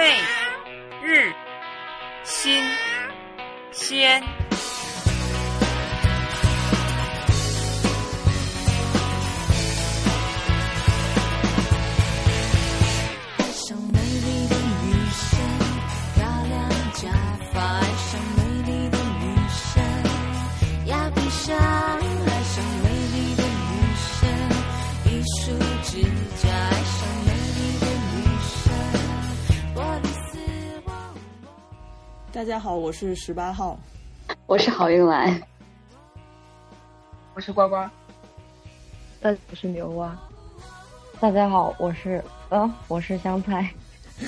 [0.00, 0.16] 媚、
[1.02, 1.30] 日、
[2.24, 2.64] 新、
[3.70, 4.49] 鲜。
[32.40, 33.78] 大家好，我是十八号。
[34.46, 35.38] 我是郝运来，
[37.34, 37.86] 我是呱呱，
[39.20, 40.18] 大家好，我是牛蛙。
[41.20, 43.70] 大家好，我是呃，我是香菜。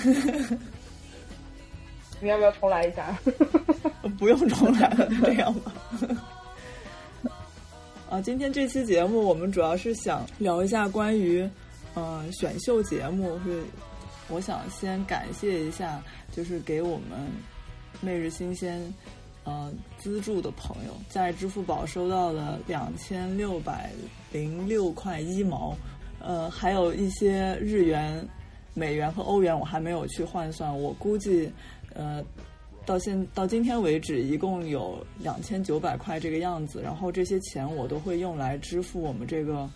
[2.21, 3.19] 你要不要重来一下？
[4.19, 5.73] 不用重来了，就这样吧。
[8.11, 11.49] 啊，今天这期节目我们主要是想聊一下关于
[11.95, 13.65] 呃选秀节目，是
[14.29, 17.19] 我想先感谢一下，就是给我们
[18.01, 18.81] 每日新鲜
[19.45, 23.91] 呃资助的朋友，在支付宝收到了两千六百
[24.33, 25.77] 零六块一毛，
[26.21, 28.27] 呃，还有一些日元、
[28.75, 31.53] 美元和欧元，我还没有去换算，我估计
[31.95, 32.25] 呃。
[32.85, 39.71] 到现到今天为止，一共有两千九百块这个样子，然后这些钱我都会用来支付我们这个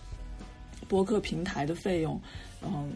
[0.88, 2.20] 播客平台的费用。
[2.62, 2.92] 嗯，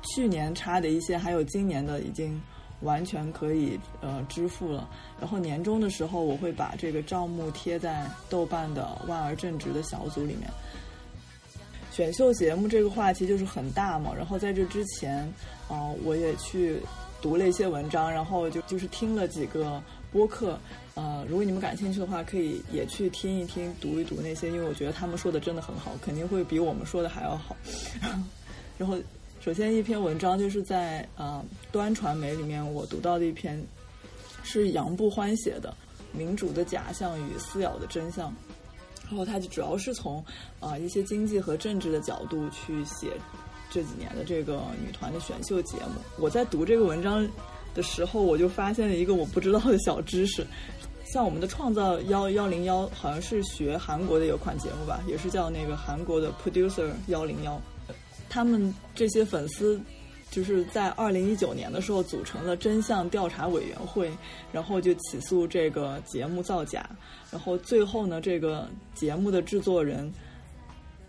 [0.00, 2.40] 去年差的一些，还有今年的已经
[2.80, 4.88] 完全可以呃支付了。
[5.18, 10.50] 然后年终的时候，我会把这个账目贴在豆瓣的万儿正直的小组里面。
[11.90, 15.20] 选秀节目这个话题就是很大嘛，然后在这之前，
[15.66, 16.78] 啊、我也去
[17.22, 19.82] 读了一些文章，然后就就是听了几个
[20.12, 20.58] 播客，
[20.94, 27.56] 呃，如果你们感兴趣的话，可以也去听一听、读一读那些，因为我觉得他们说的真的很好，肯定会比我们说的还要好。
[28.76, 28.98] 然后，
[29.46, 33.64] 首先一篇文章就是在呃端传媒里面我读到的一篇，
[34.42, 35.72] 是杨不欢写的
[36.18, 38.28] 《民主的假象与撕咬的真相》。
[39.08, 40.20] 然后他就主要是从
[40.58, 43.12] 啊、一些经济和政治的角度去写
[43.70, 45.92] 这几年的这个女团的选秀节目。
[46.18, 47.24] 我在读这个文章
[47.72, 50.44] 的时候，我就发现了一个我不知道的小知识。
[51.04, 57.62] 像我们的创造幺幺零幺，好像是学韩国的有款节目吧，也是叫那个韩国的 Producer 幺零幺。
[58.28, 59.80] 他们这些粉丝
[60.30, 64.10] 就是在二零一九年的时候组成了真相调查委员会，
[64.52, 66.88] 然后就起诉这个节目造假，
[67.30, 70.12] 然后最后呢，这个节目的制作人，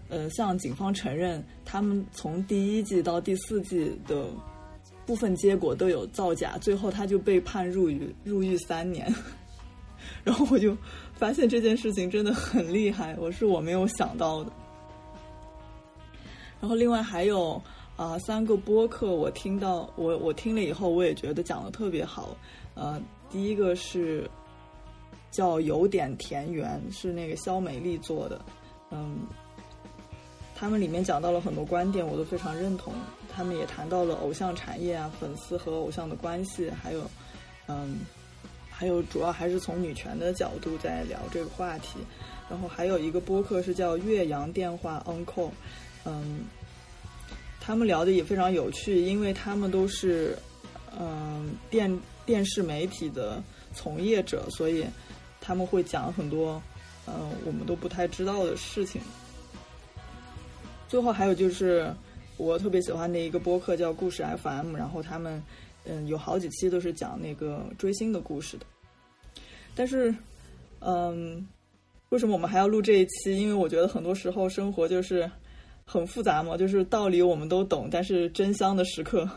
[0.10, 4.28] 呃，向警方承认他们从第一季到第四季的
[5.06, 9.14] 部分结果都有造假，最后他就被判入狱入狱三年。
[10.24, 10.78] 然后我就
[11.16, 14.52] 发现这件事情真的很厉害，我是我没有想到的。
[16.60, 17.62] 然后另外还有
[17.96, 22.36] 啊、三个播客，我听到我我听了以后，我也觉得讲的特别好。
[22.76, 23.02] 呃，
[23.32, 24.30] 第一个是
[25.32, 28.40] 叫有点田园，是那个肖美丽做的，
[28.92, 29.22] 嗯，
[30.56, 32.94] 他们里面讲到了很多观点，我都非常认同。
[33.34, 37.02] 他们也谈到了偶像产业啊，粉丝和偶像的关系，还有
[37.68, 38.00] 嗯，
[38.70, 42.00] 还有主要还是从女权的角度在聊这个话题。
[42.50, 45.50] 然后还有一个播客是叫《岳阳电话 Uncle》，
[46.06, 46.46] 嗯，
[47.60, 50.38] 他们聊的也非常有趣，因为他们都是
[51.00, 53.42] 嗯电电视媒体的
[53.74, 54.86] 从业者，所以
[55.42, 56.62] 他们会讲很多
[57.08, 59.02] 嗯我们都不太知道的事情。
[60.88, 61.94] 最后还有就是
[62.38, 65.44] 我特别喜欢的一个播客叫故事 FM，然后他们
[65.84, 68.66] 嗯有好几期都是讲那个追星的故事的。
[69.76, 70.16] 但是
[70.80, 71.46] 嗯，
[72.10, 73.36] 为什么我们还要录这一期？
[73.38, 75.30] 因为我觉得很多时候生活就是
[75.90, 79.28] 很复杂嘛，就是道理我们都懂，但是真香的时刻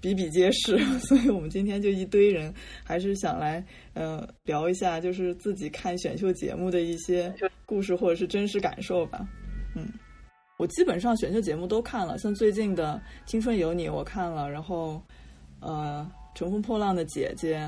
[0.00, 0.78] 比比皆是。
[1.02, 3.62] 所以我们今天就一堆人，还是想来
[3.94, 7.34] 呃聊一下，就是自己看选秀节目的一些
[7.66, 9.28] 故事或者是真实感受吧。
[9.74, 9.88] 嗯，
[10.58, 15.02] 我基本上选秀节目都看了，像最近的《青春有你》我看了，然后
[15.58, 17.58] 呃《乘风破浪的姐姐》，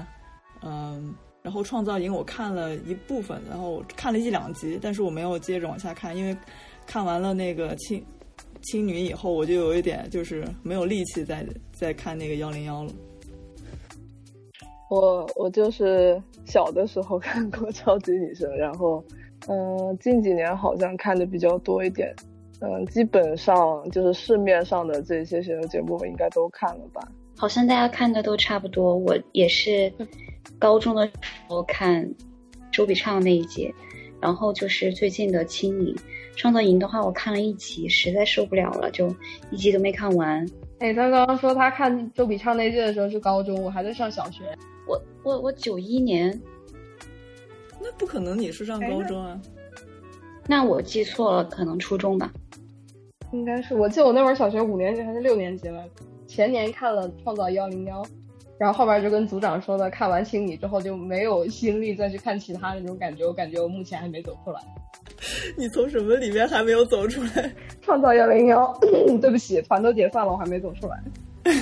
[0.62, 1.12] 嗯、
[1.42, 6.36] 然后《创造营》我看了一部分，然后看了一两集，但是我没有接着往下看，因为
[6.86, 8.04] 看完了那个青
[8.62, 12.92] 青女以后，我就有一点就是没有力气再再看那个幺零幺了。
[14.90, 19.02] 我我就是小的时候看过超级女声，然后
[19.48, 22.14] 嗯、近几年好像看的比较多一点，
[22.60, 27.00] 嗯、基本上就是市面上的这些选秀节目我应该都看了吧。
[27.36, 28.94] 好像大家看的都差不多。
[28.94, 29.92] 我也是
[30.58, 31.12] 高中的时
[31.48, 32.08] 候看
[32.70, 33.74] 周笔畅那一届，
[34.20, 35.96] 然后就是最近的青影。
[36.36, 39.14] 创造营的话，我看了一集，实在受不了了，就
[39.50, 40.46] 一集都没看完。
[40.78, 44.42] 哎，他刚刚说他看周笔畅那届的时候是高中，我还在上小学。
[44.88, 46.40] 我我我九一年，
[47.80, 49.40] 那不可能，你是上高中啊？
[50.48, 52.32] 那我记错了，可能初中吧。
[53.32, 55.84] 应该是，我记得我那会儿小学五年级还是六年级了。
[56.26, 58.02] 前年看了《创造幺零幺》，
[58.62, 63.26] 然后后边就跟组长说的，看完《青你》之后就没有心力再去看其他那种感觉。
[63.26, 64.60] 我感觉我目前还没走出来。
[65.58, 67.52] 你从什么里面还没有走出来？
[67.80, 68.72] 创造幺零幺，
[69.20, 71.02] 对不起，团都解散了，我还没走出来。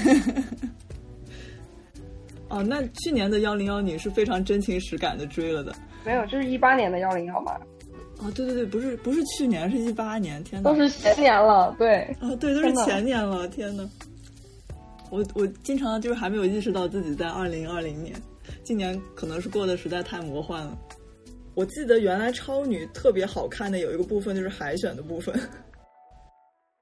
[2.51, 5.73] 哦，那去年的幺零幺你是非常真情实感的追了的。
[6.05, 7.59] 没有，就是一八年的幺零幺吧？
[8.19, 10.45] 哦，对对对，不是不是去年，是一八年。
[10.45, 12.03] 天哪，都是前年了，对。
[12.21, 13.89] 啊，对，都是前年了，天哪！
[15.11, 18.15] 我我经常就是还没有意识到自己在二零二零年，
[18.63, 20.79] 今年可能是过得实在太魔幻了。
[21.55, 25.35] 我记得原来超女特别好看的有一个部分就是海选的部分。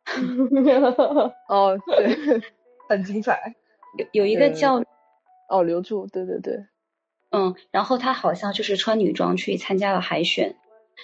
[1.49, 2.43] 哦，对，
[2.89, 3.55] 很精彩。
[3.97, 4.83] 有有一个叫
[5.49, 6.67] 哦刘柱，对对对，
[7.31, 10.55] 嗯，然后他好像就是穿女装去参加了海选。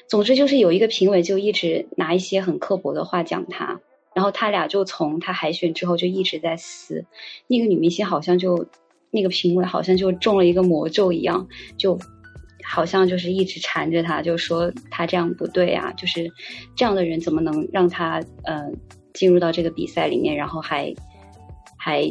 [0.08, 3.80] 总之就是有一个评委就一直拿一些很刻薄的话讲他，
[4.14, 7.04] 然后他俩就从他海选之后就一直在撕。
[7.46, 8.66] 那个女明星好像就
[9.10, 11.46] 那个评委好像就中了一个魔咒一样，
[11.76, 11.98] 就
[12.64, 16.30] 好像就是一直缠着他，就说他这样不对啊，就是
[16.74, 18.70] 这样的人怎么能让他呃
[19.12, 20.94] 进入到这个比赛里面，然后还
[21.76, 22.02] 还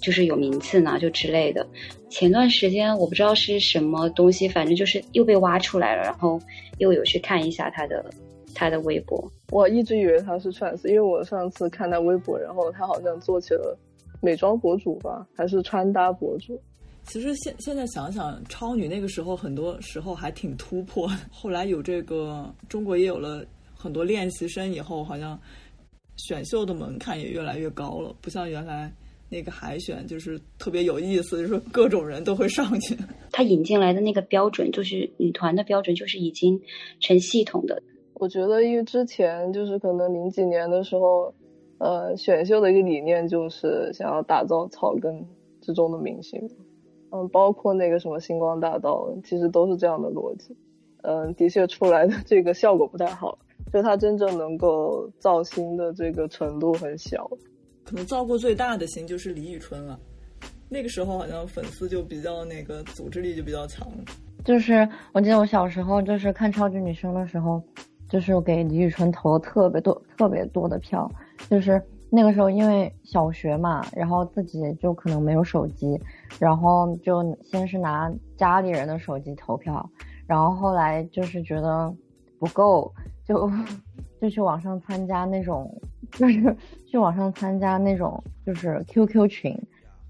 [0.00, 1.66] 就是有名次呢，就之类的。
[2.10, 6.38] 前段时间我不知道是什么东西，反正就是又被挖出来了，然后
[6.78, 8.04] 又有去看一下他的
[8.54, 9.30] 他的微博。
[9.50, 13.78] 我一直以为他是 trans，因为我上次看他微博，然后他好像做起了
[14.20, 16.60] 美妆博主吧，还是穿搭博主。
[17.04, 21.10] 其实现现在想想，超女那个时候很多时候还挺突破。
[21.30, 23.44] 后来有这个中国也有了
[23.74, 25.38] 很多练习生以后，好像
[26.16, 28.92] 选秀的门槛也越来越高了，不像原来。
[29.28, 32.94] 那个海选就是特别有意思，就是各种人都会上去。
[33.30, 36.60] 他引进来的那个标准，就是女团的标准，就是已经
[37.00, 37.82] 成系统的。
[38.22, 41.34] 我觉得，因为之前就是可能零几年的时候，
[41.78, 45.26] 呃，选秀的一个理念就是想要打造草根
[45.60, 46.40] 之中的明星，
[47.10, 50.56] 嗯，包括那个什么星光大道，其实都是这样的逻辑。
[51.02, 53.36] 嗯，的确出来的这个效果不太好，
[53.72, 57.28] 就他真正能够造星的这个程度很小。
[57.82, 59.98] 可能造过最大的星就是李宇春了，
[60.68, 63.84] 那个时候好像粉丝就比较那个组织力就比较强。
[64.44, 67.60] 就是我记得我小时候就是看超级女声的时候，
[68.12, 71.10] 就是给李宇春投了特别多特别多的票。
[71.48, 75.98] 就是那个时候因为小学嘛，然后自己就可能没有手机，
[76.38, 79.88] 然后就先是拿家里人的手机投票，
[80.26, 81.92] 然后后来就是觉得
[82.38, 82.92] 不够，
[83.24, 83.50] 就
[84.20, 85.74] 就去网上参加那种。
[86.18, 86.54] 就是
[86.86, 89.58] 去网上参加那种就是 QQ 群，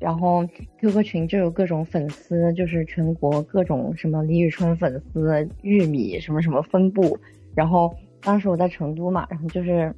[0.01, 0.45] 然后
[0.81, 7.17] QQ 群就有各种粉丝，就是全国各种什么李宇春粉丝、玉米什么什么分布。
[7.55, 9.95] 然后当时我在成都嘛，然后就是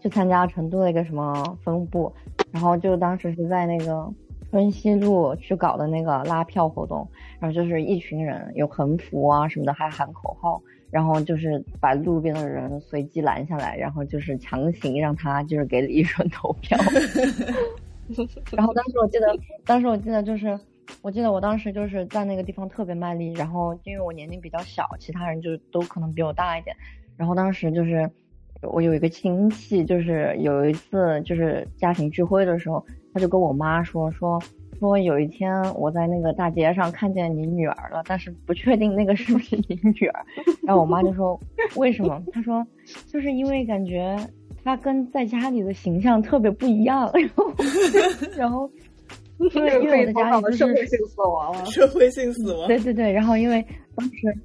[0.00, 2.12] 去参加成都的一个什么分部，
[2.50, 4.08] 然后就当时是在那个
[4.50, 7.08] 春熙路去搞的那个拉票活动，
[7.40, 10.60] 然后就是一群人有横幅啊什么的，还喊口号。
[10.90, 16.78] 然后就是把路边的人随机拦下来，然后就是强行让他就是给李宇春投票。
[18.54, 19.34] 然后当时我记得，
[19.64, 20.48] 当时我记得就是，
[21.00, 23.32] 我记得我当时就是在那个地方特别卖力。
[23.32, 26.74] 然后因为我年龄比较小，其他人就都可能比我大一点。
[27.16, 28.10] 然后当时就是
[28.62, 34.40] 我有一个亲戚，就是有一次就是家庭聚会的时候，他就跟我妈说说。
[34.78, 40.26] 说有一天我在那个大街上看见你女儿了，但是不确定那个是不是你女儿。
[40.66, 41.38] 然后我妈就说
[41.76, 42.20] 为什么？
[42.32, 42.66] 她说
[43.06, 44.16] 就是因为感觉
[44.64, 47.08] 她跟在家里的形象特别不一样。
[47.14, 47.52] 然后
[48.36, 48.68] 然后
[49.54, 52.68] 因为因为我在家里就是社会性死亡了，社会性死亡。
[52.68, 53.64] 对对对，然后因为
[53.96, 54.38] 当时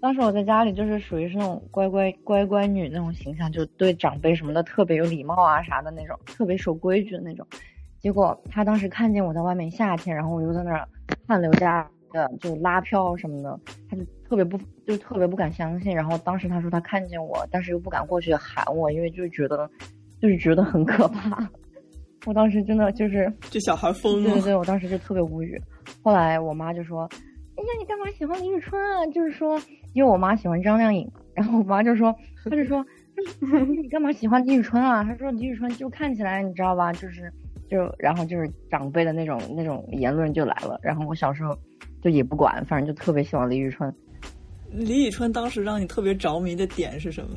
[0.00, 7.46] 当时我在家里就是属于是那种乖乖乖乖女那种形象，就对长辈什么的特别有礼貌啊啥的那种，特别守规矩的那种。
[8.00, 10.88] 结果他当时看见我在外面夏天，然后我又在那儿
[11.28, 13.60] 汗流浃的就拉票什么的，
[13.90, 15.94] 他就特别不就特别不敢相信。
[15.94, 19.70] 然后当时他说他看见我，但是又不敢过去喊我，因为就觉得
[20.18, 21.46] 就是觉得很可怕。
[22.26, 24.30] 我当时真的就是这小孩疯了。
[24.30, 25.60] 对对对，我当时就特别无语。
[26.02, 27.02] 后来我妈就说
[27.56, 29.60] ：“哎呀，你干嘛喜欢李宇春啊？”就是说，
[29.94, 31.20] 因为我妈喜欢张靓颖嘛。
[31.34, 32.84] 然后我妈就说：“她就说
[33.80, 37.32] 你干嘛喜欢李宇春啊？”她说：“李宇春就看起来你知道吧，就是。”
[37.70, 41.56] 就然后就是长辈的那种那种言论就来了，然后我小时候
[42.02, 43.94] 就也不管，反正就特别喜欢李宇春。
[44.72, 47.30] 李宇春当时让你特别着迷的点是什么？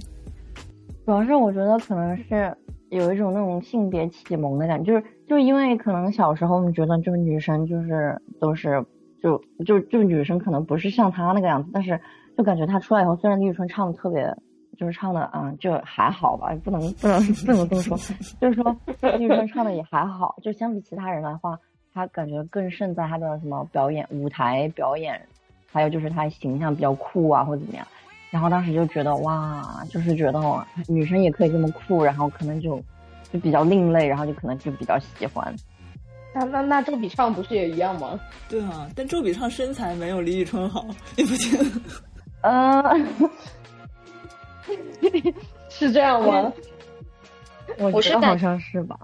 [1.05, 2.51] 主要是我觉得可能是
[2.95, 8.85] 有一种那种性别启蒙的感觉，就是就是因为可能小时候我们觉得就是女生就是都是
[9.21, 11.99] 就就就女生可能不是像她那个样子，但是
[12.37, 14.35] 就感觉她出来以后，虽然李宇春唱的特别。
[14.75, 17.95] 就是唱的啊，就还好吧，不能不能不能这么说，
[18.41, 18.75] 就是说
[19.19, 21.59] 李宇春唱的也还好，就相比其他人来话，
[21.93, 25.21] 她感觉更胜在她的什么表演、舞台表演，
[25.71, 27.85] 还有就是她形象比较酷啊，或者怎么样。
[28.33, 30.41] 然后当时就觉得哇，就是觉得
[30.87, 32.83] 女生也可以这么酷，然后可能就
[33.31, 35.55] 就比较另类，然后就可能就比较喜欢。
[36.33, 38.19] 那那那周笔畅不是也一样吗？
[38.49, 40.83] 对啊，但周笔畅身材没有李宇春好，
[41.15, 41.65] 你不觉得？
[42.41, 43.07] 嗯。
[45.69, 46.51] 是这样吗？
[47.77, 48.99] 我觉得好像是吧。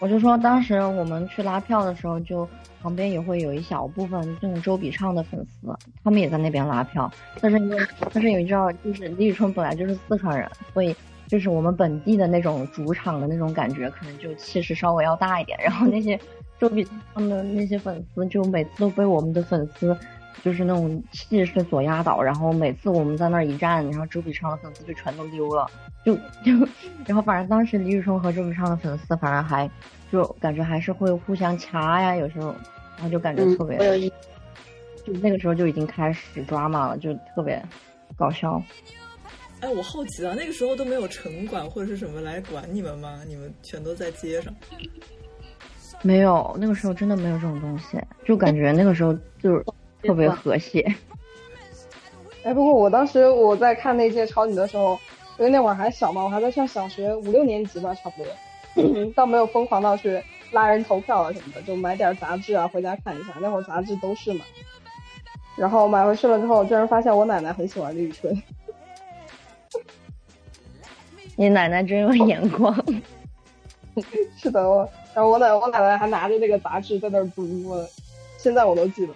[0.00, 2.48] 我就说当时我们去拉票的时候，就
[2.80, 7.10] 旁边也会有一小部分这种周笔畅的粉丝，他们也在那边拉票。
[7.40, 7.78] 但是因为
[8.12, 10.94] 但是你知道，就是李宇春本来就是四川人，所以
[11.26, 15.58] 就是我们本地的那种主场的那种感觉，可能就气势稍微要大一点。
[15.60, 16.18] 然后那些
[16.60, 19.96] 周笔畅的那些粉丝，就每次都被我们的粉丝。
[20.44, 25.68] 就是那种气势所压倒，然后每次我们在那儿一站，然后周笔畅的粉丝就全都溜了，
[26.04, 26.14] 就
[26.44, 26.66] 就，
[27.06, 29.68] 然后反正当时李宇春和周笔畅的粉丝，反而还
[30.12, 32.54] 就感觉还是会互相掐呀，有时候，
[32.96, 34.08] 然后就感觉特别，
[35.04, 37.60] 就那个时候就已经开始抓马了，就特别
[38.16, 38.62] 搞笑。
[39.60, 43.22] 哎，我好奇啊，那个时候都没有城管或者是什么来管你们吗？
[43.26, 44.54] 你们全都在街上？
[46.02, 49.64] 没有，那个时候真的没有这种东西，就感觉那个时候就是。
[50.02, 50.82] 特别和谐。
[52.44, 54.98] 哎，不过我当时我在看那届超女的时候，
[55.38, 63.34] 因为那会儿还小嘛，我还在上小学五六年级吧，差不多， 倒没有疯狂到去拉人投票啊什么的，就买点杂志啊回家看一下。
[63.40, 64.44] 那会儿杂志都是嘛。
[65.56, 68.40] 然后买回去了之后，居然发现我奶奶很喜欢李宇春。
[71.36, 72.72] 你奶奶真有眼光。
[74.38, 77.44] 是的，我然后我奶我奶奶还拿着那个杂志在那儿读，
[78.38, 79.12] 现在我都记得。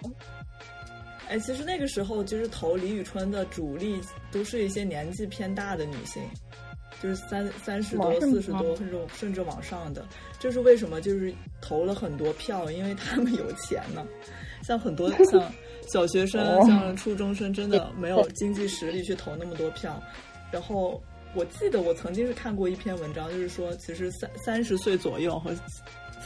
[1.33, 3.99] 哎，其实那个时候就是投李宇春的主力
[4.31, 6.21] 都是一些年纪偏大的女性，
[7.01, 10.05] 就是三三十多、四十多，甚至甚至往上的。
[10.39, 11.01] 这是为什么？
[11.01, 14.05] 就是投了很多票，因为他们有钱呢。
[14.61, 15.51] 像很多 像
[15.91, 19.99] 小学生、像初中生，真的没有经济实力去投那么多票。
[20.51, 21.01] 然后
[21.33, 25.51] 我记得我曾经是看过一篇文章，就是说，其实三三十岁左右和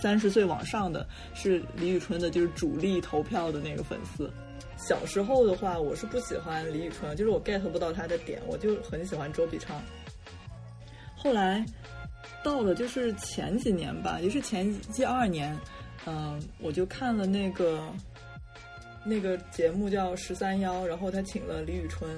[0.02, 4.30] 三十岁往上的是李宇春的，就是主力投票的那个粉丝。
[4.78, 9.82] 小时候的话，我是不喜欢李宇春，就是我 get 不到她的点，我就很喜欢周笔畅。
[11.16, 11.66] 后来
[12.44, 15.58] 到了就是前几年吧，也是前一二年，
[16.06, 17.82] 嗯，我就看了那个
[19.04, 22.10] 那个节目叫《十三幺》，然后他请了李宇春，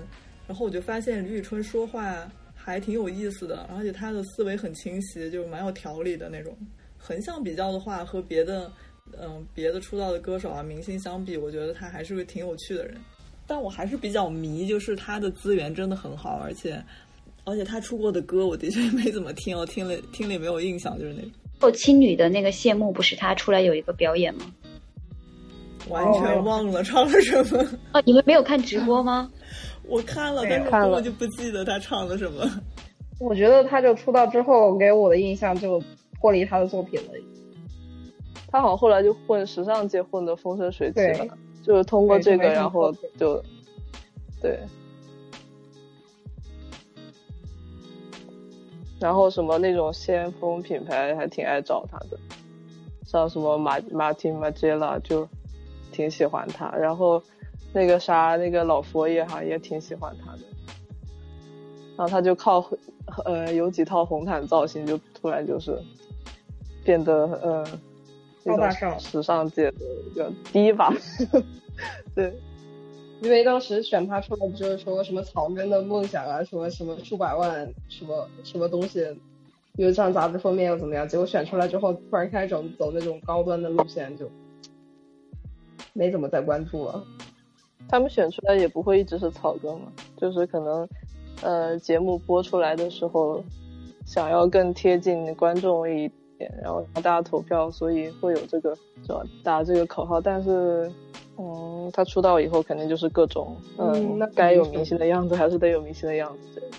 [0.46, 6.56] 然后我就发现李宇春说话还挺有意思的，而且他的思维很清晰，就蛮有条理的那种。
[6.98, 8.72] 横向比较的话，和别的。
[9.18, 12.96] 嗯，别的出道的歌手啊、明星相比，我觉得他还是个挺有趣的人。
[13.48, 16.84] 但我还是比较迷，就是他的资源真的很好，而且
[17.46, 21.32] 而且他出过的歌，我的确没怎么听，我听了听了也没有印象，就是那种。
[21.60, 24.46] 后，青女的那个谢幕不是他出来有一个表演吗？
[25.88, 27.66] 完全忘了唱了什么。
[27.94, 29.32] 哦，你们没有看直播吗？
[29.88, 32.48] 我看了，但是根本就不记得他唱了什么。
[33.20, 35.82] 我觉得他就出道之后给我的印象就
[36.22, 37.14] 脱离他的作品了。
[38.52, 43.40] 他好像后来就混时尚界混的风生水起了，就是通过这个，然后就，
[44.42, 44.60] 对，
[49.00, 52.18] 然后什么那种先锋品牌还挺爱找他的，
[53.06, 55.28] 像什么马马丁马杰拉就
[55.92, 57.22] 挺喜欢他，然后
[57.72, 60.40] 那个啥那个老佛爷哈也挺喜欢他的，
[61.96, 62.68] 然后他就靠
[63.26, 65.80] 呃有几套红毯造型就突然就是
[66.84, 67.14] 变得
[67.44, 67.68] 呃。
[68.46, 70.94] 高大上，时尚界的一个第一把，
[72.16, 72.34] 对，
[73.22, 79.06] 因为当时选他出来不就是说什么草根的梦想啊，什么什么数百万，什么什么东西，
[79.76, 81.08] 又上杂志封面又怎么样？
[81.08, 84.30] 结果选出来之后，突然开始走走那种高端的路线，就
[85.94, 87.04] 没怎么再关注了。
[87.90, 90.88] 他们选出来也不会一直是草根嘛，就是可能
[91.42, 93.44] 呃节目播出来的时候，
[94.06, 96.10] 想要更贴近观众一。
[96.62, 99.22] 然后大家投票，所以会有这个是吧？
[99.44, 100.22] 打这个口号。
[100.22, 100.92] 但是，
[101.38, 106.60] 嗯，他出道以后肯定就是各种，嗯，那该有明星的样子还是得有明星的样子。
[106.60, 106.70] 对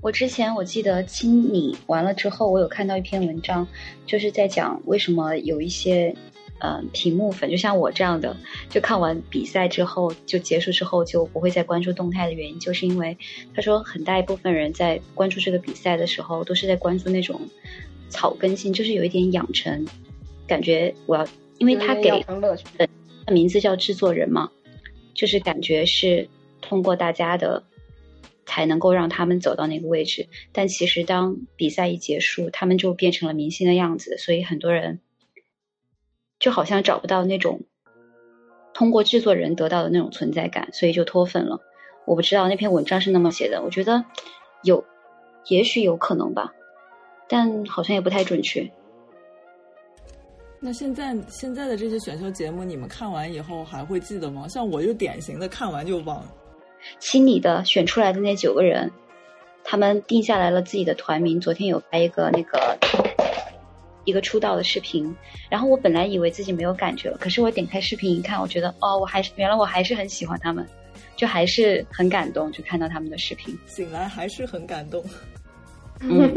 [0.00, 3.66] 我之前我记得亲你完了之后，我有看到一篇文章，
[4.06, 6.14] 就是在讲为什么有一些。
[6.62, 8.36] 嗯，屏幕粉就像我这样的，
[8.68, 13.16] 就看完比赛之后就结束之后就不会再关注动态的原因，就是因为
[13.54, 17.40] 他说很大一部分人在关注这个比赛的时候都是在关注那种，
[18.10, 19.86] 草根性，就是有一点养成，
[20.46, 21.26] 感觉我要，
[21.58, 22.66] 因为他给养成乐趣。
[23.28, 24.50] 名字叫制作人嘛，
[25.14, 26.28] 就是感觉是
[26.60, 27.62] 通过大家的
[28.44, 30.26] 才能够让他们走到那个位置。
[30.50, 34.98] 但其实当比赛一结束，他们就变成了明星的样子，所以很多人
[36.40, 37.60] 就好像找不到那种
[38.74, 41.60] 通过制作人得到的那种存在感，所以就脱粉了。
[42.06, 44.04] 我不知道那篇文章是那么写的，我觉得
[44.64, 44.84] 有，
[45.46, 46.52] 也许有可能吧，
[47.30, 48.68] 但好像也不太准确。
[50.58, 54.46] 那现在现在的这些选秀节目，你们看完以后还会记得吗？
[54.48, 56.22] 像我就典型的看完就忘。
[56.98, 58.90] 心里的选出来的那九个人，
[59.64, 61.40] 他们定下来了自己的团名。
[61.40, 62.78] 昨天有拍一个那个
[64.04, 65.14] 一个出道的视频，
[65.48, 70.66] 然后我本来以为自己没有感觉了，可是我点开视频一看，我觉得哦，我还是原来我还是很喜欢他们，
[71.16, 75.02] 就还是很感动，就看到他们的视频，醒来还是很感动。
[76.00, 76.34] 嗯。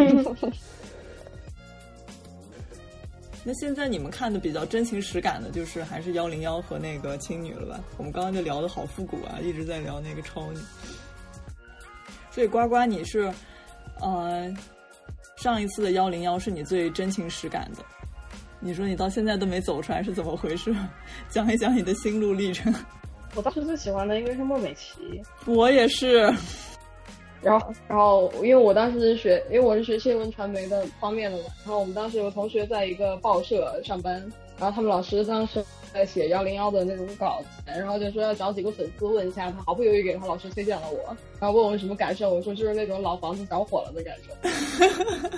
[3.45, 7.83] 那现在你们看的比较真情实感的，就是还是幺零幺和那个青女了吧？
[7.97, 10.59] 我们刚刚就聊的好复古啊，一直在聊那个超女。
[12.31, 13.31] 所以呱呱，你是，
[13.99, 14.51] 呃，
[15.35, 17.83] 上一次的幺零幺是你最真情实感的。
[18.59, 20.73] 你说你到现在都没走出来是怎么回事？
[21.29, 22.73] 讲一讲你的心路历程。
[23.35, 25.21] 我当时最喜欢的应该是孟美岐。
[25.45, 26.33] 我也是。
[27.43, 31.43] 然后，然后，因为我当时是学，因为我是学新闻传媒的方面的嘛。
[31.65, 34.13] 然后我们当时有同学在一个报社上班，
[34.57, 45.37] 然后他们老师当时在写幺零幺的那种稿子，然后就说要找几个粉丝问一下他，毫不犹豫给他老师推荐了我，然后问我什么感受，我说就是那种老房子着火了的感受，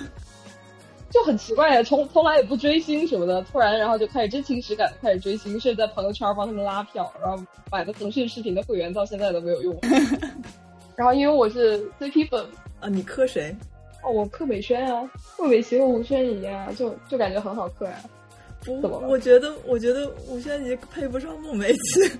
[1.10, 9.76] 就很奇怪，从从来也不追星什么的，突然然后就开始真情实感开始追星，甚至在朋友圈帮他们拉票，然后买的腾讯视频的会员到现在都没有用。
[10.96, 12.44] 然后因为我是 CP 粉
[12.80, 13.54] 啊，你磕谁？
[14.02, 18.00] 哦，我磕美萱啊，孟美琪和吴宣仪啊，就就感觉很好磕呀。
[18.64, 22.00] 不，我觉得我觉得吴宣仪配不上孟美岐。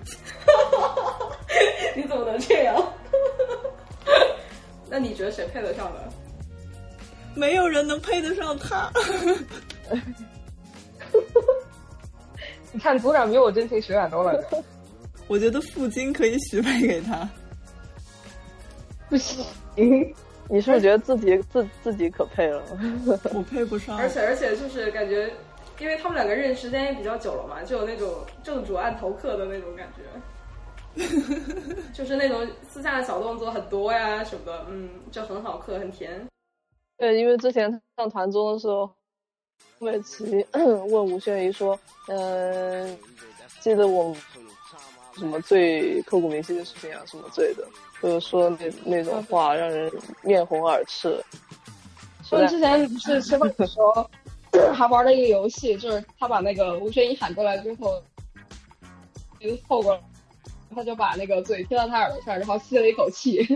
[1.96, 2.92] 你怎么能这样？
[4.88, 6.00] 那你觉得谁配得上呢？
[7.35, 8.90] 没有人能配得上他。
[12.72, 14.44] 你看组长比我真情实感多了。
[15.29, 17.29] 我觉得傅晶可以许配给他。
[19.09, 19.45] 不行，
[20.49, 22.62] 你是不是觉得自己 自自己可配了？
[23.35, 23.97] 我配不上。
[23.97, 25.31] 而且而且就是感觉，
[25.79, 30.03] 因为他们两个认识时间也比较久了嘛，就有那种正主按头客的那种感觉，
[31.92, 36.27] 就是那种私下的小动作很多呀什么的，嗯，就很好磕，很甜。
[36.99, 38.90] 对，因为之前上团综的时候，
[39.79, 42.99] 孟美岐问吴宣仪说：“嗯，
[43.61, 44.16] 记得我
[45.18, 47.66] 什么最刻骨铭心的事情啊，什么之类的。”
[48.02, 49.90] 就是说那那种话让人
[50.22, 51.18] 面红耳赤。
[52.22, 54.11] 所以之前不是吃饭的时候
[54.74, 58.02] 还玩了一个游戏，就是他把那个吴宣仪喊过来之后，
[59.40, 60.00] 就凑过来，
[60.74, 63.46] 他就把那个嘴贴到他耳朵上，然后吸了一口气。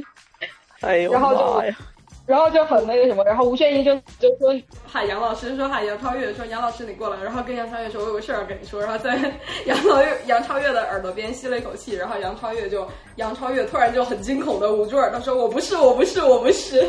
[0.81, 1.75] 哎呦然后就
[2.31, 4.55] 然后就很那个什么，然后吴宣仪就就说
[4.87, 9.19] 喊杨老师，说喊杨超越，说杨老师你过来，然后跟杨超越说，我有个事儿要跟你说，然后在
[9.67, 16.89] 杨超越杨超越的耳朵边吸了一口气，然后杨超越就杨超越突然就很惊恐的捂住耳朵说，我不是我不是我不是，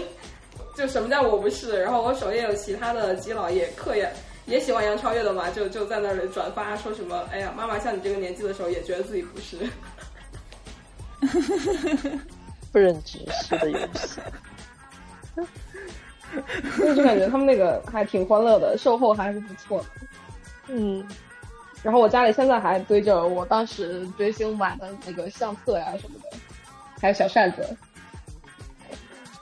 [0.77, 1.81] 就什么叫我不是？
[1.81, 4.07] 然后我首页有其他的基佬也刻也
[4.45, 9.57] 也喜欢杨超越的嘛，就就在那里转发说什么，哎呀，妈妈像你这个年纪的时候也觉得自己不是，
[12.71, 14.21] 不忍直视的游戏。
[16.75, 19.85] 所 以就感觉他们那个还挺欢乐的，售后还是不错的。
[20.67, 21.05] 嗯，
[21.83, 26.37] 然后我家里现在还堆着我当时追星买的那个相册呀什么的，
[27.01, 27.77] 还有小扇子、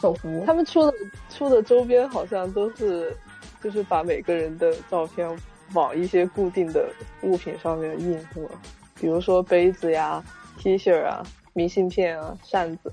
[0.02, 0.44] 手幅。
[0.48, 0.94] 他们出的
[1.30, 3.16] 出的周边好像都是，
[3.64, 5.30] 就是把每个人的照片
[5.74, 6.90] 往一些固定的
[7.22, 8.50] 物品上面印，是吗？
[8.96, 10.24] 比如说杯子呀、
[10.58, 11.24] T 恤啊、
[11.54, 12.92] 明信片啊、扇子，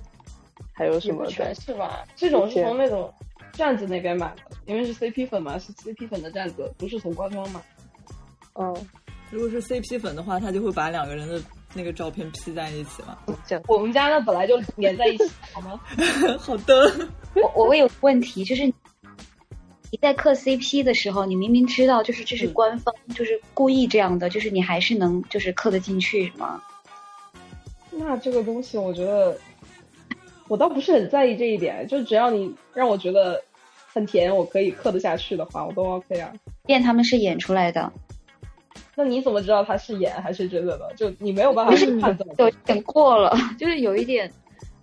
[0.76, 1.30] 还有什么的？
[1.30, 2.04] 全是吧？
[2.14, 3.12] 这种是从那种
[3.52, 7.60] 站子那边买的，因为是 CP 粉嘛，是 CP 粉的站子，不是从官方买。
[8.54, 8.76] 嗯，
[9.30, 11.42] 如果是 CP 粉的话，他就会把两个人的
[11.74, 13.16] 那个照片 P 在一起嘛。
[13.46, 15.80] 这样，我们家呢本来就连在一起，好吗？
[16.38, 16.92] 好的。
[17.34, 26.62] 我我有问题，就是你在磕 CP 的时候，你明明知道就是这是官方，就是故意这样的，就是你还是能就是磕得进去吗？
[27.90, 29.38] 那这个东西，我觉得
[30.48, 33.42] 我倒不是很在意这一点，就只要你让我觉得
[33.92, 36.32] 很甜，我可以磕得下去的话，我都 OK 啊。
[36.64, 37.92] 变他们是演出来的，
[38.94, 40.84] 那你怎么知道他是演还是真的呢？
[40.96, 42.28] 就你没有办法去判断。
[42.38, 44.30] 有点过了，就是有一点，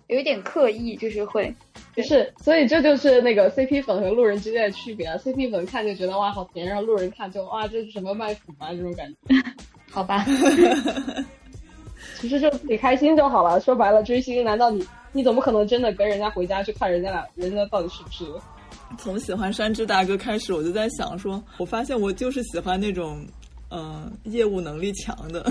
[0.08, 1.54] 有一点刻意，就是会。
[1.94, 5.16] 不是，所以这就是那个 CP 粉和路人之间的区别啊。
[5.16, 9.16] CP 粉看就觉得哇好甜，然后路人看就哇这是什么卖腐啊这种感觉。
[9.92, 10.26] 好吧
[12.18, 13.60] 其实就自己开心就好了。
[13.60, 18.24] 说白了，追星难道你你怎么可能真的跟人家回家去看人家俩人家到底是不是？
[18.98, 23.24] 从喜欢山治大哥开始，我就在想说，我发现我就是喜欢那种，
[23.70, 25.50] 嗯、业务能力强的，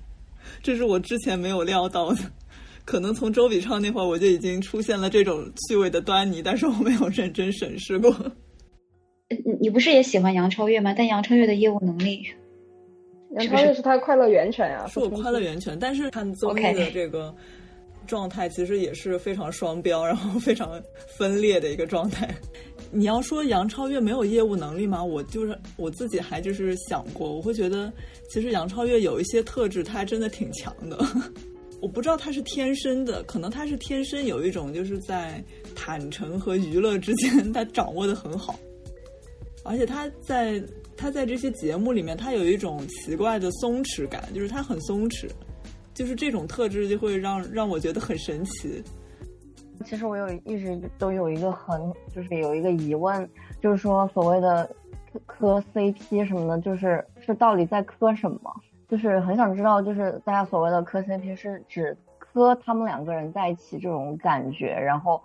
[0.62, 2.18] 这是我之前没有料到的。
[2.84, 8.10] 可能从周笔畅那会儿我就已经出现了这种趣味的端倪，但是我没有认真审视过。
[9.28, 10.92] 你你不是也喜欢杨超越吗？
[10.96, 12.26] 但杨超越的业务能力，
[13.38, 17.32] 杨超越是他的快乐源泉啊，是我快乐源泉，但是看综艺的这个
[18.06, 22.34] 状态其实也是非常双标， 然后非常分裂的一个状态。
[22.92, 25.02] 你要说杨超越没有业务能力吗？
[25.04, 27.92] 我就是我自己还就是想过，我会觉得
[28.28, 30.98] 其实杨超越有一些特质，她真的挺强的。
[31.80, 35.42] 我不知道她是天生的，可能她是天生有一种就是在
[35.74, 38.58] 坦诚和娱乐之间，她掌握的很好。
[39.62, 40.62] 而且她在
[40.96, 45.28] 她在这些节目里面，她有一种奇怪的松弛感，就是她很松弛，
[46.00, 48.82] 就是这种特质就会让让我觉得很神奇。
[49.84, 51.78] 其实我有一直都有一个很，
[52.10, 53.28] 就是有一个疑问，
[53.60, 54.64] 就是说所谓的
[55.12, 58.40] 磕磕 CP 什么的，就是是到底在磕什么？
[58.88, 65.22] 就是很想知道，就是大家所谓的磕 CP 是指磕他们两个人在一起这种感觉，然后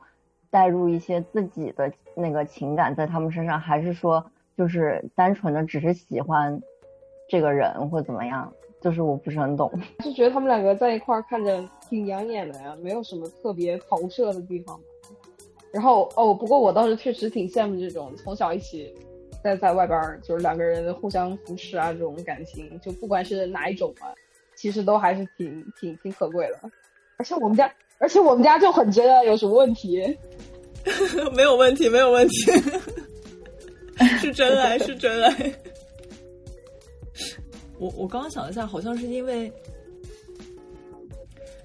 [0.50, 6.62] 带入一些自己的那个情感在他们身上，还是说就是单纯的只是喜欢
[7.30, 8.52] 这个人或怎么样？
[8.86, 9.72] 就是我不是很懂。
[10.06, 14.80] 就觉得他们两个在一块儿看着挺养眼的呀，没有什么特别投射的地方。
[15.72, 18.94] 然后哦，不过我倒是确实挺羡慕这种从小一起
[19.44, 24.14] 在在外边儿就是两个人互相扶持啊这种感情，就不管是哪一种吧，
[24.56, 26.70] 其实都还是挺挺挺可贵的。
[27.18, 30.16] 而且我们家，而且我们家就很觉得有什么问题，
[31.36, 32.52] 没有问题，没有问题，
[34.22, 35.52] 是真爱，是真爱。
[37.80, 39.52] 我我刚刚想了一下，好像是因为，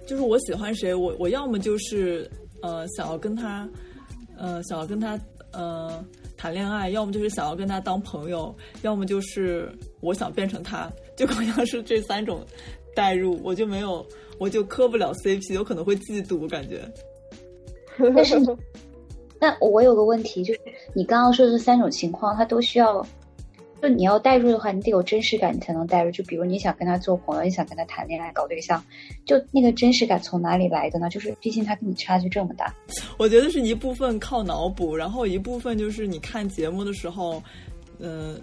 [0.06, 2.28] 就是我喜欢谁，我我要么就是
[2.62, 3.68] 呃想要跟他，
[4.36, 5.18] 呃想要跟他
[5.52, 6.04] 呃
[6.36, 9.70] 谈恋爱，要么就是想要跟他当朋友，要么就是
[10.00, 12.44] 我想变成他，就好像是这三种
[12.94, 14.04] 代入，我就没有，
[14.38, 16.82] 我就磕不了 CP，有可能会嫉妒，感觉。
[18.16, 18.36] 但是，
[19.38, 20.60] 那我有个问题，就是
[20.94, 23.06] 你刚刚说的这三种情况，它都需要，
[23.80, 26.10] 就你要代入的话，你得有真实感，你才能代入。
[26.10, 28.84] 就比如你想跟他做朋友，你想跟他谈恋爱、搞对象，
[29.24, 31.08] 就那个真实感从哪里来的呢？
[31.08, 32.74] 就是毕竟他跟你差距这么大。
[33.18, 37.42] 我觉得是一部分靠脑补，然后一部分就是你看节目的时候，
[37.98, 38.40] 嗯、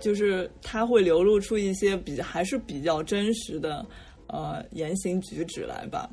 [0.00, 3.84] 就是他会流露出一些比还是比较真实的
[4.26, 6.10] 呃言行举止来吧。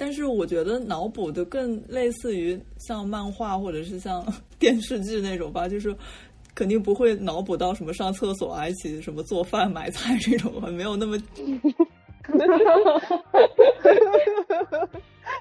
[0.00, 4.24] 但是我觉得脑补的更类似于像漫画或者是像
[4.56, 5.92] 电视剧那种吧，就是
[6.58, 11.16] 肯定不会脑补到什么上厕所啊、一起什么做饭、买菜这种，没有那么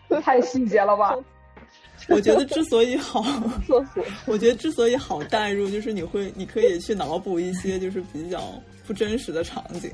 [0.07, 1.15] 这 太细节了吧？
[2.09, 3.23] 我觉得之所以好，
[3.65, 8.39] 厕所 我觉得之所以好代入，就是你会，你可以去脑补一些就是比较
[8.85, 9.91] 不真实的场景。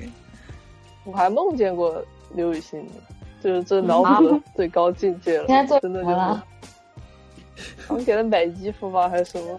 [1.06, 2.04] 我还梦见过
[2.36, 2.86] 刘雨欣，
[3.42, 6.46] 就是这脑补的最高境界了，现在做真的就是什么了？
[7.88, 9.58] 他们给他买衣服吧，还是什么？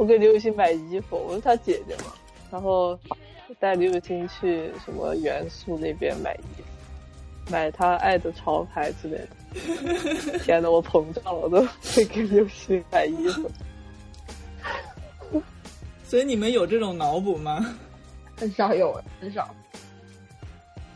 [0.00, 2.14] 我给刘雨欣买衣服，我是她姐姐嘛，
[2.50, 2.98] 然后
[3.58, 10.38] 带刘雨欣去什么元素那边买衣服，买她爱的潮牌之类的。
[10.42, 11.60] 天呐，我膨胀了，我都
[11.94, 13.50] 会给刘雨欣买衣服。
[16.02, 17.76] 所以你们有这种脑补吗？
[18.38, 19.54] 很少有，很少。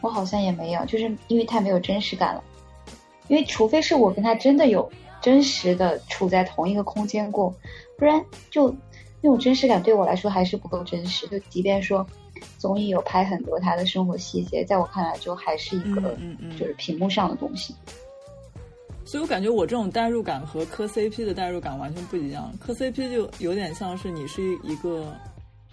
[0.01, 2.43] 我好像也没有，就是因为太没有真实感了。
[3.29, 4.91] 因为除非是我跟他真的有
[5.21, 7.55] 真实的处在同一个空间过，
[7.99, 8.75] 不然就
[9.25, 11.27] 那种真实感对我来说还是不够真实。
[11.29, 12.07] 就即便说
[12.59, 17.75] 综艺有拍很多他的生活细节，在我看来就还是一个嗯嗯嗯就是屏幕上的东西。
[19.03, 22.53] 所以我感觉我这种代入感和磕 CP 的代入感完全不一样。
[22.61, 25.17] 磕 CP 就有点像是你是一个，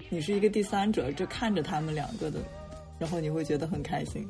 [0.10, 2.40] 你是一个第三者，就看着他们两个的，
[2.98, 4.26] 然后你会觉得很开心。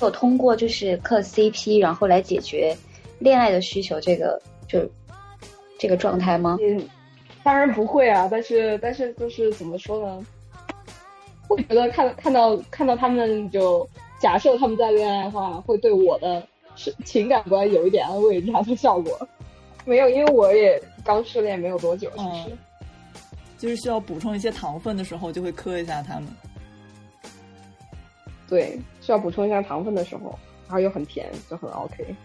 [0.00, 2.76] 有通过就是磕 CP，然后来解决
[3.20, 4.80] 恋爱的需求，这个就
[5.78, 6.58] 这个状态吗？
[6.60, 6.82] 嗯，
[7.42, 10.26] 当然不会啊，但是但是就是怎么说呢？
[11.48, 13.88] 我觉得看看到看到他们就
[14.20, 19.28] 假设他们在恋爱的话，会对我的是情感观有一点安慰这样的效果。
[19.84, 22.50] 没有，因为我也刚失恋没有多久，其实。
[22.50, 22.58] 嗯
[23.58, 26.26] 就是需要补充一些糖分的时候，就会磕一下他们。
[28.48, 32.16] 对，需要补充一下糖分的时候，然后又很甜，就很 OK。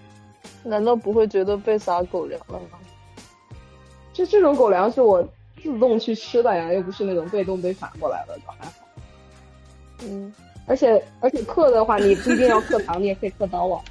[0.64, 2.80] 难道不会觉得被撒狗粮了吗？
[4.16, 5.22] 就这种狗粮是我
[5.62, 8.74] 自动去吃的呀，又不是那种被动被反过来的，就还好。
[10.04, 10.34] 嗯，
[10.66, 13.82] 而且而且嗑的话，你不一定要嗑糖，你也可以嗑刀啊。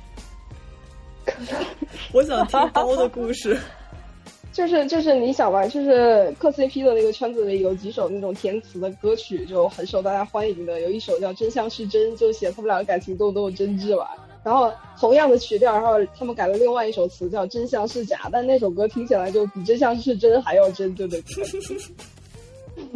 [2.10, 3.58] 我想听刀的故事。
[4.50, 14.16] 就是就是你想吧，就是磕 CP 的那个圈子里有几首那种填词的歌曲就很受大家欢迎的，有一首叫《真相是真》，就写他们两个感情都都有真挚吧。
[14.44, 21.24] 然后同样的曲调，然后他们改了另外一首词叫《真相是假》，但那首歌听起来就比《真相是真》还要真，对不对。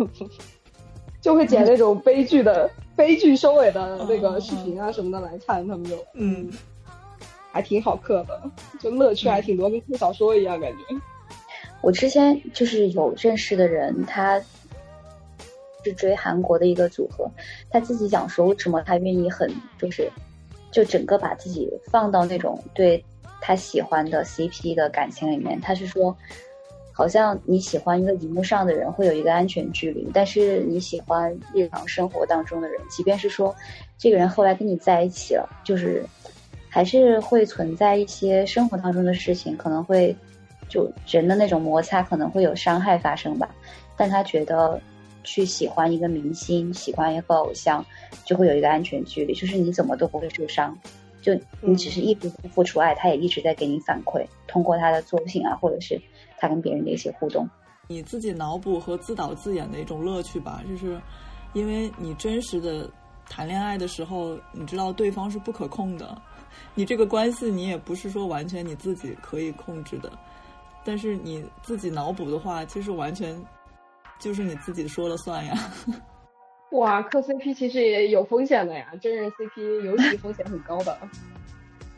[1.20, 6.48] 就会剪那种悲剧的悲剧收尾的那个视频啊什么的来看，他们就嗯，
[7.50, 8.40] 还挺好嗑的，
[8.78, 10.78] 就乐趣还挺多，跟看小说一样感觉。
[11.80, 14.40] 我之前就是有认识的人，他
[15.84, 17.28] 是追韩国的一个组合，
[17.70, 20.10] 他自己讲说为什么他愿意很就是
[20.70, 23.04] 就整个把自己放到那种对
[23.40, 26.16] 他喜欢的 CP 的感情里面，他是说，
[26.92, 33.54] 好像你喜欢一个荧幕上的人会有一个安全距离，但是你喜欢日常生活当中的人，即便是说
[33.96, 36.04] 这个人后来跟你在一起了，就是
[36.68, 40.16] 还是会存在一些生活当中的事情，可能会。
[40.70, 43.48] 就人的那种摩擦可能会有伤害发生吧，
[43.96, 44.78] 但他觉得
[45.28, 47.84] 去喜欢一个明星，喜欢一个偶像，
[48.24, 50.74] 就会有一个安全距离，就是你怎么都不会受伤，
[51.20, 56.00] 就你只是一直付出爱，他也一直在给你反馈，通过他的作品啊，或者是
[56.38, 57.46] 他跟别人的一些互动，
[57.88, 60.98] 你自己脑补和自导自演的一种乐趣吧，就是
[61.52, 62.90] 因为你真实的
[63.28, 66.16] 谈恋爱的时候，你知道对方是不可控的，
[66.74, 70.10] 你这个关系你也不是说完全你自己可以控制的。
[70.84, 73.38] 但是你自己脑补的话，其实完全
[74.18, 75.54] 就是你自己说了算呀。
[76.72, 80.98] 哇，磕 CP 其实也有风险的呀，真人 CP 尤其风险很高的。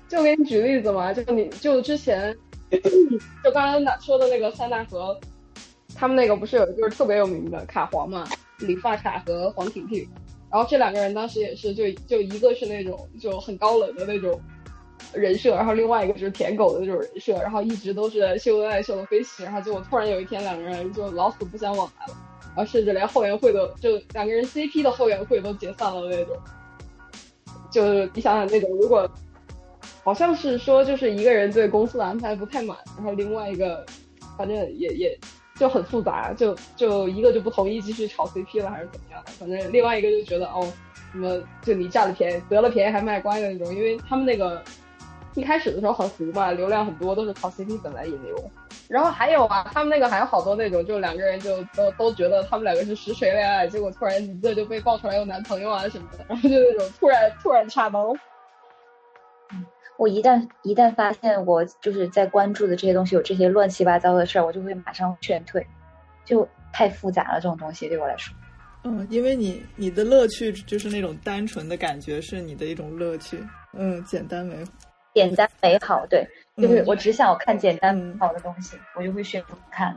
[0.09, 2.37] 就给你举例子嘛，就你就之前
[3.42, 5.18] 就刚刚说的那个三大河，
[5.94, 8.24] 他们那个不是有一对特别有名的卡皇嘛，
[8.59, 10.09] 理发卡和黄婷婷，
[10.50, 14.40] 然后这两个人当时也是就就一个是那种就很高冷的那种。
[15.13, 22.17] 人设，然后另外一个就是舔狗的这种人设，然后一直都是秀恩爱秀的飞起，然后结果突然有一天两个人就老死不相往来了，
[22.55, 26.37] 然后甚至连后援会都就两个人 CP 的后援会都解散了那种。
[27.71, 29.09] 就你想想那种，如果
[30.03, 33.85] 好像是说就是一个人对公司的安排不太满，然后另外一个
[34.37, 35.19] 反正也也
[35.57, 40.67] 就很复杂，就就一个就不同意继续炒 CP 了还是怎么样，反正另外一个就觉得哦，
[41.13, 44.63] 什么就你占了便宜得了便宜还卖乖的那种，因为他们那个。
[45.35, 48.51] 一开始的时候很糊嘛，流量很多，都是靠 CP 粉来引流。
[48.88, 58.12] 然后还有啊，他们那个还有好多那种，就两个人就都都觉得他们两个是实锤恋爱，结果突然一个就被爆出来有男朋友啊什么的，然后就那种突然突然插刀。
[59.97, 65.64] 我一旦一旦发现我就是在关注的这些东西有这些乱七八糟的事儿，我就会马上劝退，
[66.25, 68.35] 就太复杂了这种东西对我来说。
[68.83, 73.38] 嗯，因为你你的乐趣就是那种单纯的感觉是你的一种乐趣，
[73.75, 74.64] 嗯，简单美。
[75.14, 79.96] 简单美好，对，就是我只想看简单美好的东西，我就会选择看。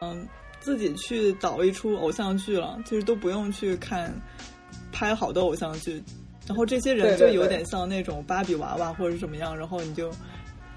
[0.00, 0.26] 嗯，
[0.60, 4.12] 自己去导一出偶像剧了，就是都不用去看
[4.92, 6.02] 拍好的偶像剧，
[6.46, 10.12] 然后这些人就有点像那种芭比娃娃或者是什么样，然后你就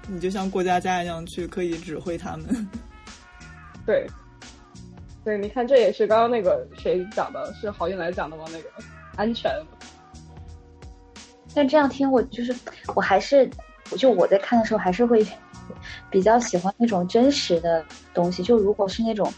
[0.08, 2.68] 你就像过家家一样去可以指挥他们。
[3.86, 4.06] 对，
[5.24, 8.44] 对，你看这也是刚刚那个谁讲的，是郝运来讲的吗？
[8.50, 8.68] 那个
[9.16, 9.52] 安全。
[11.54, 12.54] 但这样听我就是，
[12.94, 13.48] 我还是，
[13.96, 15.26] 就我在看的时候还是会
[16.10, 17.84] 比较喜欢那种真实的
[18.14, 18.42] 东西。
[18.42, 19.32] 就如果是那种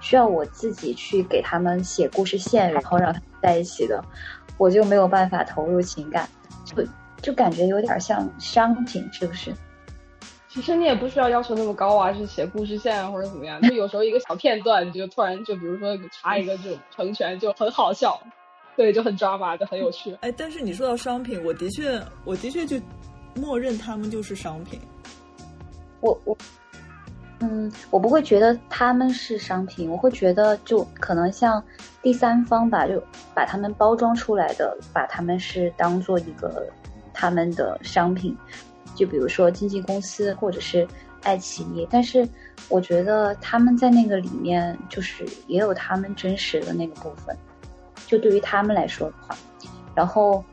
[0.00, 4.02] 需要我自己去给他们写故事线，然后让他们在一起的，
[4.58, 6.28] 我就没有办法投入情感，
[6.64, 6.84] 就
[7.22, 9.52] 就感觉有点像商品，是不是？
[10.48, 13.60] 其实你也不需要要求那么高啊，是写故事线或者怎么样。
[13.62, 18.20] 就有时候一个小片段，你就突然就比如说插一个这种成全，就很好笑。
[18.80, 20.16] 对，就很抓马，就很有趣。
[20.22, 22.80] 哎，但是你说到商品，我的确，我的确就
[23.34, 24.80] 默认他们就是商品。
[26.00, 26.34] 我我，
[27.40, 31.62] 嗯，我不会觉得他们是商品，我会觉得就可能像
[32.00, 33.02] 第三方吧，就
[33.34, 36.66] 把他们包装出来的，把他们是当做一个
[37.12, 38.34] 他们的商品。
[38.94, 40.88] 就比如说经纪公司或者是
[41.22, 42.26] 爱奇艺，但是
[42.70, 47.36] 我觉得他们在那个里面，就是也有他们真实的那个部分。
[48.10, 49.38] 就对于他们来说的话，
[49.94, 50.44] 然后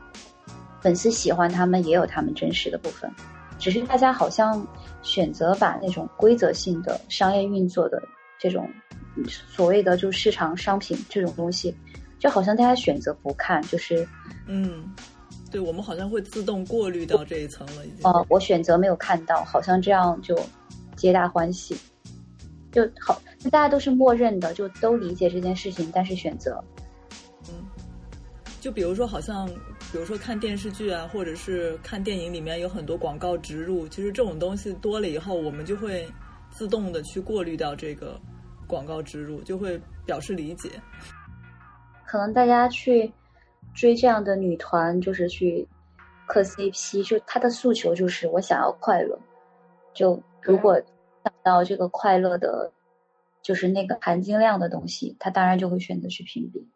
[0.80, 3.10] 粉丝喜欢他们也有他们真实的部分，
[3.58, 4.64] 只是大家好像
[5.02, 8.00] 选择把那种规则性的商业运作的
[8.38, 8.70] 这种
[9.26, 11.74] 所谓的就市场商品这种东西，
[12.20, 14.06] 就好像大家选择不看，就是
[14.46, 14.94] 嗯，
[15.50, 18.08] 对我们好像会自动过滤到这一层了，已经。
[18.08, 20.38] 哦，我选择没有看到，好像这样就
[20.94, 21.76] 皆大欢喜，
[22.70, 26.62] 就好，大家都是默认的，就都理解这件事情，但是选择，
[28.60, 29.46] 就比如说，好像
[29.92, 36.06] 比如说看电视剧啊，或者是看电影里面有很多广告植入，其实这种东西多了以后，我们就会
[36.50, 38.20] 自动的去过滤掉这个
[38.66, 40.70] 广告植入，就会表示理解。
[42.04, 43.12] 可能大家去
[43.74, 45.66] 追这样的女团，就是去
[46.26, 49.18] 磕 CP，就她的诉求就是我想要快乐，
[49.94, 50.74] 就如果
[51.22, 52.72] 想到这个快乐的，
[53.40, 56.66] 就是那个含金量的东西，他当然就会选择去屏蔽。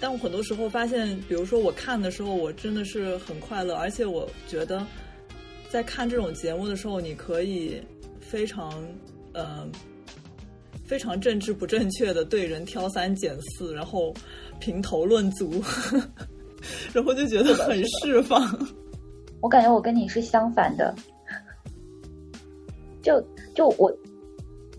[0.00, 4.84] 但我很多时候发现，比如说我看的时候，我真的是很快乐，而且我觉得
[5.70, 7.80] 在看这种节目的时候，你可以
[8.20, 8.72] 非常
[9.32, 9.64] 呃
[10.84, 14.12] 非常政治不正确的对人挑三拣四，然后
[14.58, 15.62] 评头论足，
[16.92, 18.44] 然后就觉得很释放。
[19.40, 20.94] 我感觉我跟你是相反的，
[23.02, 23.90] 就就我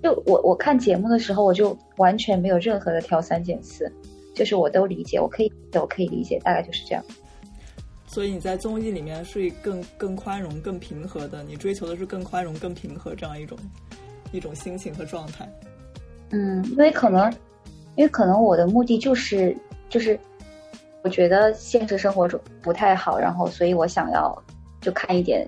[0.01, 3.89] 就我我看节目的时候，我就完全没有任何的挑三拣四，
[4.33, 7.03] 就是我都理解，我可以我可以理解，大概就是这样。
[8.07, 13.57] 所以你在综艺里面是更更宽容、更平和的，你追求的是更宽容、更平和这样一种
[14.31, 15.49] 一种心情和状态。
[16.29, 17.31] 嗯，因为可能，
[17.95, 19.55] 因为可能我的目的就是
[19.89, 20.19] 就是，
[21.01, 24.43] 我觉得现实生活中不太好，然后所以我想要
[24.79, 25.47] 就看一点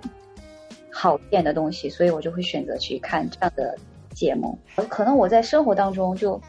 [0.92, 3.78] 好一点的东西，所以我就会选择去看这样的
[4.14, 4.58] 节目。
[4.90, 6.42] 可能我在生活当中就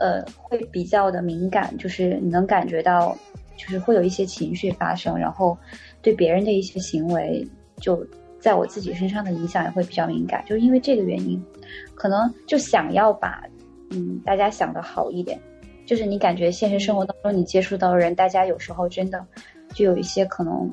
[0.00, 3.16] 呃会比较的敏感，就是你能感觉到，
[3.56, 5.56] 就是会有一些情绪发生，然后
[6.02, 8.04] 对别人的一些行为就。
[8.40, 11.38] 在我自己身上的影响也会比较敏感，就是因为这个原因，
[11.94, 13.44] 可能就想要把
[13.90, 15.38] 嗯大家想的好一点，
[15.84, 19.22] 就是你感觉现实生活当中你接触到的人，大家有时候真的
[19.74, 20.70] 就有一些可能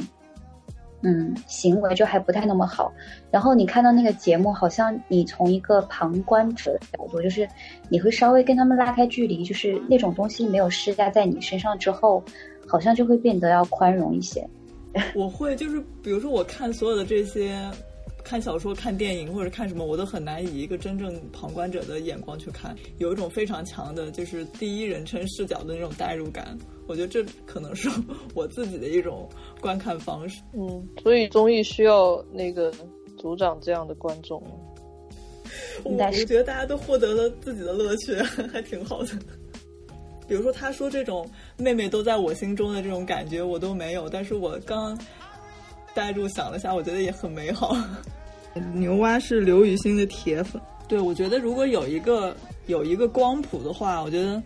[1.08, 2.92] 嗯行为就还不太那么好，
[3.32, 7.48] 然后你看到那个节目，好像你从一个旁观者的角度，就是
[7.88, 12.22] 你会稍微跟他们拉开距离，就是那种东西没有施加在你身上之后，
[12.68, 14.46] 好像就会变得要宽容一些。
[15.16, 17.58] 我会就是，比如说我看所有的这些，
[18.28, 26.58] 看小说、看电影或者看什么，我都很难以一个真正旁观者的眼光去看，有一种非常强的，就是第一人称视角的那种代入感。
[26.88, 27.90] 我觉得这可能是
[28.36, 29.30] 我自己的一种
[29.62, 30.42] 观看方式。
[30.54, 32.70] 嗯，所以综艺需要那个
[33.18, 34.44] 组长这样的观众。
[35.84, 38.14] 我我觉得大家都获得了自己的乐趣，
[38.52, 39.10] 还挺好的。
[40.28, 44.10] 比如说，他说这种妹妹都在我心中的这种感觉，我都没有。
[44.10, 44.98] 但是我刚
[45.98, 47.76] 呆住想了下，我觉得也很美好。
[48.76, 54.42] 牛蛙是刘雨欣的铁粉，对我觉得如果有一个有一个光谱的话，我觉得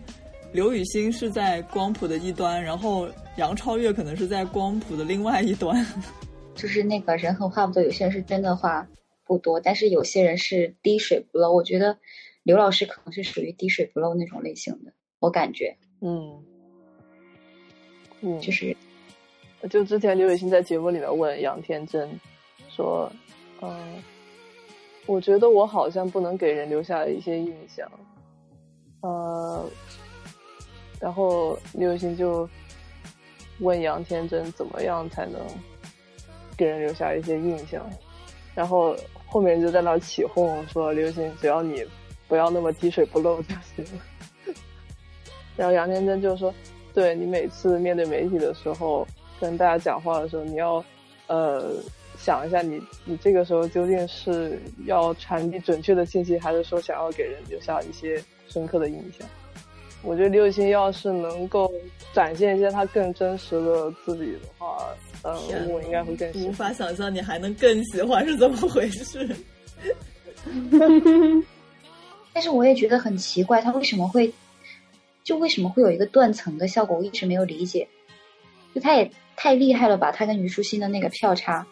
[0.54, 5.86] 刘雨欣是在光谱的一端，然后杨超越可能是在光谱的另外一端。
[6.56, 8.88] 就是那个人狠话不多，有些人是真的话
[9.26, 11.54] 不多，但是有些人是滴水不漏。
[11.54, 11.98] 我觉得
[12.44, 14.94] 刘老师可能是属于滴水不漏那种类型的。
[15.20, 16.44] 我感觉，嗯，
[18.22, 18.76] 嗯，就是，
[19.70, 22.10] 就之前刘雨欣在节目里面问杨天真
[22.70, 23.12] 说，
[23.62, 24.02] 嗯，
[25.06, 27.90] 我觉得我好像不能给人留下一些印象，
[29.02, 29.64] 呃，
[31.00, 32.50] 然后刘雨欣就
[33.60, 35.40] 问杨天真怎么样才能
[36.58, 37.88] 给人留下一些印象，
[38.56, 38.96] 然后
[39.28, 41.86] 后面就在那起哄说刘雨欣只要你
[42.28, 44.02] 不要那么滴水不漏就行了。
[45.56, 46.52] 然后杨天真就说
[46.94, 49.06] ：“对你每次面对媒体的时候，
[49.42, 50.82] 跟大家讲话的时候，你要
[51.28, 51.74] 呃
[52.18, 59.28] 想一下你，你这个时候究竟是要传递准确的信息，还是说想要给人留下一些深刻的印象？
[60.04, 61.72] 我觉得刘雨欣要是能够
[62.14, 64.78] 展现一些她更真实的自己的话，
[65.24, 66.48] 呃，我应该会更喜欢。
[66.48, 69.28] 无法想象你还能更喜欢是怎么回事？
[72.34, 74.32] 但是我也觉得很奇怪，他为什么会？”
[75.24, 76.98] 就为什么会有一个断层的效果？
[76.98, 77.88] 我一直没有理解。
[78.74, 79.12] 就他也
[79.44, 80.12] 太厉害了吧！
[80.12, 81.66] 他跟虞书欣的那个票差。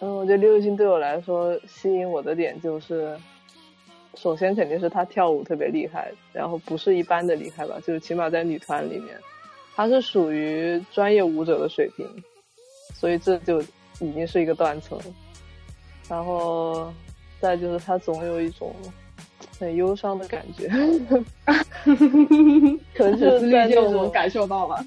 [0.00, 3.16] 嗯，我觉得刘雨欣对我来说吸引我的点就是，
[4.16, 9.16] 首先肯定是她跳舞特别厉害，然后不是一般的厉害吧，就是起码在女团里面，
[9.76, 12.04] 她是属于专业舞者的水平，
[12.92, 13.62] 所以这就
[14.00, 14.98] 已经是一个断层。
[16.08, 16.92] 然后
[17.38, 18.74] 再就是她总有一种。
[19.60, 20.68] 很忧伤的感觉，
[22.94, 24.84] 可能就是在那种感受到了，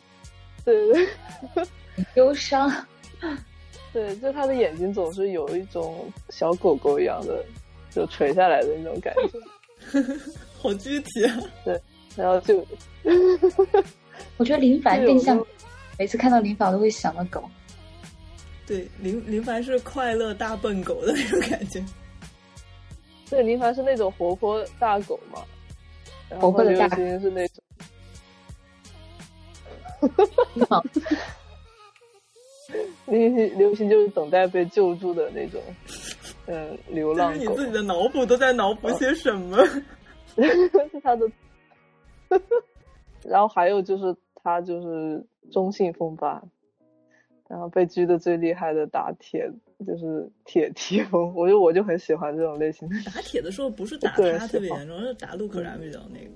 [0.63, 1.65] 对对，
[2.15, 2.71] 忧伤，
[3.93, 7.43] 对，就他的眼睛总是有一种小狗狗一样的，
[7.89, 10.01] 就垂下来的那种感觉，
[10.61, 11.39] 好具体啊。
[11.65, 11.81] 对，
[12.15, 12.65] 然后就，
[14.37, 15.43] 我觉得林凡更像
[15.97, 17.43] 每次看到林凡都会想到狗。
[18.67, 21.83] 对，林林凡是快乐大笨狗的那种感觉。
[23.29, 25.41] 对，林凡是那种活泼大狗嘛，
[26.29, 27.63] 然后刘活泼的大星是那种。
[33.07, 35.61] 刘星流星就是等待被救助的那种，
[36.47, 37.39] 嗯，流浪狗。
[37.39, 39.57] 你自己的脑补都在脑补些什么？
[39.65, 39.83] 是
[41.03, 41.29] 他的。
[43.23, 45.21] 然后还有就是他就是
[45.51, 46.41] 中性风吧，
[47.49, 49.51] 然后被狙的最厉害的打铁
[49.85, 52.95] 就是铁蹄风，我就我就很喜欢这种类型的。
[53.13, 56.31] 打铁的时候不是打他特别严重，是打陆可燃比较那个。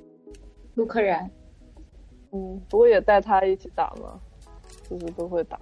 [0.74, 1.32] 陆柯燃，
[2.36, 4.20] 嗯，不过也带他一起打嘛，
[4.90, 5.58] 就是都会打。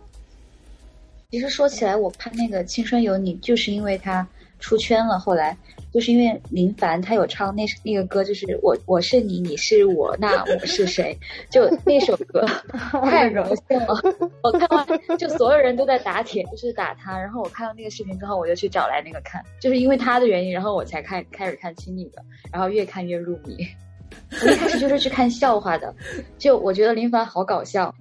[1.30, 4.28] 其实说起来，我看那个《青春有你》，就是因为他
[4.60, 5.20] 出圈了。
[5.20, 5.56] 后来
[5.92, 11.16] 就是因为林凡他有唱那那个歌，就是我 我是你，你是我，那我是谁？
[11.50, 12.44] 就那首歌
[13.04, 13.94] 太荣幸了。
[14.44, 17.20] 我看完就所有人都在打铁，就是打他。
[17.20, 23.68] 然后我看到那个视频之后，我就去找来那个看，就是因为他的原因，然后我才开开始看青你的，然后越看越入迷。
[24.46, 25.94] 我一开始就是去看笑话的，
[26.38, 27.94] 就我觉得林凡好搞笑。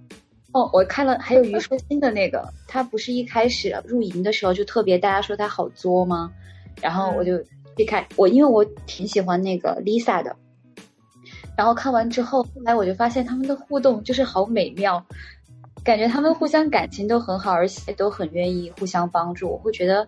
[0.52, 6.30] 哦，我看了，还有虞书欣的那个，他不是一开始入营的时候就特别大家说他好作吗？
[6.82, 7.42] 然后我就
[7.74, 10.36] 去看，我因为我挺喜欢那个 Lisa 的，
[11.56, 15.02] 然后看完之后，后来我就发现他们的互动就是好美妙，
[15.82, 19.48] 感觉他们互相感情都很好，而且都很愿意互相帮助。
[19.48, 20.06] 我会觉得，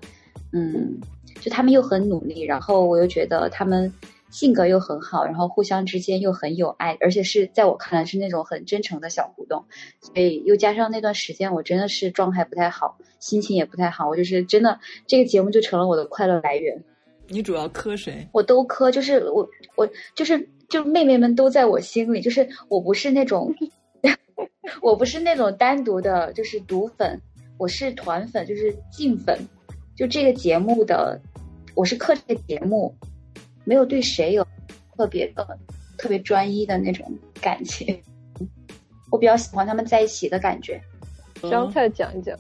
[0.53, 0.99] 嗯，
[1.41, 3.91] 就他们又很努力，然后我又觉得他们
[4.35, 9.65] 性格又很好，然后互相之间又很有爱，而且是在我看来是那种很真诚的小互动。
[10.01, 16.83] 所以又加上那段时间我真的是状态不太好，心情也不太好，我就是真的这个节目就成了我的快乐来源。
[17.29, 18.27] 你主要磕谁？
[18.33, 23.55] 我都磕，就是我我就是就妹妹们都在我心里，就是我不是那种，
[24.83, 27.21] 我不是那种单独的，就是独粉，
[27.57, 29.39] 我是团粉，就是净粉。
[29.97, 31.21] 就这个节目的，
[31.77, 32.93] 我是磕这个节目，
[33.65, 34.47] 没有对谁有
[34.97, 35.59] 特别的、
[35.99, 37.07] 特别专一的那种
[37.41, 38.01] 感情。
[39.11, 40.81] 我比较喜欢他们在一起的感觉。
[41.43, 42.37] 香菜讲一讲，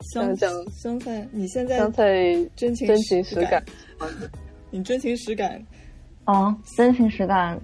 [0.00, 2.04] 香讲香菜，你现在香菜
[2.56, 3.64] 真情真情实实感，
[4.70, 5.64] 你真情实感，
[6.24, 7.60] 啊，真情实感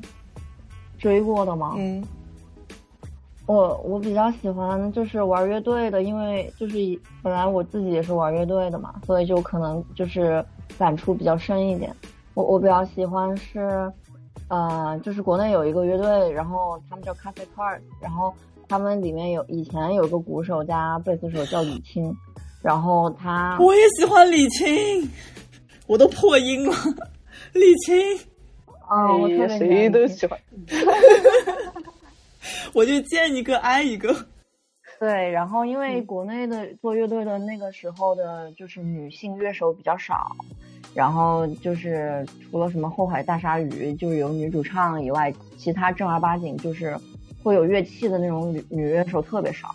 [0.98, 1.74] 追过的吗？
[1.76, 2.02] 嗯，
[3.46, 6.76] 我我比较喜欢就是玩乐队的，因为就是
[7.22, 10.44] 本来我自己也是玩乐队的嘛，所以就可能就是
[10.78, 11.92] 感触比较深一点。
[12.38, 13.92] 我我比较喜欢是，
[14.48, 18.32] 呃，就是国内有一个乐队，然后他们叫咖啡块儿，然后
[18.68, 22.14] 他们里面有以前有个鼓手加贝斯手叫李青，
[22.62, 25.10] 然后他我也喜欢李青，
[25.88, 26.72] 我都破音了，
[27.54, 28.00] 李青，
[28.88, 30.38] 啊，我特别喜欢哎谁都喜欢。
[32.72, 34.14] 我就见一个爱一个。
[35.00, 40.36] 对，然后因嗯为国内的做乐队的那个时候的，就是女性乐手比较少，
[40.94, 46.96] 然后就是除了什么后海大鲨鱼，就是有女主唱以外，其他正儿八经就是
[47.42, 49.74] 会有乐器的那种女女乐手特别少。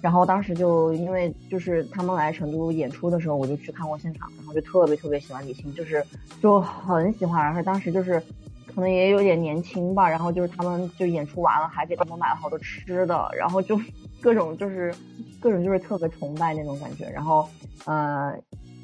[0.00, 6.04] 然后当时就因为就是他们来成都演出的时候，我就去看过现场，然后就特别特别喜欢李青，就是
[6.42, 8.22] 就很喜欢，然后当时就是
[8.66, 13.80] 可能也有点年轻吧，然后就是他们就演出完了，还给他们买了好多吃的，然后就
[14.20, 14.94] 各种就是
[15.40, 17.48] 各种就是特别崇拜那种感觉，然后
[17.86, 18.34] 呃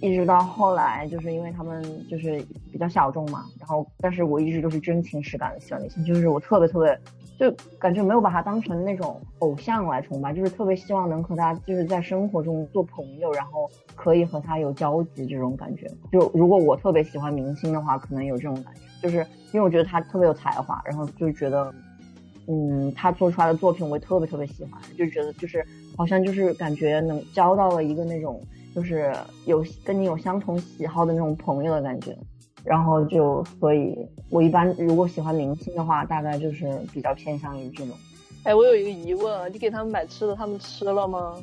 [0.01, 2.42] 一直到后来就是因为他们就是
[2.72, 6.98] 比较小众嘛，然后但是我一直都是真情实感的喜欢李青，就是我特别特别
[7.38, 15.86] 就感觉没有把他当成那种偶像来崇拜，就是特别希望能和他就是在生活中做朋友，然后可以和他有交集这种感觉。
[16.11, 19.18] 就如果我特别喜欢明星的话，可能有这种感觉，就是
[19.53, 21.72] 因为我觉得他特别有才华，然后就觉得，
[22.46, 25.64] 嗯，他做出来的作品我也特别特别喜欢，就觉得就是
[25.96, 28.40] 好像就是感觉能交到了一个那种
[28.75, 29.12] 就是
[29.47, 32.16] 有跟你有相同喜好的那种朋友的感觉。
[32.62, 33.97] 然后就，所以
[34.29, 37.97] 我一般如果喜欢明星的话，大概就是比较偏向于这种。
[38.45, 41.37] 哎，我有一个疑问啊，你给他们买吃的，他们吃了吗？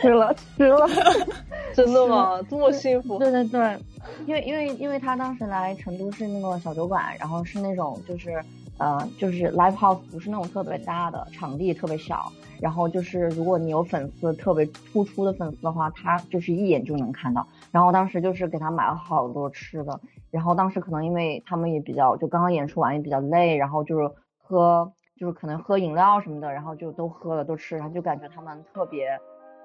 [0.00, 0.86] 吃 了吃了，
[1.74, 2.42] 真的吗？
[2.50, 3.18] 这么幸福？
[3.18, 3.78] 对对对，
[4.26, 8.42] 因为因为因为他当时来成都是那个小酒馆，然后是那种就是
[8.78, 12.32] 呃就是 live house，不是那种特别大的场地，特别小。
[12.60, 17.46] 然后就是如果你有粉丝特别突出的粉丝的话，他就是一眼就能看到。
[17.70, 20.00] 然后当时就是给他买了好多吃的，
[20.30, 29.18] 然后当时可能因为他们也比较就刚刚演出完也比较累，然后就是喝就是可能喝饮料什么的，然后就都喝了都吃，然后就感觉他们特别。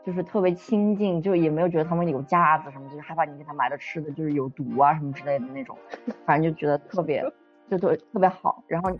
[0.03, 5.77] 就是特别亲近，就也没有觉得他们有架子什么，就是害怕你给他买的吃的就是有毒啊什么之类的那种，
[6.25, 7.23] 反正就觉得特别，
[7.71, 8.61] 就特特别好。
[8.67, 8.91] 然后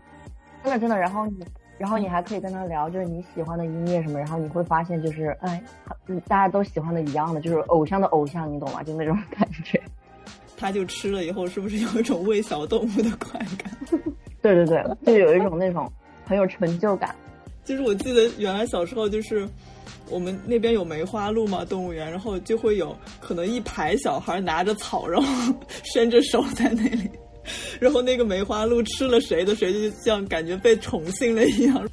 [0.64, 1.44] 真的真的，然后你
[1.78, 5.62] 然后你还可以跟他聊，就是你喜欢的音乐什么，然后你会发现就是，哎，
[6.08, 8.82] 嗯大家都喜欢的一样的，就是偶像的偶像，你懂吗？
[8.82, 9.80] 就那种感觉。
[10.56, 13.72] 他就吃了以后，是不是有一种喂小动物的快感？
[14.40, 15.90] 对对对，就有一种那种
[16.24, 17.14] 很有成就感。
[17.64, 19.48] 就是我记得原来小时候就是。
[20.10, 25.54] 我们那边有梅花鹿嘛，动物园，然后就会有可能一排小孩拿着草，然后
[25.84, 27.08] 伸着手在那里，
[27.80, 31.88] 然后那个梅花鹿吃了谁的，谁就像感觉被宠幸了一样。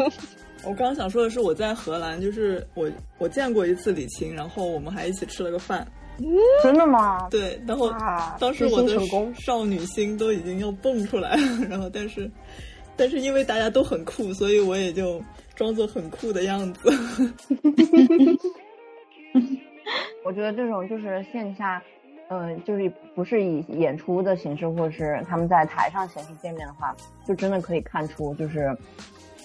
[0.64, 5.86] 我刚刚想说的是，我在荷兰，就是我我见过一次李青，然后我们还一起吃了个饭。
[6.62, 7.28] 真的吗？
[7.30, 7.92] 对，然后
[8.38, 8.98] 当时我的
[9.34, 12.30] 少女心都已经要蹦出来了，然后但是
[12.96, 15.22] 但是因为大家都很酷，所以我也就。
[15.56, 16.90] 装作很酷的样子，
[20.26, 21.80] 我觉得这种就是线下，
[22.28, 26.94] 嗯，就是不是以演出的形式，或者是他们在台上形式见面的话，
[27.26, 28.76] 就真的可以看出，就是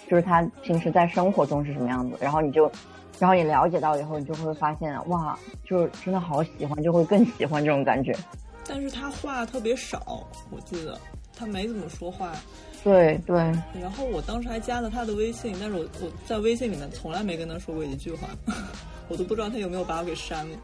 [0.07, 2.17] 就是他平时在生活中是什么样子。
[2.21, 2.71] 然后你就，
[3.19, 8.15] 然后你了解到以后，你就会发现，哇，就是真的好喜欢，就会更喜欢这种感觉。
[8.65, 10.97] 但是他话特别少，我记得
[11.36, 12.32] 他没怎么说话。
[12.82, 13.36] 对对，
[13.82, 18.30] 然后我当时还加了他的微信，但是我我在微信里面从来没跟他说过一句话，
[19.09, 20.55] 我都不知道他有没有把我给删了。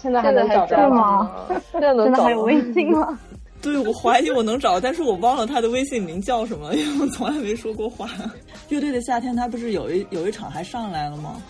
[0.00, 1.30] 现在还能找到吗？
[1.72, 3.18] 现在能找 还有微信吗？
[3.62, 8.08] 对，我怀疑我能找，但是我忘了他的微信名叫什么，因为我从来没说过话。
[8.70, 11.42] 乐队的夏天，他不是有一有一场还上来了吗？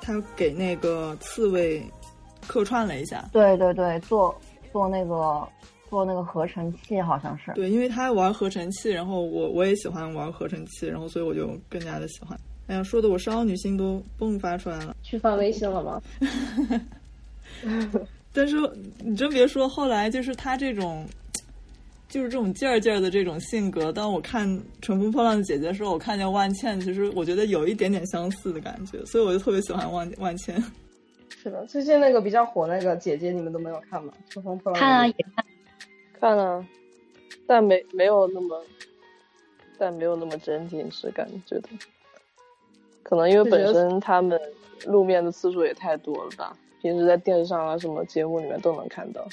[0.00, 1.82] 他给那个刺猬
[2.46, 3.24] 客串了一下。
[3.32, 4.34] 对对对，做
[4.72, 5.46] 做那个。
[5.90, 12.38] 做那个合成器好像是对，因为他玩合成器，然后我我也喜欢玩合成器，然后所以我就更加的喜欢。
[12.66, 14.94] 哎呀，说的我少女心都迸发出来了。
[15.02, 16.02] 去翻微信了吗？
[18.32, 18.56] 但是
[19.02, 21.06] 你真别说，后来就是他这种，
[22.08, 23.92] 就是这种劲儿劲儿的这种性格。
[23.92, 24.48] 当我看
[24.80, 30.62] 《乘风破浪的姐姐》的时候，我看见万茜，其实我觉得有一点点相似的感觉，所以我就特别喜欢万万茜。
[31.42, 34.12] 是的，最近那个比较火那个姐姐，你们都没有看吗？
[34.32, 35.44] 《乘风破浪》看啊，也看。
[36.20, 36.64] 看了，
[37.46, 38.60] 但没没有那么，
[39.78, 41.68] 但没有那么真情实感，觉得，
[43.02, 44.38] 可能因为本身他们
[44.84, 49.26] 露面的次数也太多了吧，平时在电视上啊什么节目里面都能看到，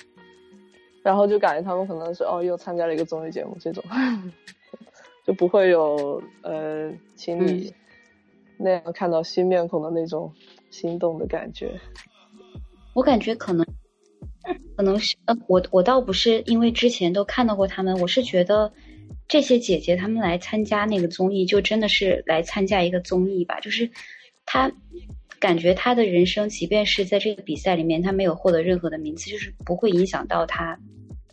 [1.03, 3.83] 然后就感觉他们可能是哦又参加了一个综艺节目这种，
[5.25, 7.73] 就不会有呃请你
[8.57, 10.31] 那样看到新面孔的那种
[10.69, 11.79] 心动的感觉，
[12.93, 13.65] 我感觉可能。
[14.77, 18.71] 可能是呃，我我倒不是因为之前都看到过他们，我是觉得
[19.27, 23.59] 这些姐姐她们来参加那个综艺，就真的是来参加一个综艺吧。
[23.59, 23.89] 就是
[24.45, 24.71] 她
[25.39, 30.77] 感觉他的人生，即便是在这个比赛里面，他没有获得任何的名次，就是不会影响到他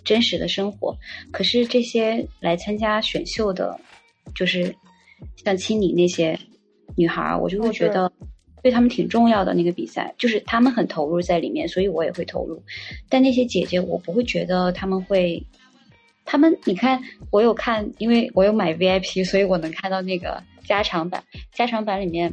[0.05, 0.96] 真实的生活。
[1.30, 3.78] 可是这些来参加选秀的，
[4.34, 4.74] 就是
[5.44, 6.38] 像青你那些
[6.96, 8.12] 女孩，我就会觉得。
[8.62, 12.62] 对他们挺重要的那个比赛，就是他们很投入在里面，所以我也会投入。
[13.09, 15.44] 但那些姐姐，我不会觉得他们会，
[16.24, 21.24] 他们你看，我有看，因为我有买 VIP，所以我能看到那个加长版。
[21.50, 22.32] 加长版里面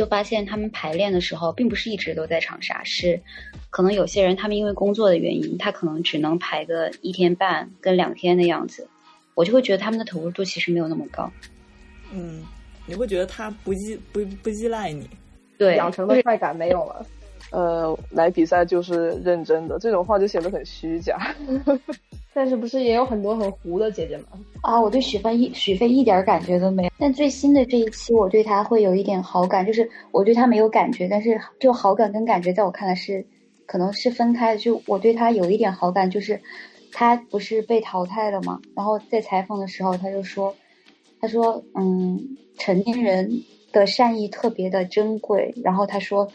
[0.00, 3.20] 就发现他们排练的时候，并不是一直都在长沙，是
[3.68, 8.88] 可能有些人他们因为工作的原因，他可能只能排个一天半跟两天的样子。
[9.34, 11.30] 我就会觉得他们的投入度其实没有那么高。
[12.14, 12.42] 嗯，
[12.86, 15.06] 你会觉得他不依不不依赖你。
[15.58, 17.04] 对，养成的快感没有了。
[17.50, 21.34] 呃，来比赛就是认真的，这种话就显得很虚假。
[22.32, 24.24] 但是不是也有很多很糊的姐姐吗？
[24.62, 26.90] 啊，我对许飞一许飞一点感觉都没有。
[26.96, 33.26] 但最新的这一期，我对他会有一点好感，就是我对他没有感觉，但是就好感跟感觉在我看来是
[33.66, 34.60] 可能是分开的。
[34.60, 36.40] 就我对他有一点好感，就是
[36.92, 38.60] 他不是被淘汰了吗？
[38.76, 40.54] 然后在采访的时候，他就说，
[41.20, 43.42] 他说，嗯，成年人。
[43.72, 46.28] 的善意特别的珍贵，然后他说，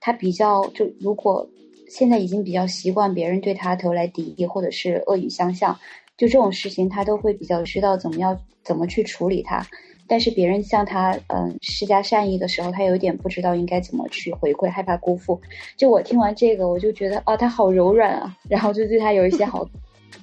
[0.00, 1.48] 他比较就如果
[1.88, 5.78] 现在已经比较习惯别人对他投来敌意或者是恶语相向，
[6.16, 9.64] 就这种事情他都会比较知道怎么样怎么去处理他。
[10.06, 15.40] 但是别人向他嗯施加善意的时候，他有点不知道应该怎么去回馈，害怕辜负。
[15.76, 19.64] 就我听完这个，我就觉得啊，他好柔软啊，然后就对他有一些好，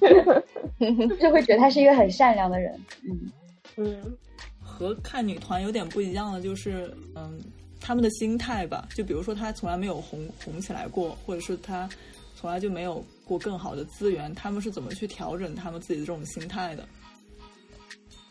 [1.18, 2.78] 就会觉得他是一个很善良的人。
[3.04, 3.32] 嗯
[3.76, 4.16] 嗯。
[4.60, 7.40] 和看女团有点不一样的就是，嗯，
[7.80, 8.88] 他们的心态吧。
[8.94, 11.88] 就比如说，他从来没有红红起来过，或者是他
[12.36, 16.88] 从来就没有过更好的资源，他们是怎么去调整他们自己的这种心态的？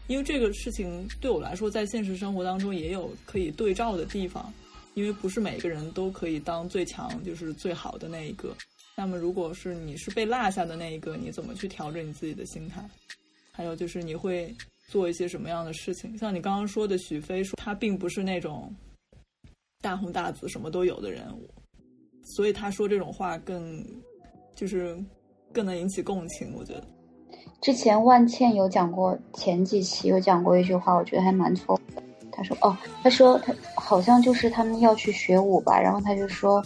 [0.08, 4.54] 因为这个事情对我来说，在现实生活当中也有可以对照的地方。
[4.94, 8.56] 因为不是每个人都可以当最强，就是最好的那一个。
[8.96, 12.84] 那么，如果是你是被落下的那一个，你怎么去调整你自己的心态？
[13.52, 14.56] 还有就是，你会。
[14.90, 16.18] 做一些什么样的事情。
[16.18, 18.74] 像你刚刚说的，许飞说他并不是那种
[19.82, 21.24] 大红大紫什么都有的人，
[22.24, 23.86] 所以他说这种话更
[24.56, 24.98] 就是
[25.54, 26.54] 更能引起共情。
[26.58, 26.84] 我觉得
[27.62, 32.04] 之前万茜有讲过，前几期有讲过一句话，我觉得还蛮错的。
[32.32, 36.64] 他说：“哦，他说他好像就是他们要去学舞吧，然后他就说，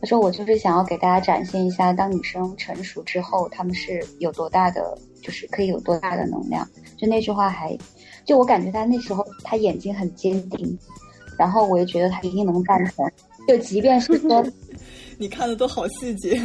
[0.00, 6.68] 他说我就是想要给大家展现一下，当女生成熟之后，她们是有多大的，就是可以有多大的能量。
[6.96, 7.76] 就那句话还，
[8.24, 10.78] 就我感觉他那时候他眼睛很坚定，
[11.38, 13.04] 然后我也觉得他一定能干成。
[13.48, 14.44] 就即便是说，
[15.18, 16.40] 你看的都好细节，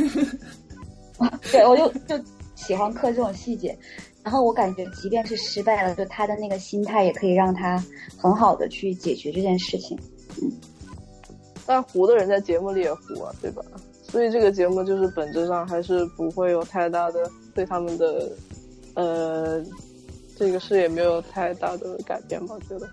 [1.52, 2.24] 对我就就
[2.56, 3.78] 喜欢刻这种细节。”
[4.24, 7.82] 然后我感觉，即便是失败了，就他的那个心态也可以让他
[8.18, 9.98] 很好的去解决这件事情。
[10.42, 10.52] 嗯，
[11.66, 13.64] 但糊的人在节目里也糊啊，对吧？
[14.04, 18.32] 所以这个节目就是本质上还是不会有太大的对他们的
[18.96, 19.64] 呃
[20.36, 22.56] 这个事也没有太大的改变吧？
[22.56, 22.90] 我觉得。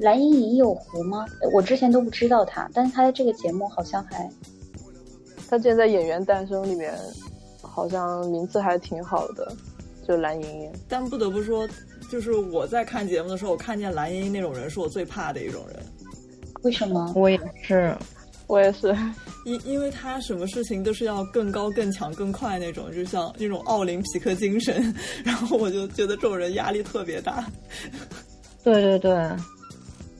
[0.00, 1.24] 蓝莹莹有胡吗？
[1.52, 4.28] 我之前都不知道她，但是她在这个节目好像还，
[5.48, 6.92] 她之前在《演员诞生》里面
[7.60, 9.54] 好像名字还挺好的。
[10.08, 11.68] 就蓝莹莹，但不得不说，
[12.10, 15.76] 就是我在看节目的时候，我看见蓝莹莹那种人是我最怕的一种人。
[16.62, 17.12] 为什么？
[17.14, 17.96] 我也是，
[18.48, 18.96] 我也是，
[19.44, 24.92] 因因为他什么事情都是要更高、更强、更快那种，就像那种奥林匹克精神，
[25.22, 27.46] 然后我就觉得这种人压力特别大。
[28.64, 29.12] 对对对，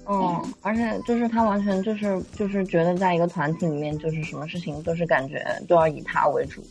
[0.08, 6.62] 嗯，而且就是他完全就是就是觉得在一个团体里面，就是什么事情都是感觉都要以他为主。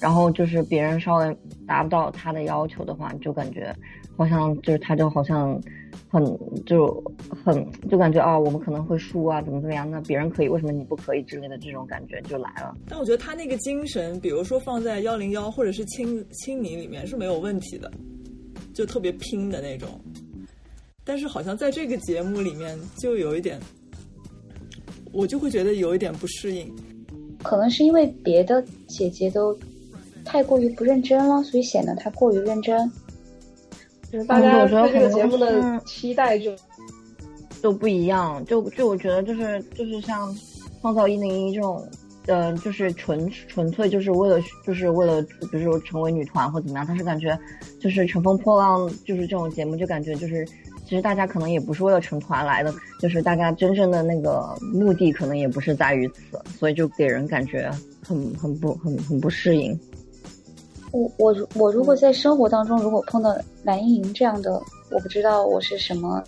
[0.00, 3.74] 然后就是别人稍微达不到他的要求的话，就感觉
[4.16, 5.58] 好像就是他就好像
[6.08, 6.22] 很
[6.66, 7.02] 就
[7.44, 9.90] 很就感觉啊，我们可能会输啊，怎么怎么样？
[9.90, 12.74] 那别人可以，为什么你不可以之类的这种感觉就来了。
[12.88, 17.90] 但我觉得他那个精神，比如说放在幺零幺或者是青青你里面是没有问题的，
[18.74, 19.88] 就特别拼的那种。
[21.06, 23.58] 但是好像在这个节目里面就有一点，
[25.12, 26.70] 我就会觉得有一点不适应。
[27.42, 29.58] 可能是因为别的姐姐都。
[30.28, 32.90] 太过于不认真了，所以显得她过于认真。
[34.10, 36.50] 就是大家对这个节目的期待就
[37.62, 38.44] 都不一样。
[38.44, 40.36] 就就我觉得就是就是像
[40.80, 41.88] 创造一零一这种，
[42.26, 46.84] 呃，就是纯纯粹就是为了就是为了，比如说成为女团或怎么样。
[46.88, 47.38] 但是感觉
[47.78, 50.44] 就是乘风破浪，就是这种节目就感觉就是
[50.86, 57.68] 其实大家可能也不是为了成团来的，就是大家真正的那个目的可能也不是在于此，所以就给人感觉
[58.02, 59.78] 很很不很很不适应。
[60.92, 64.52] 我我我如果在生活当中，如果碰到蓝莹莹这样的，
[64.90, 66.22] 我不知道我是什么，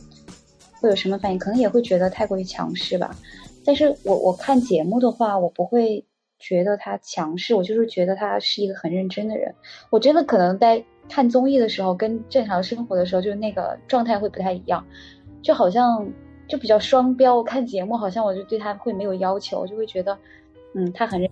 [0.80, 3.16] 会有什么反应，可能也会觉得太过于强势吧。
[3.64, 6.04] 但是我我看节目的话，我不会
[6.38, 9.54] 觉得他强势，我就是觉得他是一个很认真的人。
[9.90, 14.84] 我真的可能在看综艺的时候，跟正常生活的时候，就是那个状态会不太一样，
[15.42, 16.06] 就好像
[16.46, 17.42] 就比较双标。
[17.42, 20.16] 看节目好像我就对他会没有要求，我就会觉得，
[20.74, 21.30] 嗯，他很认，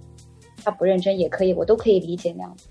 [0.64, 2.68] 他不认真也可以，我都可以理解那样子。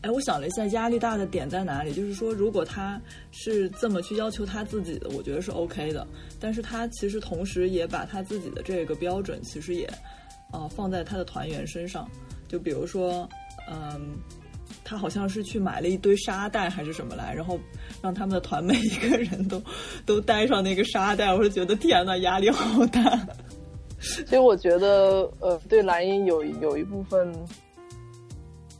[0.00, 1.92] 哎，我想了一下，压力大的点在哪里？
[1.92, 3.00] 就是说，如果他
[3.32, 6.06] 是这么去要求他自己的，我觉得是 OK 的。
[6.38, 9.90] 但是他其实同时也把他自己的这个标准，其实也，
[10.52, 12.08] 呃，放在他的团员身上。
[12.46, 13.28] 就比如说，
[13.68, 14.16] 嗯，
[14.84, 17.58] 他好像是去买了一堆沙袋还是什么来，然后
[18.02, 19.62] 让他们的团每一个人都
[20.06, 21.34] 都带上那个沙袋。
[21.34, 23.26] 我是觉得天呐，压力好大。
[24.00, 27.32] 其实我觉得，呃，对蓝茵有有一部分。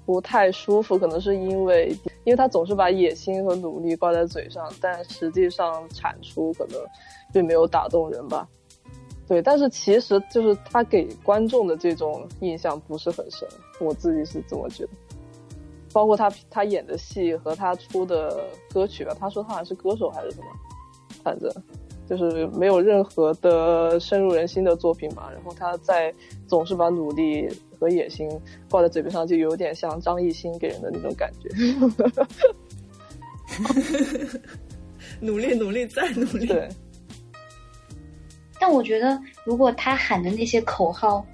[0.07, 6.81] 不太舒服，可能是因为，因为他总是把野心和努力挂在嘴上，但实际上产出可能
[7.31, 8.49] 并没有打动人吧。
[9.27, 13.47] 对，但是其实就是他给观众的这种印象不是很深，
[13.81, 14.91] 我自己是这么觉得。
[15.99, 20.47] 包括他他演的戏和他出的歌曲吧，他说他好像是歌手还是什么，
[21.25, 21.53] 反正
[22.09, 25.29] 就是没有任何的深入人心的作品嘛。
[25.33, 26.15] 然后他在
[26.47, 27.49] 总是把努力。
[27.81, 28.29] 和野心
[28.69, 31.49] 挂在嘴边上，就有点像张艺兴给人的那种感觉。
[35.23, 36.47] 努力，努力，再努力。
[36.47, 36.69] 对。
[38.59, 41.25] 但我觉得，如果他喊的那些口号，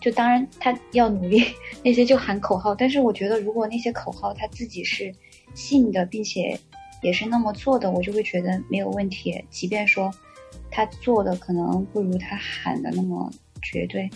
[0.00, 1.44] 就当然他要努力，
[1.84, 2.74] 那些就喊口号。
[2.74, 5.14] 但是我觉得，如果那些口号他自己是
[5.54, 6.58] 信的，并且
[7.02, 9.44] 也是那么做的，我就会觉得没有问题。
[9.50, 10.12] 即便说
[10.70, 13.30] 他做的可能不如他喊的那么
[13.62, 14.10] 绝对，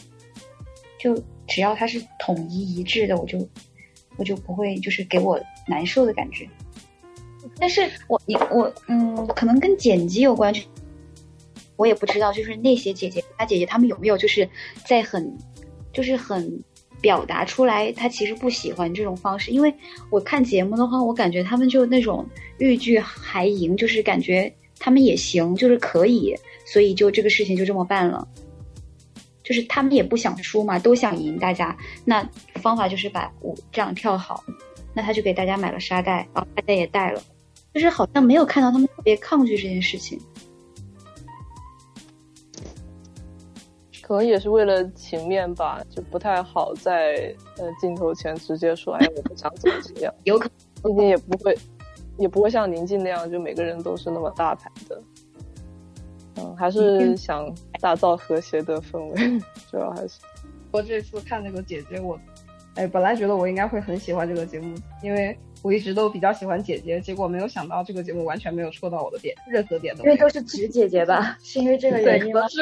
[0.99, 1.23] 就。
[1.47, 3.47] 只要他是统一一致的，我就
[4.17, 6.49] 我就不会就是给我难受的感觉。
[7.61, 10.55] 但是我你我嗯，可能跟剪辑有关，
[11.77, 12.33] 我也不知道。
[12.33, 14.49] 就是那些姐姐、大姐姐，她们有没有就是
[14.87, 15.37] 在很
[15.95, 16.63] 就是很
[17.01, 19.51] 表达出来他其实不喜欢这种方式。
[19.51, 19.73] 因为
[20.11, 22.27] 我看节目的话，我感觉他们就那种
[22.59, 26.35] 欲拒还迎，就是感觉他们也行，就是可以，
[26.67, 28.29] 所以就这个事情就这么办了。
[29.43, 31.77] 就是他们也不想输嘛，都想赢大家。
[32.05, 34.43] 那方法就是把舞这样跳好，
[34.95, 37.23] 那他就给大家买了沙袋，然后大家也带了，
[37.75, 40.19] 就是好像没有看到他们特别抗拒这件事情。
[44.07, 50.15] 可能也是为了情面吧，就不太好在呃镜头前直接说，哎，我不想怎么怎么样。
[50.25, 50.47] 有可
[50.83, 51.57] 能毕竟也不会，
[52.19, 55.03] 也不会像宁静那样，就每个人都是那么大牌的。
[56.37, 57.51] 嗯，还是想
[57.81, 59.41] 打造和谐的氛围，
[59.71, 60.21] 主要还是。
[60.71, 62.21] 我这次看那个姐姐，我，
[62.75, 71.39] 哎，本来觉得我应该会很喜欢这个节目，因为我一直都比较喜欢姐姐，结果没有想到这个节目完全没有戳到我的点，任何点都因为都是直姐姐吧？
[71.43, 72.47] 是因为这个，原因吗？
[72.49, 72.59] 是，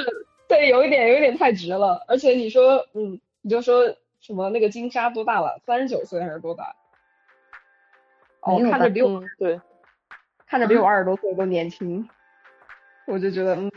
[0.53, 3.86] 对，有一点有一点太直了，而且你说，嗯，你就说
[4.20, 5.59] 什么那个金莎多大了？
[5.64, 6.76] 三十九岁还是多大？
[8.42, 9.59] 哦，看着比我、嗯，对，
[10.46, 12.07] 看着比我二十多岁都年轻，
[13.07, 13.70] 我就觉得，嗯，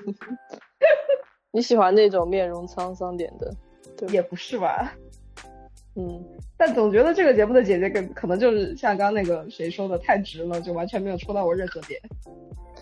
[1.53, 3.49] 你喜欢那种面容沧桑点的，
[3.97, 4.93] 对也不是吧。
[5.95, 6.21] 嗯，
[6.57, 11.97] 但总觉得这个节目的姐姐跟可能就是像刚刚那个谁说的太直了，就完全没有戳到我任何点。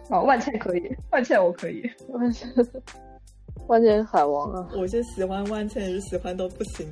[0.10, 1.88] 啊，万茜可以，万茜我可以。
[2.10, 2.50] 万茜，
[3.68, 6.88] 万千是海王啊，我是喜欢万茜，也是喜欢到不行。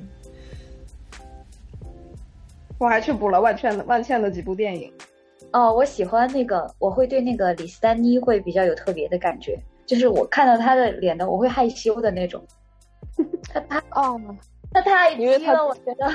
[2.78, 4.92] 我还去补了万茜的万茜的几部电影。
[5.52, 12.42] 哦，我喜欢那个，我会对那个李斯丹妮会比较有特别的感觉，就是我看到她的脸呢，我会害羞的那种。
[13.52, 14.18] 她她哦，
[14.72, 16.10] 她太因为她激了，我觉得。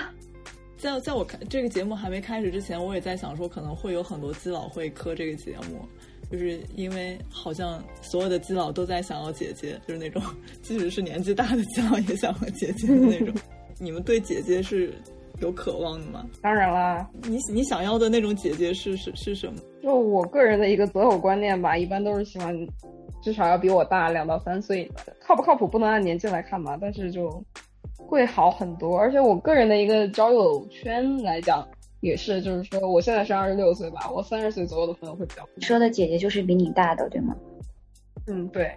[0.77, 5.87] 在在我看这个节目还没开始之前，我也在想说，可能会有很多基佬会磕这个节目，
[6.31, 10.21] 就是因为好像所有的基佬都在想要姐姐，就是那种
[10.61, 13.33] 即使是年纪大的基佬也想要姐姐的那种。
[13.79, 14.93] 你们对姐姐是
[15.39, 16.25] 有渴望的吗？
[16.41, 19.59] 当然啦，你你想要的那种姐姐是是是什么？
[19.83, 22.55] 就我个人的一个择偶观念吧，一般都是喜欢
[23.21, 27.43] 至少要比我大两到三岁的，靠不靠谱不能按年纪来看嘛，但是就
[27.95, 28.97] 会好很多。
[28.97, 31.65] 而且我个人的一个交友圈来讲，
[31.99, 35.49] 也是，就是说我现在是二十六岁吧，我三十岁左右的朋友会比较多。
[35.55, 37.35] 你说的姐姐就是比你大的，对吗？
[38.27, 38.71] 嗯，对。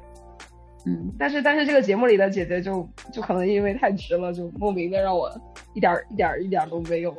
[0.86, 5.30] 嗯，但是但是这个节目里的姐姐就就可能因为太直了，就莫名的让我
[5.74, 7.14] 一点儿一点儿一点儿都没有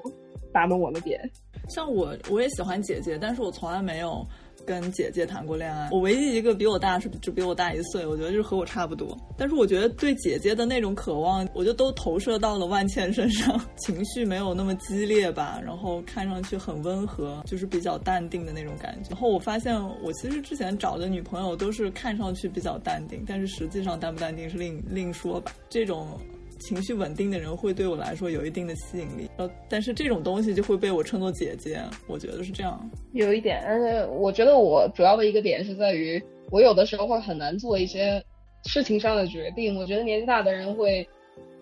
[0.52, 1.22] 打动我的点。
[1.70, 4.26] 像我，我也喜欢姐姐，但是我从来没有
[4.66, 5.90] 跟姐姐谈过恋爱。
[5.92, 9.18] 我唯一一个比我大是就比我大一岁，我觉得就是和我差不多。
[9.38, 19.10] 但是我觉得对姐姐的那种渴望，我就都投射到了万茜身上， 情绪没有那么激烈吧，然后看上去很温和，就是比较淡定的那种感觉。
[19.10, 25.52] 然后我发现，我其实之前找的女朋友都是看上去比较淡定，但是实际上淡不淡定是另另说吧。
[25.70, 26.20] 这种。
[26.62, 32.90] 情绪稳定的人会对我来说有一定的吸引力，呃，但是这种东西就会被我称作姐姐，我觉得是这样。
[33.14, 38.24] 有一点，而且我觉得我主要的一个点是在于，我有的时候会很难做一些
[38.66, 39.78] 事情上的决定。
[39.78, 41.08] 我觉得年纪大的人会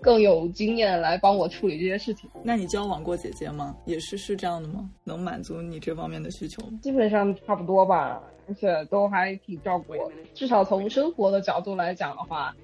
[0.01, 2.29] 更有经验来帮我处理这些事情。
[2.43, 3.75] 那你交往过姐姐吗？
[3.85, 4.89] 也是是这样的吗？
[5.03, 6.79] 能满足你这方面的需求吗？
[6.81, 10.11] 基本上差不多吧，而且都还挺照顾我。
[10.33, 12.55] 至少从生活的角度来讲的话，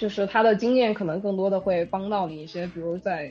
[0.00, 3.30] 就是他的经验可能更多的会帮到你一些，比如在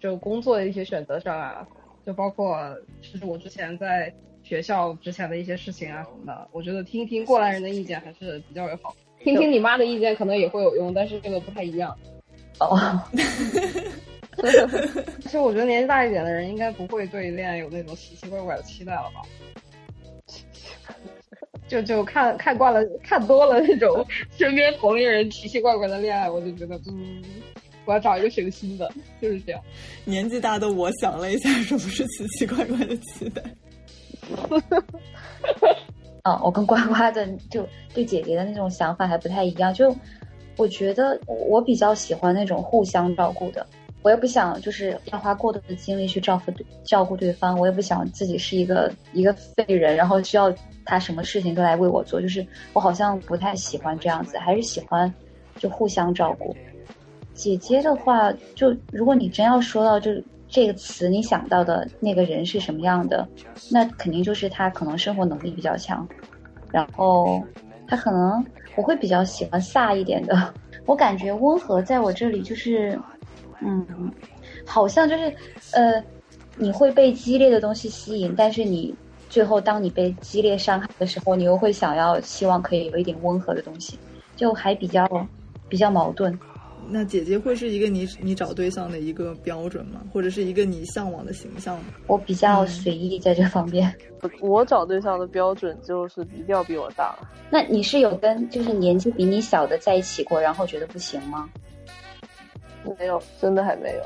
[0.00, 1.64] 就工作的一些选择上啊，
[2.04, 8.92] 就包括其实我之前在学校之前的一些事情啊什么的，我觉得听一听过来人的意见还是比较有好。
[9.20, 11.96] 听听你妈的意见可能也会有用，但是这个不太一样。
[12.58, 12.76] 哦，
[15.22, 19.22] 其实我觉得年纪大一点的人应该不会对恋爱有那种奇奇怪怪的期待了吧？
[21.74, 24.06] 就就看看惯了，看多了那种
[24.38, 27.20] 身边同龄人奇奇怪怪的恋爱，我就觉得，嗯，
[27.84, 28.88] 我要找一个省心的，
[29.20, 29.60] 就是这样。
[30.04, 33.42] 年纪大的我想了一下，什么是奇奇怪怪的期待？
[36.22, 39.74] 啊，我跟呱呱的就对姐姐的那种想法还不太一样。
[39.74, 39.94] 就
[40.56, 43.66] 我觉得我比较喜欢那种互相照顾的，
[44.04, 46.52] 我也不想就是要花过多的精力去照顾
[46.84, 52.20] 照顾对方，我也不想自己是一个一个废人，然后需要他什么事情都来为我做。
[52.20, 55.12] 就是我好像不太喜欢这样子，还是喜欢
[55.58, 56.54] 就互相照顾。
[57.32, 60.10] 姐姐的话，就如果你真要说到就
[60.50, 63.26] 这个词，你想到的那个人是什么样的，
[63.70, 66.06] 那肯定就是他可能生活能力比较强，
[66.70, 67.42] 然后
[67.88, 68.44] 他可能
[68.76, 70.52] 我会比较喜欢飒一点的。
[70.86, 73.00] 我感觉温和在我这里就是，
[73.64, 74.12] 嗯，
[74.66, 75.34] 好像就是
[75.72, 76.02] 呃，
[76.56, 78.94] 你会被激烈的东西吸引，但是你
[79.30, 83.98] 最后当你被激烈伤害的时候，你又会想要希望可以有一点温和的东西，
[84.36, 85.08] 就还比较
[85.68, 86.38] 比较矛盾。
[86.86, 90.02] 那姐姐会是一个你你找对象的一个标准吗？
[90.12, 91.84] 或者是一个你向往的形象吗？
[92.06, 93.90] 我比较随意在这方面。
[94.40, 97.18] 我找对象的标准就是一定要比我大。
[97.48, 101.48] 那你是有跟就是年纪比你小的在一起过，然后觉得不行吗？
[102.98, 104.02] 没有，真的还没有。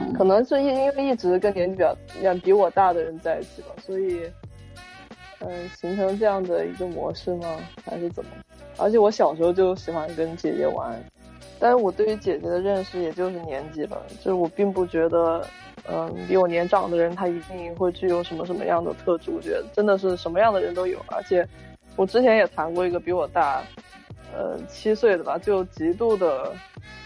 [0.00, 1.82] 嗯可能是因因为一直跟年纪比
[2.22, 4.22] 较比比我大的人在一起吧，所以，
[5.40, 7.56] 嗯、形成这样的一个模式吗？
[7.84, 8.30] 还是怎么？
[8.78, 10.98] 而且我小时候就喜欢跟姐姐玩，
[11.60, 15.46] 但是我对于姐姐的认识也就是年纪了，就是我并不觉得，
[15.88, 21.46] 嗯、比我年长的人他一定会具有什么什么样的特质，我觉得真的是什么样的人都有，而且
[21.96, 23.62] 我之前也谈过一个比我大，
[24.32, 26.52] 呃七岁的吧，就极度的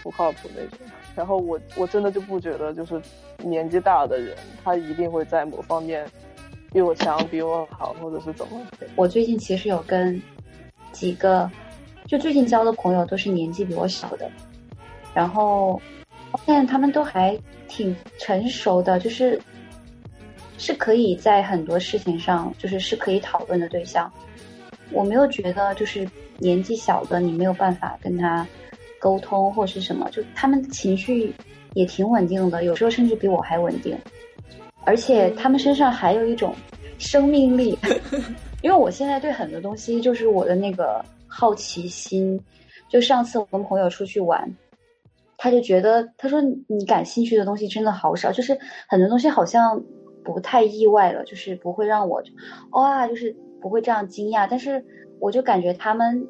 [0.01, 0.87] 不靠谱那种。
[1.15, 3.01] 然后我我真的就不觉得，就是
[3.39, 6.07] 年纪大的人，他一定会在某方面
[6.71, 8.61] 比我强、比我好，或者是怎么。
[8.95, 10.21] 我最近其实有跟
[10.91, 11.49] 几个，
[12.05, 14.29] 就最近交的朋友都是年纪比我小的，
[15.13, 15.81] 然后
[16.31, 17.35] 发现他们都还
[17.67, 19.41] 挺成熟的，就是
[20.59, 24.11] 是可以在很多事情上，就是是可以讨论的对象。
[24.91, 26.07] 我没有觉得就是
[26.39, 28.47] 年纪小的你没有办法跟他
[28.99, 31.33] 沟通或是什么，就他们情绪
[31.73, 33.97] 也挺稳定的，有时候甚至比我还稳定，
[34.85, 36.53] 而且他们身上还有一种
[36.97, 37.77] 生命力。
[38.63, 42.39] 因为我现在对很多东西就是我的那个好奇心，
[42.89, 44.51] 就上次我跟朋友出去玩，
[45.37, 48.57] 他就觉得他说你感兴趣的东西真的好少，就是
[48.89, 49.79] 很多东西好像
[50.23, 52.19] 不太意外了，就是不会让我
[52.71, 54.83] 哇，就是不会这样惊讶，但是
[55.19, 56.27] 我就感觉他们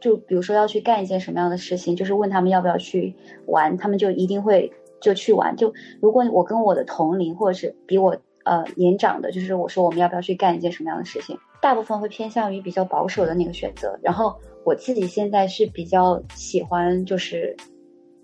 [0.00, 3.14] 就比如说要去干一件什么样的事情，就是问他们要不要去
[3.46, 5.56] 玩，他们就一定会就去玩。
[5.56, 13.98] 就如果我跟我的同龄或者是比我呃年长的，就是我说我们要不要去干一件什么样的事情，大部分会偏向于比较保守的那个选择。
[14.02, 14.34] 然后
[14.64, 17.56] 我自己现在是比较喜欢就是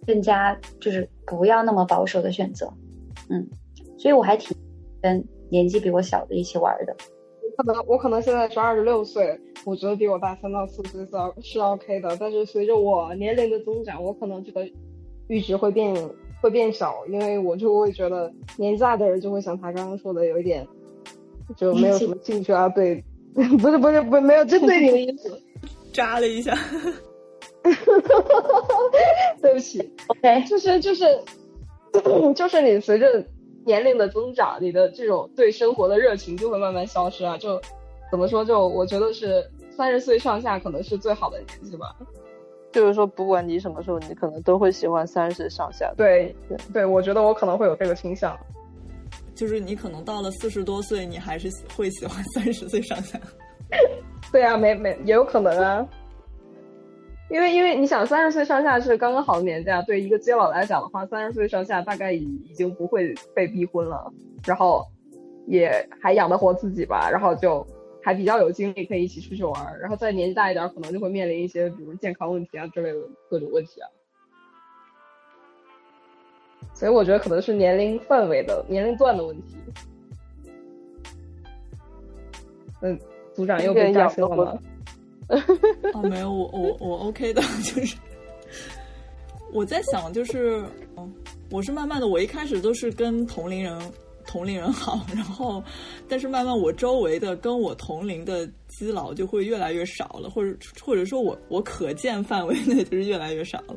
[0.06, 2.72] 更加就是不要那么保守的选择，
[3.28, 3.46] 嗯，
[3.98, 4.56] 所以我还挺
[5.02, 6.94] 跟年纪比我小的一起玩的。
[7.56, 14.64] 可能我可能现在是二十六岁，我觉得比我大三到四岁是是 OK 的，但是随着我年龄的增长，我可能这个
[15.28, 15.94] 阈值会变
[16.40, 20.66] 会变小，因为我就会觉得年纪大的人就会像他刚刚说的有一点
[21.56, 23.02] 就没有什么兴趣啊，对，
[23.34, 25.40] 不是不是不是没有针对你的意思，
[25.92, 26.56] 扎了一下。
[29.40, 31.04] 对不起，OK，就是就是
[32.36, 33.24] 就是你随着
[33.64, 37.36] 年龄的增长，你的这种对生活的热情就会慢慢消失啊。
[37.38, 37.60] 就
[38.10, 38.44] 怎么说？
[38.44, 41.94] 就我觉得是三十岁上下可能是最好的年纪吧。
[42.72, 45.94] 就是说，不管你什么时候，你可能都会喜欢三十上下的。
[45.96, 46.34] 对
[46.72, 48.36] 对，我觉得我可能会有这个倾向。
[49.34, 53.18] 就是你可能到了四十多岁，你还是喜会喜欢三十岁上下。
[54.32, 55.88] 对啊，没没也有可能啊。
[57.30, 59.80] 因为因为你想，三十岁上下是刚刚好的年纪啊。
[59.82, 64.12] 对一个接老来讲的话，三十岁上下大概已已经不会被逼婚了，
[64.44, 64.86] 然后
[65.46, 67.66] 也还养得活自己吧，然后就
[68.02, 69.80] 还比较有精力可以一起出去玩儿。
[69.80, 72.98] 然后再年纪大一点，可能就会面临一些比如健康问题啊之类的
[73.30, 73.88] 各种问题啊。
[76.74, 79.56] 所以我觉得可能是年龄范围的年龄段的问题。
[82.82, 82.98] 嗯，
[83.32, 84.58] 组长又被炸车了吗？
[85.92, 87.96] 啊，没有，我我我 OK 的， 就是
[89.52, 90.64] 我在想，就是
[90.96, 91.12] 嗯
[91.50, 93.78] 我是慢慢的，我一开始都是跟同龄人
[94.26, 95.62] 同龄人好，然后
[96.08, 103.76] 但是慢慢我周围的跟我同龄的基佬就会越来越少了，或者或者说我我可见范围内就是越来越少了，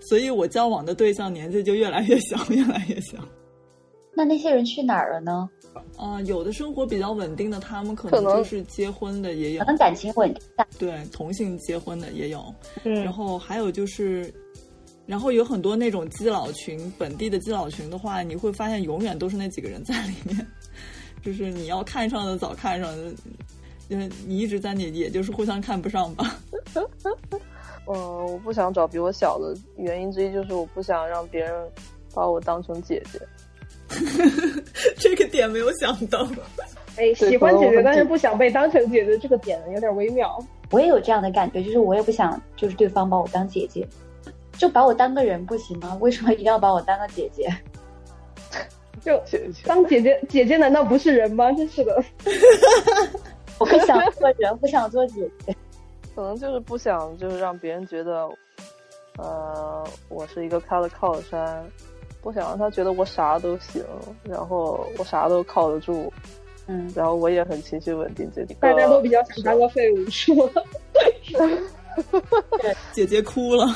[0.00, 3.18] 所以我交往的对象年纪就越来越小， 越来越小。
[4.18, 5.48] 那那些人去哪儿了呢？
[5.96, 10.42] 啊、有的生活比较稳定的，他们可可能能就是结婚的也有可，能感情稳定，
[10.76, 12.52] 对同性结婚的也有，
[12.82, 14.34] 嗯然后还有就是，
[15.06, 20.44] 然后有很多那种基佬群，本地的基佬群的话，你会发现永远都是那几个人在里面，
[21.22, 23.14] 就是你要看上的早看上的，
[23.90, 26.40] 嗯，你一直在你也就是互相看不上吧。
[27.86, 31.52] 嗯，我不想找比我小的原因之一就是我不想让别人
[32.12, 33.20] 把我当成姐姐。
[34.98, 36.26] 这个点没有想到，
[36.96, 40.38] 哎，喜欢姐姐，但是不想被当成姐姐，这个点有点微妙。
[40.70, 43.86] 我也有这样的感觉，就是我也不想就是对方把我当姐姐，
[44.52, 45.96] 就把我当个人不行吗？
[46.00, 47.48] 为什么一定要把我当个姐姐？
[49.00, 49.18] 就
[49.64, 51.50] 当姐姐，姐姐难道不是人吗？
[51.52, 52.04] 真是的。
[53.58, 55.56] 我不想 做人，不想做姐姐。
[56.14, 58.28] 可能就是不想，就是让别人觉得，
[59.18, 61.64] 呃，我是一个他的靠山，
[62.20, 63.84] 不想让他觉得我啥都行，
[64.22, 66.12] 然后我啥都靠得住，
[66.66, 68.30] 嗯，然后我也很情绪稳定。
[68.34, 70.44] 这个大家都比较想当个废物，是吗？
[72.92, 73.66] 姐姐哭了。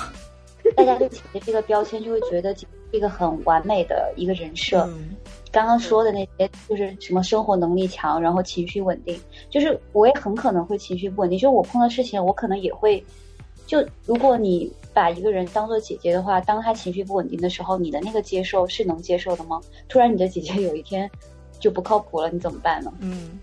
[0.77, 4.81] 大家对姐姐这个标签就会觉得姐姐是一个很完美的一个人设。
[4.93, 5.17] 嗯
[5.53, 9.21] 刚刚说的那些，就是什么生活能力强，然后情绪稳定，
[9.51, 11.39] 就是我也很可能会情绪不稳定。
[11.39, 13.05] 就是我碰到事情，我可能也会，
[13.67, 19.61] 就如果你把一个人当做姐姐的话，当他情绪不稳定的时候，你的那个接受是能接受的吗？
[19.89, 21.11] 突然你的姐姐有一天
[21.59, 22.93] 就不靠谱了，你怎么办呢？
[23.01, 23.39] 嗯，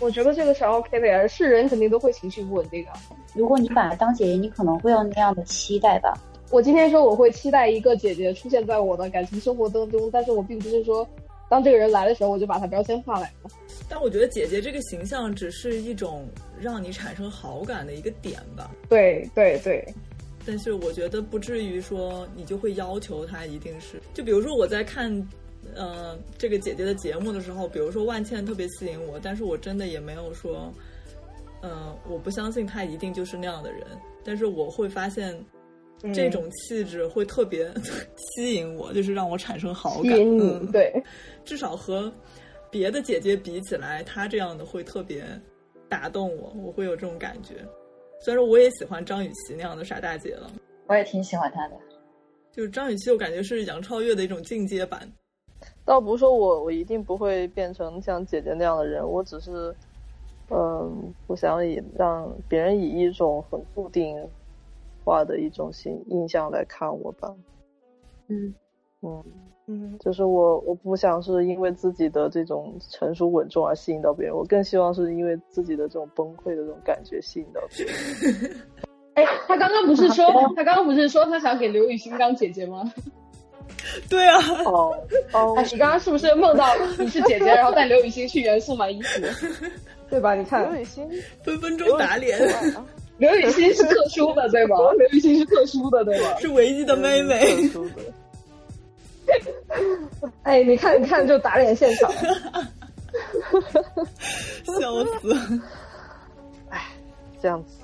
[0.00, 2.90] 我觉得这个是 OK 的呀，是人肯定都会情绪不稳定的。
[3.34, 6.12] 如果你把她当姐姐，你可能会有那样的期待吧。
[6.50, 11.08] 我今天说我会期待一个姐姐出现在我的感情生活当中，但是我并不是说
[11.48, 13.50] 当这个人来的时候我就把他标签化来了。
[13.88, 16.26] 但我觉得姐姐这个形象只是一种
[16.60, 18.70] 让你产生好感的一个点吧。
[18.88, 19.94] 对对对，
[20.44, 25.10] 但是我觉得不至于说你就会要求他一定是，就比如说我在看，
[25.74, 30.72] 呃，这个姐姐的节目的时候，比如说万茜特别吸引我，但是我真的也没有说，
[31.60, 33.86] 呃，我不相信她一定就是那样的人，
[34.24, 35.32] 但是我会发现。
[35.34, 37.72] 嗯这种气质会特别
[38.16, 40.14] 吸引我，就是让我产生好感。
[40.14, 40.92] 嗯， 对，
[41.44, 42.12] 至少和
[42.72, 45.24] 别的姐姐比起来，她这样的会特别
[45.88, 47.64] 打动我，我会有这种感觉。
[48.24, 50.48] 虽然说我也喜欢张雨绮那样的傻大姐了，
[50.86, 51.76] 我也挺喜欢她的。
[52.52, 55.10] 就是张雨绮，我感觉是杨超越的一种进阶版。
[55.84, 59.74] 倒不是说我我一定不会变成像姐姐那样的人，我只是，
[60.50, 64.16] 嗯，不想以让别人以一种很固定
[65.04, 67.34] 化的一种形印象来看我吧。
[68.28, 68.54] 嗯
[69.02, 69.22] 嗯，
[69.66, 78.56] 嗯，就是我我不想是因为自己的这种成熟稳重而吸引到别人，我更希望是因为自己的这种崩溃的这种感觉吸引到别人。
[79.14, 80.24] 哎，他刚刚不是说
[80.56, 82.90] 他刚刚不是说他想给刘雨欣当姐姐吗？
[84.08, 84.96] 对啊，哦
[85.32, 86.66] 哦哎，你刚刚是不是梦到
[86.98, 89.20] 你是姐姐，然后带刘雨欣去元素买衣服，
[90.08, 90.34] 对吧？
[90.34, 91.08] 你看刘雨欣，
[91.42, 92.38] 分分钟打脸，
[93.18, 94.76] 刘雨欣是特殊的，对吧？
[94.98, 96.36] 刘雨欣是特殊的，对吧？
[96.40, 97.40] 是唯一的妹妹。
[97.40, 97.96] 特殊的。
[100.42, 102.10] 哎，你看，你看，就打脸现场。
[104.64, 105.60] 笑死！
[106.70, 106.80] 哎
[107.40, 107.78] 这样子，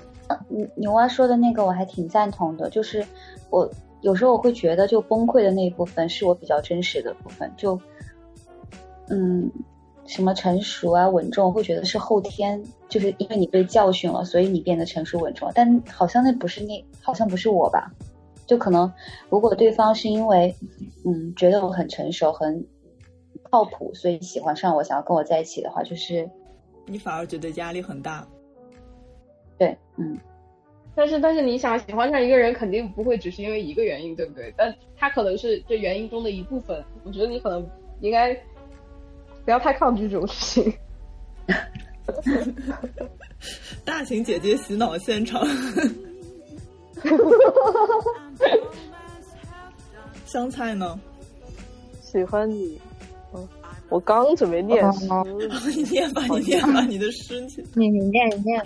[0.47, 3.05] 牛牛蛙说的那个我还挺赞同的，就是
[3.49, 3.69] 我
[4.01, 7.79] 有时候我会觉得，就崩溃的那一部分是我比较真实的部分，就
[9.09, 9.51] 嗯，
[10.05, 17.91] 什么成熟啊、稳重，会觉得是后天，就是因为你被教训了，所以你变得成熟稳重，但好像那不是那，好像不是我吧？
[18.49, 18.91] 就可能
[19.29, 20.53] 如果对方是因为
[21.05, 22.65] 嗯觉得我很成熟、很
[23.43, 26.27] 靠谱，所以喜欢上我，想要跟我在一起的话，就是
[26.87, 28.27] 你反而觉得压力很大。
[29.59, 30.17] 对，嗯。
[30.95, 34.51] 但是，但是你想喜欢上一个人，肯定不会只是因为一个原因，对不对？
[34.57, 36.83] 但他可能是这原因中的一部分。
[37.05, 37.65] 我觉得你可能
[38.01, 38.33] 应该
[39.45, 40.73] 不要太抗拒这种事情。
[43.85, 45.45] 大型姐姐洗脑现场。
[50.25, 50.99] 香菜呢？
[52.01, 52.79] 喜欢你，
[53.33, 53.47] 嗯，
[53.89, 55.07] 我刚准备念诗，
[55.75, 57.63] 你念吧，你念吧，你的诗情。
[57.75, 58.65] 你你念你念，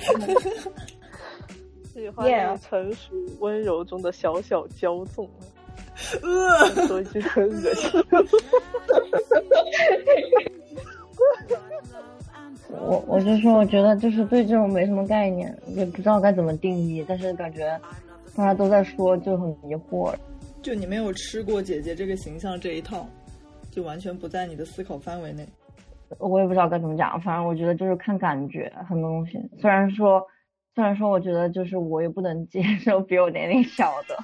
[1.94, 5.30] 喜欢你成熟温柔中的小小骄纵。
[6.22, 8.04] 呃，说一句很恶心。
[12.70, 17.80] 我我就说，我觉得就是对这种没什么概念，也不知道该怎么定义，但是感觉
[18.36, 20.14] 大家都在说，就很迷惑。
[20.62, 23.08] 就你没有吃过姐姐这个形象这一套，
[23.70, 25.48] 就完全不在你的思考范围内。
[26.20, 29.40] 我也不知道该怎么讲，反正我觉得就是看感觉，很多东西。
[29.60, 30.26] 虽然说，
[30.74, 34.18] 虽然说，我觉得就是我也不能接受比我年龄小的，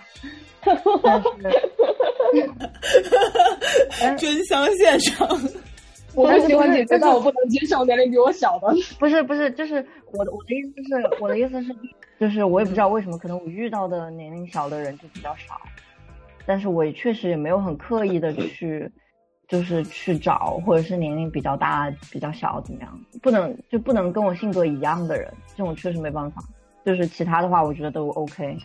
[4.01, 5.27] 但是真香现场。
[6.15, 8.67] 我不喜欢姐姐，但我不能接受年龄比我小的。
[8.97, 9.75] 不是不是，就是
[10.11, 11.75] 我的我的意思是，我的意思是，
[12.19, 15.61] 就是我也不知道为什么，可能我遇到的年龄小的人就比较少，
[16.45, 18.91] 但是我也确实也没有很刻意的去，
[19.47, 26.41] 就是去找或者是年龄比较大、比较小怎么样，不能就不能跟我性格一样的人，这种确实没办法。
[26.83, 28.57] 就是其他的话，我觉得都 OK。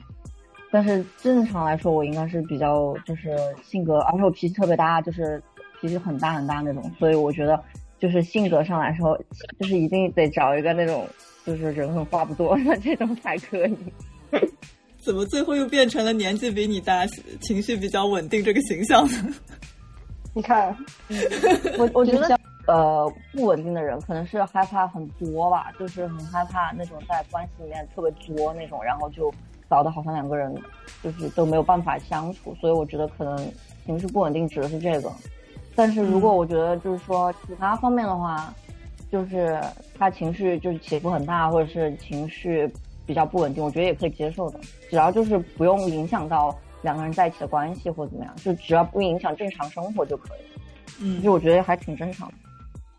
[0.73, 5.43] 但是正常来说，我应该是比较就是性格，而且我脾气特别大，就是。
[5.85, 7.62] 脾气很大很大那种，所以我觉得
[7.99, 9.18] 就是性格上来说，
[9.61, 11.07] 就是一定得找一个那种
[11.45, 13.76] 就是人很话不多的这种才可以。
[14.99, 17.05] 怎么最后又变成了年纪比你大、
[17.43, 19.35] 情绪比较稳定这个形象呢？
[20.32, 20.74] 你看，
[21.76, 29.30] 我我觉得呃不稳定的人可能是害怕很作吧，就是很害怕那种在关系里面特别作那种，然后就
[29.68, 30.51] 搞得好像两个人
[31.03, 33.37] 就是都没有办法相处，所以我觉得可能
[33.85, 35.12] 情绪不稳定指的是这个。
[35.75, 38.55] 但是如果我觉得就是说其他方面的话，
[39.11, 39.61] 就是
[39.99, 42.70] 他情绪就是起伏很大，或者是情绪
[43.07, 50.41] 比较不稳定，我觉得也可以接受的，只要就是不用影响到两个人在一起的关系或怎么样，就只要不影响正常生活就可以。
[51.01, 52.35] 嗯就我觉得还挺正常的。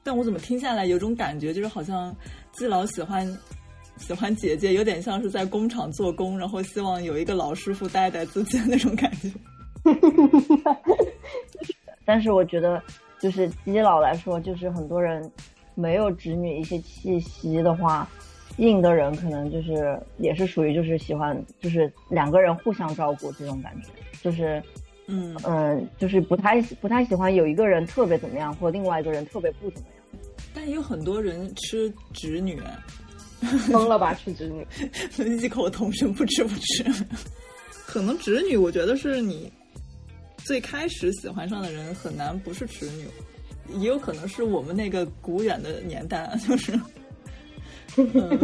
[0.03, 2.15] 但我怎么听下来有种感觉，就是好像
[2.51, 3.25] 季老喜欢
[3.97, 9.31] 喜欢姐姐，有点像是在工厂做工，然后希望有一个老师傅带带自己的那种感觉。
[12.05, 12.81] 但是我觉得，
[13.19, 15.29] 就是基佬来说，就是很多人
[15.73, 18.07] 没有直女一些气息的话，
[18.57, 23.89] 硬的人可能就是也是属于就是喜欢就是两个人互相照顾这种感觉，
[24.21, 24.61] 就是
[25.07, 30.21] 嗯嗯、就是不太不太喜欢有一个人特别怎么样，或另外一个人特别不怎么样。
[30.53, 32.61] 但也有很多人吃直女，
[33.71, 34.65] 疯了吧，吃直女。
[35.41, 37.05] 一口同声不吃不吃。
[37.85, 39.51] 可能直女，我觉得是你
[40.45, 43.07] 最开始喜欢上的人很难不是直女，
[43.79, 46.79] 也有可能是我们那个古远的年代啊， 就是，
[47.97, 48.39] 嗯、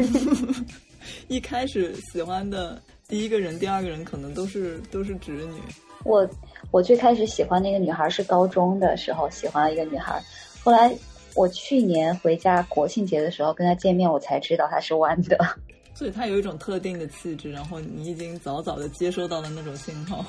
[1.29, 5.61] 一开始喜欢的第一个人、第二个人可能都是都是直女。
[6.03, 6.27] 我
[6.71, 10.19] 我最开始喜欢那个女孩是高中的时候喜欢了一个女孩，
[10.63, 10.91] 后来
[11.35, 15.37] 我去年回家国庆节的时候跟她见面，我才知道她是弯的。
[15.93, 20.25] 所以她有一种特定的气质，然后你已经早早的接收到了那种信号。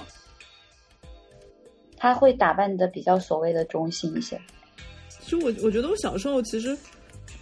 [2.03, 4.37] 她会打扮的比较所谓的中性一些。
[5.09, 6.77] 其实我我觉得我小时候其实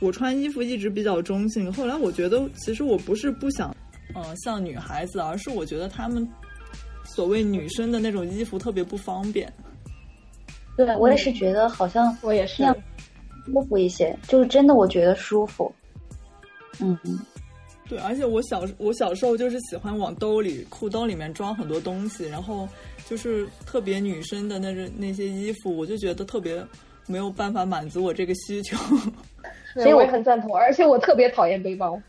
[0.00, 3.74] 我穿衣服一直比较中性，后来我觉得其实我不是不想，
[4.14, 6.28] 嗯、像女孩子，而是我觉得她们
[7.04, 9.50] 所谓女生的那种衣服特别不方便。
[10.76, 12.76] 对我也是觉得好像我也是那样
[13.46, 15.74] 舒服一些，就是真的我觉得舒服。
[16.80, 16.98] 嗯，
[17.90, 22.68] 对，而且我小我小时候就是喜欢往兜里裤兜里面装很多东西，然后
[23.04, 26.64] 就是特别女生的那种那些衣服，我就觉得特别
[27.08, 28.76] 没有办法满足我这个需求。
[29.74, 32.00] 所以我也很赞同，而且我特别讨厌背包。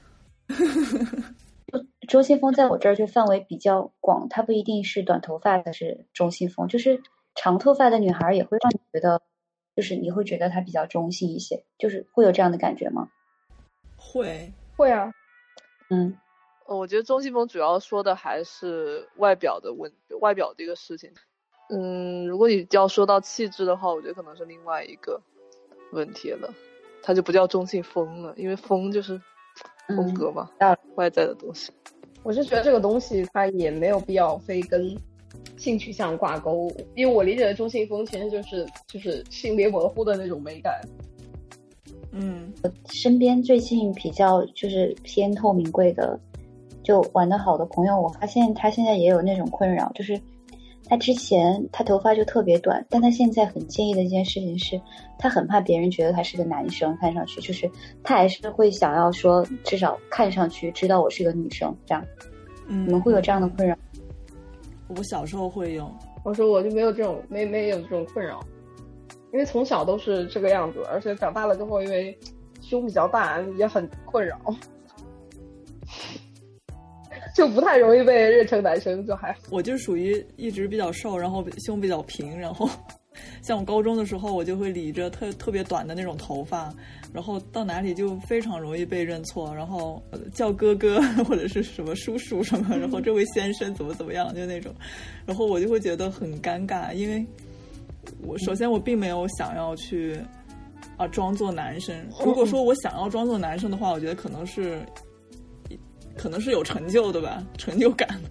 [2.07, 7.01] 中性风在我这儿就范围比较广，它不一定是短头发的是中性风，就是
[7.33, 9.19] 长头发的女孩也会让你觉得，
[9.75, 13.07] 就是你会觉得她比较中性一些，就是会有这样的感觉吗？
[13.95, 15.11] 会，会啊，
[15.91, 16.17] 嗯，
[16.65, 21.11] 呃我觉得中性风主要说的还是外表的问外表这个事情。
[21.69, 25.21] 嗯，如果你要说到气质的话，我觉得可能是另外一个
[25.91, 26.53] 问题了，
[27.03, 29.21] 它就不叫中性风了，因为风就是
[29.87, 31.71] 风格嘛，嗯外在的东西。
[32.23, 34.97] 我是觉得这个东西它也没有必要非跟
[35.57, 40.81] 性取向挂钩，因为我理解的中性风其实就是就是性别模糊的那种美感。
[42.11, 46.19] 嗯，我身边最近比较就是偏透明贵的，
[46.83, 50.19] 就玩的好的朋友，我发现他现在也有那种困扰，就是
[50.89, 54.79] 他之前他头发就特别短，但他现在很介意的一件事情是，
[55.17, 57.69] 他很怕别人觉得他是个男生，看上去就是
[58.03, 62.05] 他还是会想要说，至少看上去知道我是个女生，这样。
[62.67, 63.75] 嗯，你们会有这样的困扰？
[64.97, 65.89] 我小时候会有，
[66.23, 68.45] 我说我就没有这种没没有这种困扰，
[69.33, 72.17] 因为从小都是这个样子，而且长大了之后，因为
[72.61, 74.37] 胸比较大，也很困扰，
[77.35, 79.39] 就不太容易被认成男生，就还好。
[79.49, 82.69] 我就属于一直比较瘦，然后胸比较平，然后
[83.41, 86.73] 像我高中的时候，我就会理着特特别短的那种头发，
[87.13, 94.73] 然后到哪里就非常容易被认错，然后呃叫哥哥或者是什么叔叔什么，然后这位先生怎么怎么样，就那种，
[95.25, 97.25] 然后我就会觉得很尴尬，因为
[98.23, 100.19] 我首先我并没有想要去
[100.97, 104.79] 啊装作男生，如果说我想要装作男生的话，我觉得可能是。
[106.17, 108.21] 可能是有成就的吧， 成就感，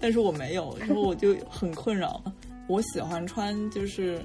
[0.00, 2.20] 但是我没有，然后我就很困扰。
[2.66, 4.24] 我喜欢穿就是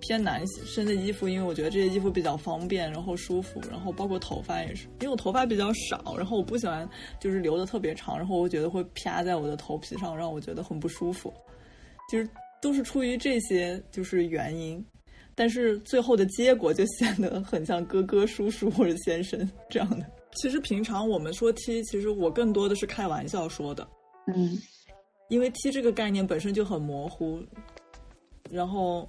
[0.00, 6.86] 偏男生的衣服，因为我觉得这些衣服比较方便，然后舒服，然后包括头发也是，因为我头发比较少，然后我不喜欢
[7.18, 11.32] 就是留的特别长，然后我觉得会啪在我的头皮上，让我觉得很不舒服。
[12.12, 12.28] 就是
[12.66, 14.84] 都是出于这些就是原因，
[15.36, 20.04] 但是最后的结果就显得很像哥哥、叔叔或者先生这样的。
[20.32, 23.86] 其实平常我们说 T，其实我更多的是开玩笑说的，
[24.34, 24.58] 嗯，
[25.28, 27.40] 因为 T 这个概念本身就很模糊，
[28.50, 29.08] 然后，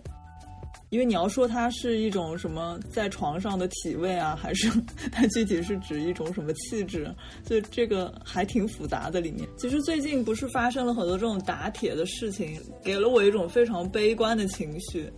[0.90, 4.70] 因为你要说它是一种什么在床上的体位啊，还是
[5.12, 7.14] 它具体是指一种什么气质，
[7.46, 9.48] 所以这个还挺复杂的里面。
[9.58, 15.12] 其实最近不是发生了很多这种打铁的事情，给了我一种非常悲观的情绪。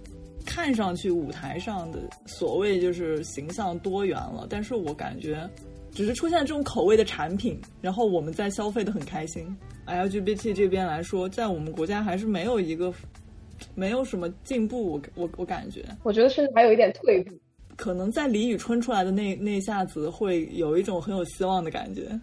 [0.45, 5.47] 看上去舞台上的所谓就是形象多元了，但是我感觉。
[5.91, 9.43] 只是出现这种口味的产品，然后我们在消费的很开心。
[9.87, 12.93] LGBT 这边来说，在我们国家还是没有一个
[13.75, 17.35] 没有什么进步，我我我感觉，我觉得甚至还有一点退步。
[17.75, 22.19] 可能在李宇春出来的那那一下子，会有一种很有希望的感觉。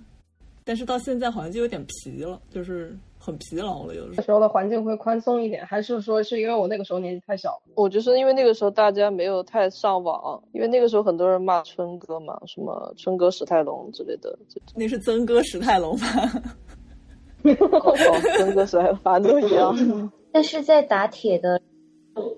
[0.65, 4.15] 但是到现在好像就有点疲了，就是很疲劳了，有的时候。
[4.17, 7.59] 那时候的环境会宽松一点，还是说是因为我那个时候年纪太小？
[7.77, 14.37] 我就是因为那个时候大家没有太上网，因为那个时候很多人骂春哥嘛，什么春哥史泰龙之类的。
[14.75, 16.07] 那是曾哥史泰龙吧？
[17.71, 17.95] 哦，
[18.37, 19.73] 春哥史泰龙，反正都一样。
[20.37, 21.59] 但是在打铁的，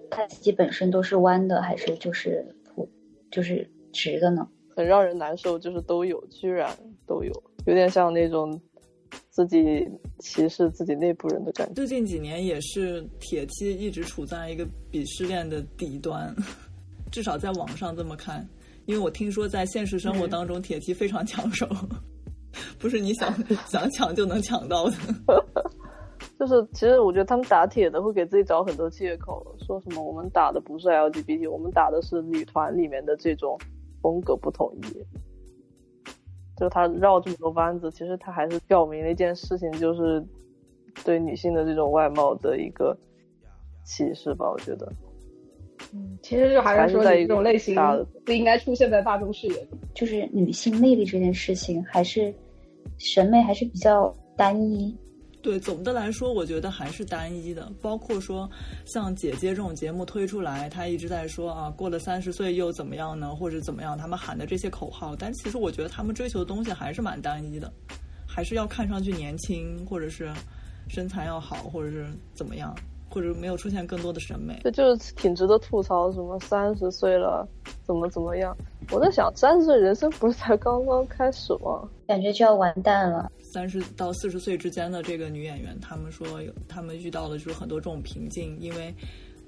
[0.08, 2.88] 他自己本身都是弯的，还是就是普
[3.28, 4.46] 就是直的呢？
[4.68, 6.70] 很让人难受，就是都有，居然
[7.08, 7.32] 都有，
[7.66, 8.56] 有点像那种
[9.30, 9.84] 自己
[10.20, 11.74] 歧视自己内部人的感觉。
[11.74, 16.32] 最近几年也是铁梯一直处在一个鄙视链的底端，
[17.10, 18.48] 至少在网上这么看。
[18.86, 21.68] 因为我听说在现实生活当中，铁骑非常抢手，
[22.78, 23.34] 不是你想
[23.66, 24.96] 想抢就能抢到的。
[26.38, 33.58] 就是其实我觉得他们打铁的会给自己找很多借口，说什么我们打的不是 LGBT，我们打的是女团里面的这种
[34.00, 36.16] 风格不统一。
[36.56, 40.24] 就他绕这么多弯子，其实他还是表明了一件事情，就是
[41.04, 42.96] 对女性的这种外貌的一个
[43.84, 44.50] 歧视吧。
[44.50, 44.92] 我觉得，
[45.92, 47.76] 嗯，其实就还是说这种类型
[48.24, 49.68] 不应该出现在大众视野里。
[49.94, 52.32] 就是女性魅力这件事情，还是
[52.96, 54.96] 审美还是比较单一。
[55.40, 57.70] 对，总的来说，我觉得还是单一的。
[57.80, 58.50] 包括说，
[58.84, 63.96] 像姐姐这种节目推出来，她一直在说啊，过了三十岁又怎么样呢，或者怎么样？
[63.96, 67.72] 他们喊的这些口号，但其实我觉得他们追求的东西还是蛮单一的，
[68.26, 70.28] 还是要看上去年轻，或者是
[70.88, 72.74] 身材要好，或者是怎么样，
[73.08, 74.60] 或者没有出现更多的审美。
[74.64, 77.46] 这就是挺值得吐槽，什么三十岁了
[77.86, 78.54] 怎么怎么样？
[78.90, 81.88] 我在想，三十岁人生不是才刚刚开始吗？
[82.08, 83.30] 感觉就要完蛋了。
[83.52, 88.94] 三十到四十岁之间的这个女演员，她们说有她们遇到的就是很多这种瓶颈，因为，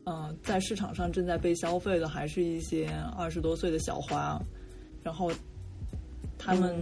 [0.05, 4.41] 嗯、在市场上正在被消费的还是一些二十多岁的小花，
[5.03, 5.31] 然后，
[6.39, 6.75] 她们、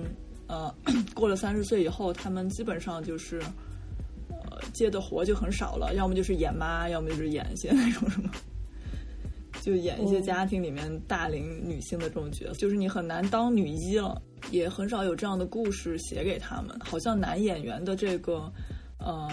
[0.46, 0.74] 呃
[1.14, 3.40] 过了三十岁以后，她们基本上就是，
[4.28, 8.30] 呃接的活就很少了，要么就是演妈，要么就是演一些那种什么。
[9.60, 16.78] 就演一些家庭里面大龄女性的这种角色，就是你很难当女一了，也很少有这样的故事写给他们。
[16.80, 18.52] 好像男演员的这个，
[18.98, 19.28] 呃，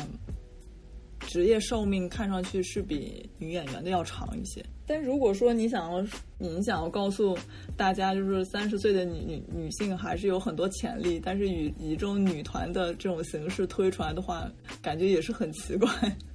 [1.20, 4.64] 职业寿命看上去是比女演员的要长一些。
[4.88, 6.08] 但如果说你想要，
[6.38, 7.36] 你想要告诉
[7.76, 14.48] 大家，就是三十岁的女女女性还是有很多潜力，但是以以这种女团的这种形式推出来的话，
[14.84, 15.90] 感觉也是很奇怪。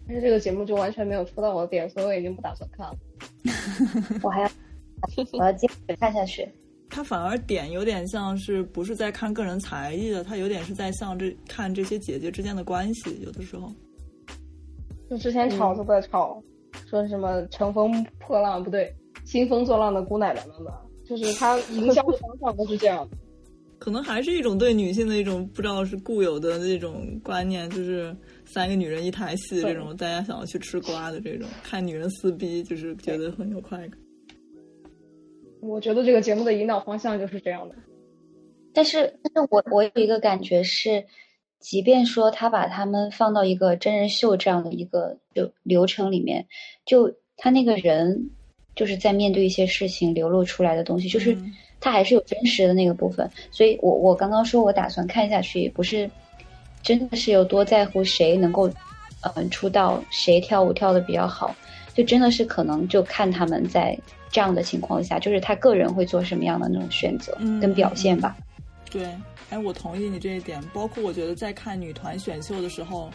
[0.09, 2.97] 但是这个节目就完全没有戳到我的点，所以我已经不打算看了。
[4.21, 4.51] 我还要
[5.33, 6.49] 我要坚持看下去。
[6.91, 13.73] 他反而点有点像是不是在看个人才艺的，他有点是在像这看这些姐姐之间的关系，有的时候。
[15.09, 16.43] 就之前吵都在吵，
[16.87, 18.95] 说什么乘风破浪不对，
[19.25, 23.17] 兴风作浪的姑奶奶们吧，就是他营销的方向都是这样的。
[23.81, 28.15] 可能还是一种对女性的一种不知道是固有的那种观念，就是
[28.45, 33.99] 三个女人一台戏这种，大家想要去吃瓜的这种，看女人撕逼就是觉得很有快感。
[35.61, 37.75] 我觉得这个节目的引导方向就是这样的。
[38.73, 41.05] 但是，但是我我有一个感觉是，
[41.59, 46.47] 即便说他把他们放到一个真人秀这样的一个流流程里面，
[46.87, 48.31] 就他那个人
[48.77, 53.29] 就是在面对一些事情流露出来的东西，就是嗯他还是有真实的那个部分。
[53.51, 56.09] 所以我我刚刚说我打算看下去，也不是
[56.83, 61.55] 真的是有多在乎谁能够嗯、呃出道，谁跳舞跳的比较好，
[61.93, 63.99] 就真的是可能就看他们在
[64.31, 68.37] 这样的情况下，就是他个人会做什么样的那种选择嗯跟表现吧。
[68.91, 69.07] 对，
[69.51, 70.63] 哎，我同意你这一点。
[70.73, 73.11] 包括我觉得在看女团选秀的时候，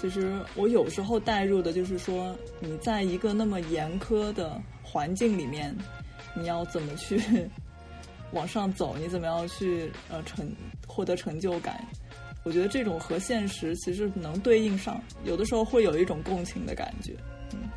[0.00, 5.74] 其实我有时候带入的就是说，你在一个那么严苛的环境里面，
[6.34, 7.20] 你要怎么去
[8.32, 8.96] 往上走？
[8.98, 10.48] 你怎么样去呃成
[10.86, 11.84] 获得成就感？
[12.44, 17.12] 我觉得这种和现实其实能对应上，有的时候会有一种共情的感觉。
[17.52, 17.68] 嗯，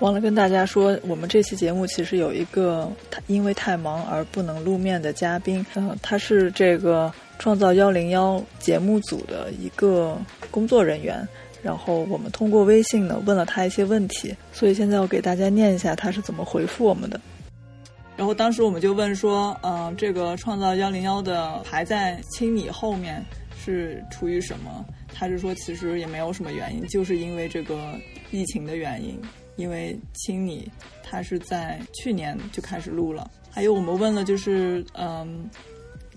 [0.00, 10.18] 忘了跟大家说，我们这期节目其实有一个他因为太忙而不能露面的嘉宾，嗯、他是这个创造幺零幺节目组的一个
[10.50, 11.26] 工作人员。
[11.62, 17.20] 然后我们通过微信呢问了他一些问题，所以现在我给大家念一下他是怎么回复我们的。
[18.16, 23.24] 然后当时我们就问说，嗯、这个创造幺零幺的排在青你后面
[23.58, 24.84] 是出于什么？
[25.12, 27.98] 他是说其实也没有什么原因，就是因为这个
[28.30, 29.18] 疫情的原因，
[29.56, 30.70] 因为青你
[31.02, 33.30] 他是在去年就开始录了。
[33.50, 35.48] 还有我们问了就是，嗯。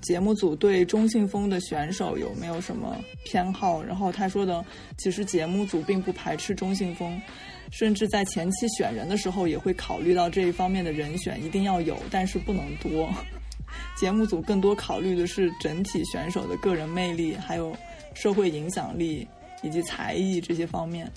[0.01, 2.95] 节目组对中性风的选手有没有什么
[3.25, 3.83] 偏好？
[3.83, 4.63] 然后他说的，
[4.97, 7.21] 其实节目组并不排斥中性风，
[7.69, 13.13] 甚至在前期选人的时候也会考虑到这一方面的人选一定要有，但是不能多。
[13.99, 17.75] 节目组更多考虑的是整体选手的个人魅力，还有
[18.13, 19.27] 社会影响力
[19.61, 21.11] 以及才艺这些方面。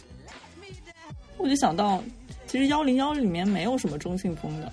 [1.42, 2.00] 我就想到，
[2.46, 4.70] 其实幺零幺里面没有什么中性风的，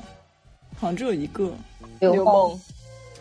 [0.77, 1.51] 好像只有一个。
[1.99, 2.57] 刘梦，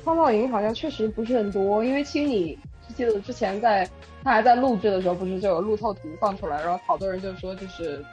[0.04, 2.56] 创造营好像确实不是很多，因为青你
[2.94, 3.88] 记得之前在
[4.22, 8.04] 他还在录制的时候，不是就有路透图放出来，然后好多人就说就是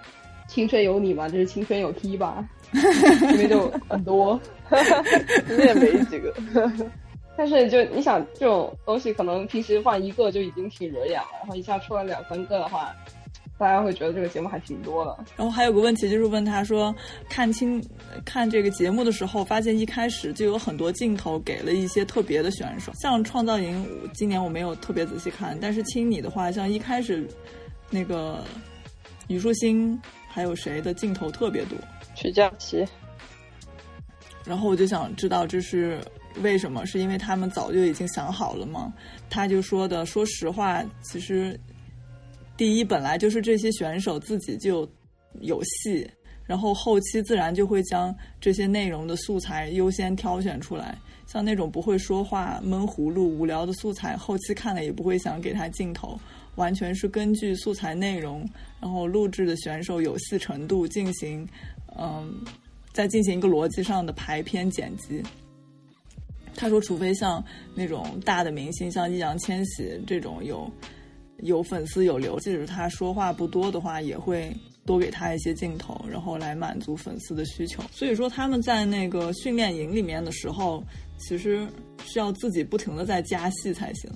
[0.47, 4.39] 青春有你嘛，就是青春有 T 吧，因为就很多，
[4.69, 6.33] 其实也没几个。
[7.37, 12.95] 但是就你想这种东西，可能平时放一个就已经挺惹眼了，然后一下出来两三个的话。
[13.57, 15.17] 大家会觉得这个节目还挺多的。
[15.37, 16.93] 然后还有个问题就是问他说，
[17.29, 17.81] 看清
[18.25, 27.25] 看这个节目的时候，发现一开始就有很多镜头给了一些特别的选手，像创造营今年我没有特别仔细看，但是亲你的话，像一开始
[27.89, 28.43] 那个
[29.27, 31.77] 虞书欣还有谁的镜头特别多，
[32.13, 32.85] 曲佳琪。
[34.43, 36.01] 然后我就想知道这是
[36.41, 36.85] 为什么？
[36.85, 38.93] 是因为他们早就已经想好了吗？
[39.29, 41.57] 他就说的，说实话，其实。
[42.57, 44.89] 第一，本来就是这些选手自己就
[45.41, 46.09] 有戏，
[46.45, 50.97] 然后后期自然就会将这些内容的素材优先挑选出来。
[51.27, 56.17] 像那种不会说话、闷葫芦、无聊的素材，后期看了也不会想给他镜头，
[56.55, 58.47] 完全是根据素材内容，
[58.79, 61.45] 然后录制的选手有戏程度进行，
[61.97, 62.41] 嗯，
[62.93, 65.21] 再进行一个逻辑上的排片剪辑。
[66.55, 70.71] 他说，除非像那种大的明星，像易烊千玺这种有。
[71.39, 74.55] 有粉丝有流，即使他说话不多的话，也会
[74.85, 77.83] 多给他一些镜头，然后来满足粉丝的需求。
[77.91, 80.83] 所以说他们在那个训练营里面的时候，
[81.17, 81.67] 其实
[82.05, 84.09] 是要自己不停的在加戏才行，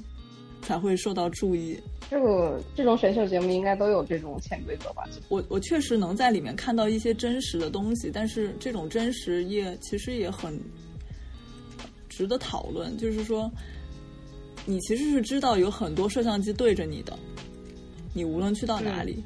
[0.61, 1.77] 才会受到注意。
[2.09, 5.03] 这个这种选秀节目应该都有这种潜规则吧？
[5.27, 10.59] 我我确实能在里面看到一些真实的东西，但是这种真实也其实也很
[12.07, 13.51] 值得讨论，就是说。
[14.69, 17.17] 你其实是知道有很多摄像机对着你的，
[18.13, 19.23] 你无论去到哪里，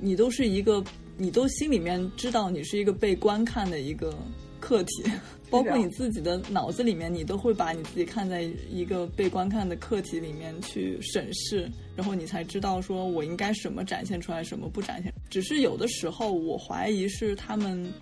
[0.00, 0.82] 你都是一个，
[1.18, 4.16] 你都心里面知道你是一个被观看的一个
[4.58, 5.04] 客体，
[5.50, 15.12] 包括你自己的脑子里面，你都会把你自己看在一个被观看的客体里面去审视，然后你才知道说我应该什么展现出来，什么不展现。
[15.28, 17.92] 只是有的时候，我怀疑是他们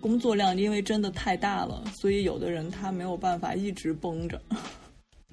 [0.00, 4.42] 工作量因为真的太大了，所以有的人他没有办法一直绷着。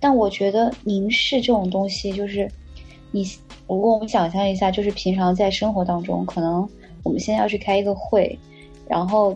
[0.03, 2.45] 但我觉得凝视这种东西，就是
[3.09, 3.25] 你，
[3.69, 6.67] 如果我们想象一下，就是平常在生活当中，可能
[7.03, 8.37] 我们现在要去开一个会，
[8.85, 9.33] 然后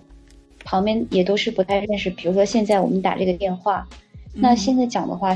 [0.65, 2.09] 旁边也都是不太认识。
[2.09, 3.87] 比如说现在我们打这个电话，
[4.33, 5.33] 那现在讲的话，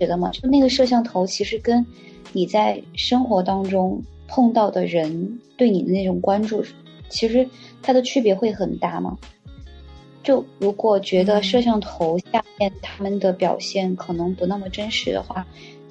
[0.00, 0.30] 觉得吗？
[0.32, 1.86] 就那个摄像头其实跟
[2.32, 6.60] 你在生活当中碰到的人对你的那种关注，
[7.08, 7.48] 其实
[7.80, 9.16] 它的区别会很大吗？
[10.22, 15.44] 就如果觉得摄像头下面他们的表现可能不那么真实的话，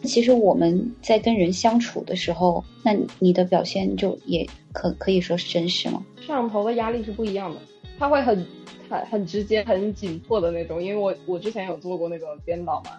[0.04, 6.04] 其实我们在跟人相处的时候，那你的表现就也可可以说是真实吗？
[6.22, 7.60] 摄像头的压力是不一样的，
[8.00, 8.46] 它会很
[8.90, 10.82] 很很直接、很紧迫的那种。
[10.82, 12.92] 因为我我之前有做过那个编导嘛，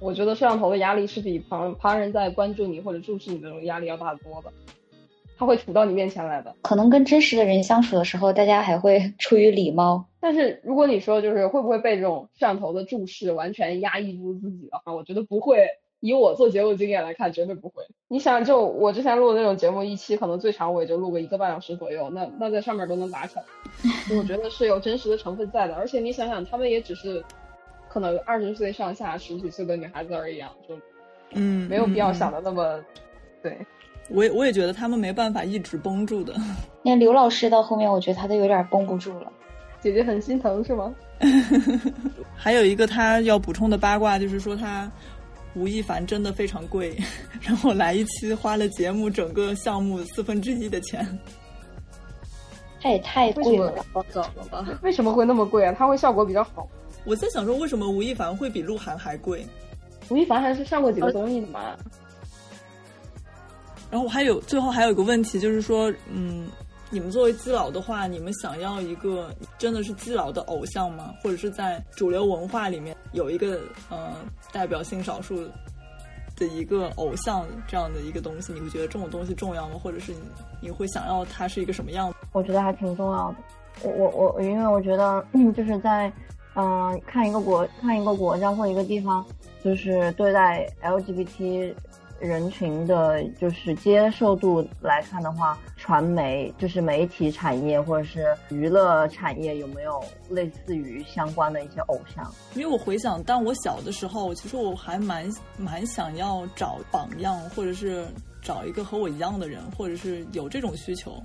[0.00, 4.50] 我觉得摄像头的压力是比旁旁人在关注你或者注视你那种压力要大得多的。
[5.38, 6.54] 他会杵到你面前来的。
[6.62, 10.04] 可能跟真实的人相处的时候，大家还会 出于礼貌。
[10.20, 15.66] 但是如果你说就是会不会被这种摄像头的注视完全压抑住自己的话，我觉得不会。
[16.00, 17.82] 以我做节目经验来看，绝对不会。
[18.06, 23.44] 你想，就我之前录的那种节目，一期可能最长我也就录个一个半小时左右，那那在上面都能打起来。
[24.16, 25.74] 我觉得是有真实的成分在的。
[25.74, 27.24] 而且你想想，他们也只是
[27.88, 30.78] 可能二十岁上下、十几岁的女孩子而已啊，就
[31.32, 32.78] 嗯，没有必要想的那么
[33.42, 33.56] 对。
[34.08, 36.34] 我也我也觉得他们没办法一直绷住的。
[36.82, 39.32] 那刘老师到后面，我觉得他都有点绷不住了。
[39.80, 40.94] 姐姐很心疼是吗？
[42.36, 44.90] 还有一个他要补充的八卦，就是说他
[45.54, 46.96] 吴亦凡真的非常贵，
[47.40, 51.06] 然后来一期花了节目整个项目四分之一的钱。
[52.80, 53.74] 他也太贵了，
[54.10, 54.66] 早了吧？
[54.82, 55.74] 为什么会那么贵啊？
[55.76, 56.68] 他会效果比较好。
[57.04, 59.44] 我在想说，为什么吴亦凡会比鹿晗还贵？
[60.08, 61.76] 吴亦凡还是上过几个综艺的嘛。
[63.90, 66.48] 然后我还有最后还有一个问题，就是说，嗯，
[66.90, 71.14] 你们作为基佬的话，你们想要一个真的是基佬的偶像吗？
[71.22, 74.14] 或者是在主流文化里面有一个呃
[74.52, 75.44] 代表性少数
[76.36, 79.76] 的一个偶像这样的一个东西，你会觉得这种东西重要吗？
[79.82, 80.18] 或者是你
[80.62, 82.16] 你会想要它是一个什么样子？
[82.32, 83.36] 我觉得还挺重要的。
[83.82, 86.12] 我我我，因为我觉得就是在
[86.54, 89.24] 嗯看一个国看一个国家或一个地方，
[89.64, 91.72] 就是对待 LGBT。
[92.20, 102.32] 人群的就是接受度来看的话，传媒，就是媒体产业或者是娱乐产业，有没有类似于相关的一些偶像？
[102.54, 108.06] 因为我回想，当我小的时候，其实我还蛮蛮想要找榜样，或者是
[108.42, 111.22] 找一个和我一样的人，或者是有这种需求。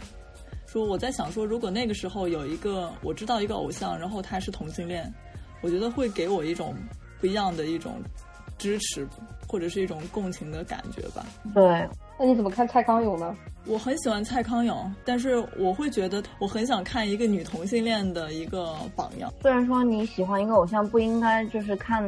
[0.68, 5.12] 说我在想说，如果那个时候有一个我知道一个偶像，然后他是同性恋，
[5.62, 6.76] 我觉得会给我一种
[7.20, 8.02] 不一样的一种
[8.62, 9.08] 支持，
[9.48, 11.26] 或者是一种共情的感觉吧。
[11.52, 11.90] 对，
[12.20, 13.36] 那你怎么看蔡康永呢？
[13.66, 19.34] 我很喜欢蔡康永，但是我会觉得我很想看一个女同性恋的一个榜样。
[19.42, 22.08] 虽然说你喜欢一个偶像，不应该就是看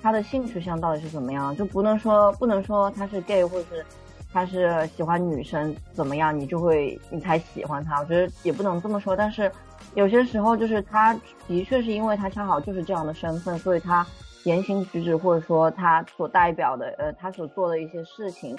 [0.00, 3.84] 他的性取向到底是怎么样，就不能说不能说他是 gay 或者是
[4.32, 7.98] 他是喜欢女生怎么样，你就会你才喜欢他。
[7.98, 9.50] 我觉得也不能这么说，但是
[9.94, 11.12] 有些时候就是他
[11.48, 14.06] 的确是因为他恰好就是这样的身份，所以他
[14.44, 18.56] 言行举止或者说他所代表的呃他所做的一些事情。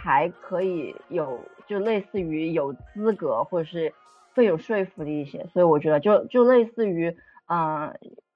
[0.00, 3.92] 还可以有，就类似于有资格或者是
[4.32, 7.12] 更有说服力一些，所以我觉得就就类似于，
[7.48, 7.92] 嗯，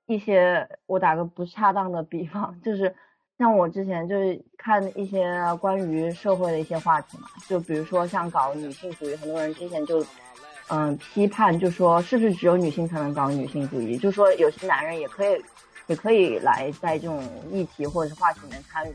[0.06, 2.92] 一些我打个不恰当的比方，就是
[3.38, 10.04] 像我之前就是看一些关于社会的一些话题嘛，就比如说像搞女性主义，很多人之前就
[10.68, 15.40] 嗯批判，就说是不是只有女性才能搞女性主义，就说有些男人也可以
[15.92, 18.94] 也可以来在这种议题或者是话题里面参与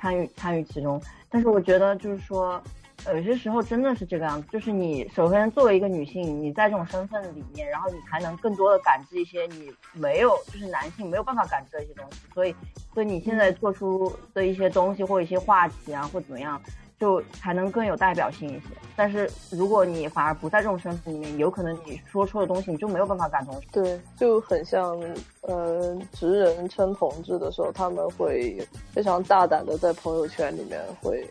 [0.00, 1.00] 参与参与其中。
[1.28, 2.60] 但是我觉得就是说，
[3.08, 12.20] 有些时候真的是这个样子，就是你首先作为一个女性，你在这种身份里面，然后你才能更多的感知一些你没有，就是男性没有办法感知的一些东西。
[12.32, 12.56] 所以，
[12.94, 16.58] 所以你现在做出的一些东西或一些话题啊，或怎么样，
[16.98, 18.66] 就才能更有代表性一些。
[18.96, 23.60] 但是如果你反而不在这种身份里面，有可能你说出的东西你就没有办法感同。
[23.70, 25.00] 对，就很像，
[25.42, 31.24] 呃，直人称同志的时候，他们会非常大胆的在朋友圈里面会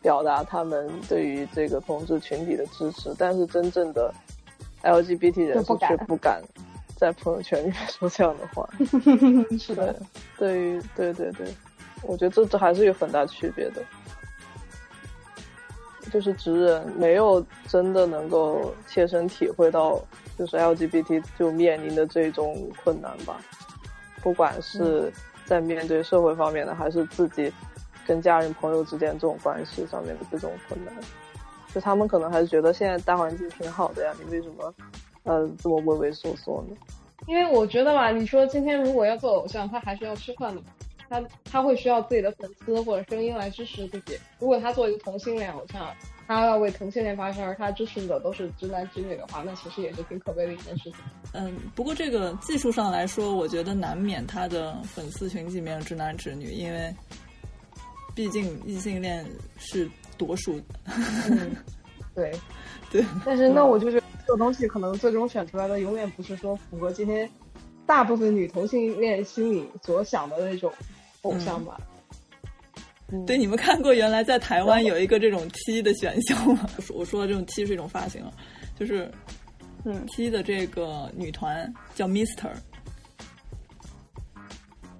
[0.00, 4.14] 表达他们对于这个同志群体的支持，但是真正的
[4.82, 6.40] LGBT 人士却不敢
[6.96, 8.68] 在朋友圈里面说这样的话。
[9.58, 10.00] 是的，
[10.38, 11.52] 对于对对对，
[12.02, 13.82] 我觉得这这还是有很大区别的。
[16.10, 20.00] 就是直人没有真的能够切身体会到，
[20.38, 23.40] 就是 LGBT 就面临的这种困难吧，
[24.22, 25.12] 不管是
[25.44, 27.52] 在面对社会方面的，还是自己
[28.06, 30.94] 跟家人朋友之间这种关系上面的这种困难，
[31.72, 34.74] 就他们可能还是觉得现在大环境挺好的呀，你为什么
[35.22, 36.76] 呃这么畏畏缩缩呢？
[37.28, 40.66] 因为我觉得吧，你说今天如果要做偶像，他还是要吃饭的嘛。
[41.12, 44.18] 他他会需要自己的粉丝或者声音来支持自己。
[44.38, 45.94] 如果他做一个同性恋偶像，
[46.26, 50.94] 他要为同性恋发声，而他支持的都是直男直女的话，那其实也是挺可悲的一件事情。
[51.34, 56.94] 嗯，不过这个技术上来说，我觉得难免他的粉丝群体里面有直男直女，因为
[58.14, 59.26] 毕竟异性恋
[59.58, 59.86] 是
[60.16, 60.64] 多数的。
[61.30, 61.54] 嗯，
[62.14, 62.32] 对
[62.90, 63.04] 对。
[63.26, 67.28] 但是那我就觉得这个东西可能最终选出来的永远不是说符合今天
[67.84, 70.72] 大部分女同性恋心里所想的那种
[71.22, 71.76] 偶像吧。
[73.26, 76.66] 对，你们看过原来在台湾有一个这种 T 的选秀吗？
[76.94, 78.24] 我说的这种 T 是一种发型，
[78.78, 79.10] 就是
[79.84, 82.48] 嗯 T 的这个女团叫 Mister，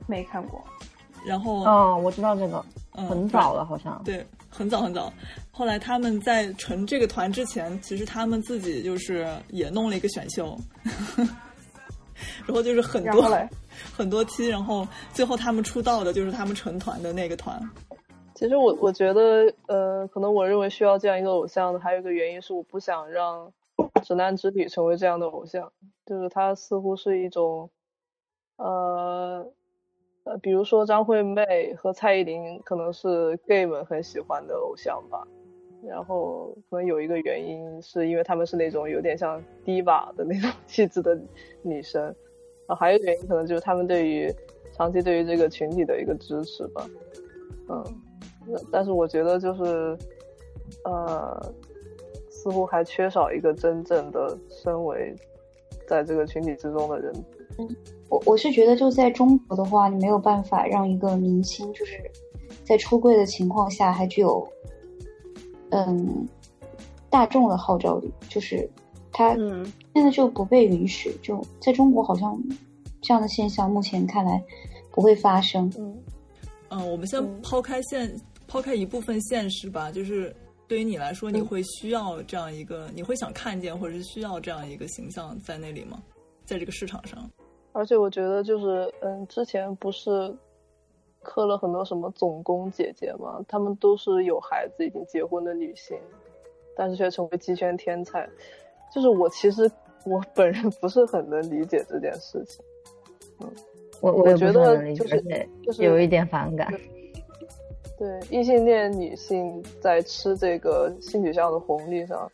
[0.06, 0.62] 没看过。
[1.24, 2.62] 然后哦，我知道这个，
[2.96, 4.02] 嗯很早了，好像。
[4.04, 5.10] 对，很早很早。
[5.50, 10.58] 后来他们在成这个团之前，其实他们自己就是也弄了一个选秀，
[11.16, 13.26] 然后就是很多
[13.96, 17.60] 很多期然后最后他们出道的就是他们成团的那个团。
[18.34, 23.52] 其实我我觉得，呃，可能我认为需要这样一个偶像的，还有一个原因是我不想让
[24.02, 25.72] 直男直女成为这样的偶像，
[26.06, 27.70] 就是他似乎是一种，
[28.56, 29.46] 呃，
[30.24, 35.24] 呃，比如说张惠妹和蔡依林可能是 gay 们很喜欢的偶像吧，
[35.86, 41.16] 然后可能有一个原因是因为他们是那种有点像 diva 的那种 气质的
[41.62, 42.12] 女生，
[42.72, 44.32] 啊，还有一个原因可能就是他们对于
[44.72, 46.86] 长期对于这个群体的一个支持吧，
[47.68, 47.84] 嗯。
[48.72, 49.96] 但是我觉得就是，
[50.84, 51.40] 呃，
[52.28, 55.14] 似乎还缺少一个真正的身为
[55.86, 57.12] 在这个群体之中的人。
[57.58, 57.68] 嗯
[58.08, 61.98] 我我是觉得，就在中国的话，你没有办法让一个明星就是
[62.64, 64.46] 在出柜的情况下还具有，
[65.70, 66.26] 嗯，
[67.08, 68.68] 大众的号召力，就是
[69.12, 71.14] 他嗯现在就不被允许。
[71.22, 72.40] 就在中国，好像
[73.00, 74.42] 这样的现象目前看来
[74.90, 75.72] 不会发生。
[75.78, 75.96] 嗯
[76.70, 78.14] 嗯，我们先抛开现
[78.48, 80.34] 抛开一部分现实吧，就是
[80.66, 86.02] 对于你来说，你会需要这样一个，你会想看见或者是需要这样一个形象在那里吗？
[86.44, 87.30] 在这个市场上？
[87.72, 90.34] 而且我觉得就是，嗯，之前不是
[91.22, 95.96] 磕了很多什么总工姐姐嘛，她们都是有孩子、已经结婚的女性，
[96.76, 98.28] 但是却成为鸡圈天才。
[98.94, 99.70] 就是我其实
[100.04, 102.64] 我本人不是很能理解这件事情。
[103.40, 103.50] 嗯，
[104.00, 105.22] 我我觉得就是
[105.64, 106.72] 就是有一点反感。
[107.98, 112.30] 对异性恋女性在吃这个性取向的红利上，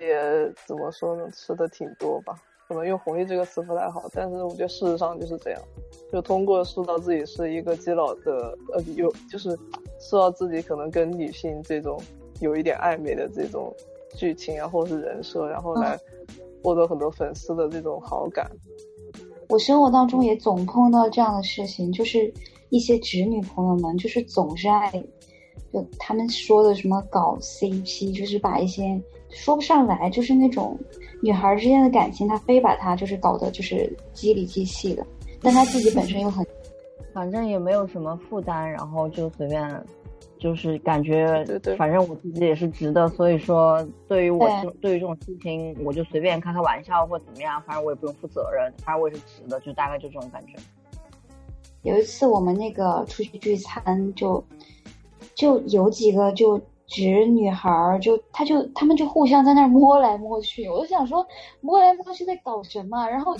[0.00, 2.34] 也怎么说呢，吃的挺多吧。
[2.68, 5.62] 可能用“红利”这个词不太好，但是我觉得事实上就是这样。
[6.10, 9.56] 就通过塑造自己是一个基佬的，呃，有就是
[10.00, 11.96] 塑造自己可能跟女性这种
[12.40, 13.72] 有一点暧昧的这种
[14.16, 15.96] 剧情啊，或者是人设，然后来
[16.66, 18.50] 获得很多粉丝的这种好感。
[19.48, 22.32] 我生活当中也总碰到这样的事情，就是
[22.70, 24.90] 一些直女朋友们，就是总是爱，
[25.72, 30.76] 就他们说的什么搞 CP，就是把一些说不上来，就是那种
[31.22, 35.06] 女孩之间的感情，她非把它就是搞得就是鸡里鸡气的，
[35.40, 36.44] 但她自己本身又很
[37.14, 39.62] 反正也没有什么负担，然后就随便，
[40.46, 44.48] 就是感觉，对对反正我自己也是直的，所以说对于我
[44.80, 50.52] 对于这种事情，我就随便开开玩笑或怎么样，反正我也不用负责任，反正我也是直的，就大概就这种感觉。
[51.82, 54.44] 有一次我们那个出去聚餐就，
[55.34, 61.26] 就有几个就直女孩儿，就她就她们就互相在那儿摸来摸去，我就想说
[61.60, 63.04] 摸来摸去在搞什么？
[63.08, 63.34] 然后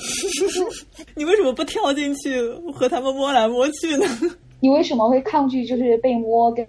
[1.14, 2.42] 你为什么不跳进去
[2.74, 4.04] 和他们摸来摸去呢？
[4.58, 6.66] 你为什么会抗拒就是被摸跟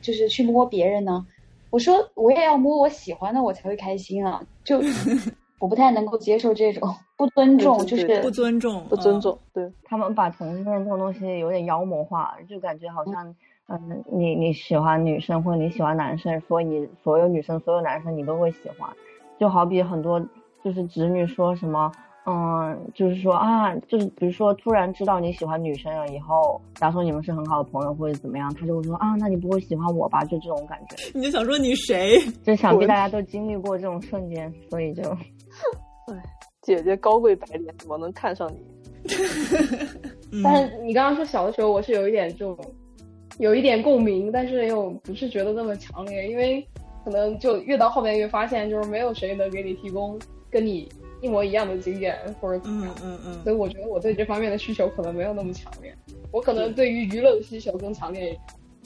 [0.00, 1.26] 就是去摸别人呢？
[1.70, 4.42] 我说我也要摸我喜欢的，我才会开心啊！
[4.64, 4.80] 就
[5.60, 9.20] 我不太能够接受这种不尊重，就是不尊重，不尊嗯。
[9.20, 13.34] 重，对，他们把同性恋这种东西有点妖魔化，就感觉好像，
[13.68, 18.90] 嗯，你你喜欢女生或者你喜欢男生，所以你所有女生、所有男生你都会喜欢，
[19.38, 20.20] 就好比很多
[20.64, 21.92] 就是直女说什么，
[22.26, 30.22] 嗯，就是说啊，就是比如说突然知道你喜欢女生了以后，假如说你们是很好的朋友或者怎么样，他就会说啊，那你不会喜欢我吧？
[30.24, 32.18] 就这种感觉，你就想说你谁？
[32.44, 35.02] 就想必大家都经历过这种瞬间，所以就
[36.62, 38.60] 姐姐高贵白脸，怎么能看上你？
[40.32, 42.56] 嗯但是你刚刚说小的时候，我是有一点这种，
[43.38, 46.64] 有一点共鸣，但是又不是觉得那么强烈，因为
[47.04, 50.16] 可能就越到后面越发现，就是没有谁能给你提供
[50.50, 50.88] 跟你
[51.20, 55.94] 一模一样的经验或者怎么嗯样，嗯嗯所以我觉得我对这方面的需求可能没有那么强烈，
[56.32, 58.40] 我可能对于娱乐的需求更强烈一点，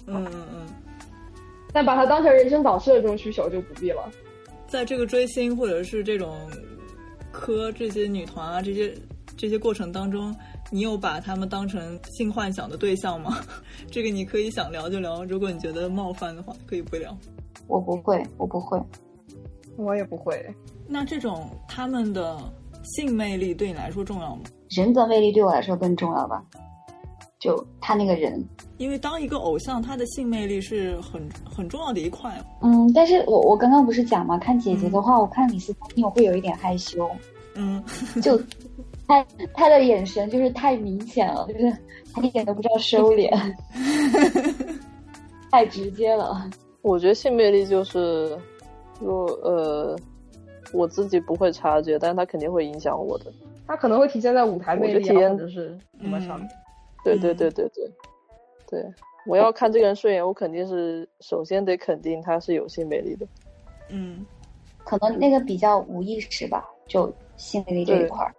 [0.06, 0.66] 嗯嗯嗯，
[1.72, 4.10] 但把它当成人生导师的这种需求就不必了。
[4.66, 6.36] 在这个追星或者是这种
[7.30, 8.92] 磕这些女团啊这些
[9.36, 10.34] 这些过程当中，
[10.70, 13.38] 你有把他们当成性幻想的对象吗？
[13.90, 17.16] 这个你可以想聊就聊，如果你觉得冒犯的话，可以不聊。
[17.66, 18.80] 我不会，我不会。
[19.76, 20.46] 我也不会，
[20.86, 22.38] 那这种他们的
[22.82, 24.42] 性魅力对你来说重要吗？
[24.70, 26.42] 人格魅力对我来说更重要吧，
[27.38, 28.44] 就他那个人。
[28.76, 32.34] 因为当一个偶像，他的性魅力是很很重要的一块。
[32.60, 37.08] 嗯，但是我我刚刚不是讲嘛，看姐姐的话，我看李斯汀我会有一点害羞，
[37.54, 37.82] 嗯，
[38.20, 38.36] 就
[39.06, 39.24] 他
[39.54, 41.72] 他的眼神就是太明显了，就是
[42.12, 43.30] 他一点都不知道收敛，
[45.52, 46.50] 太直接了。
[46.82, 48.36] 我觉得性魅力就是，
[49.00, 49.96] 若呃，
[50.74, 53.32] 我自己不会察觉，但是它肯定会影响我的。
[53.66, 56.48] 它可能会体现在舞台魅力啊，就体验或者是什么上面。
[57.04, 57.90] 对对嗯对对对，
[58.68, 58.94] 对，
[59.26, 63.26] 我要看这个人顺眼，我肯定是首先得肯定他是有性魅力的。
[63.88, 64.24] 嗯
[64.84, 68.34] 可能那个比较无意识吧，就性魅力这一块儿。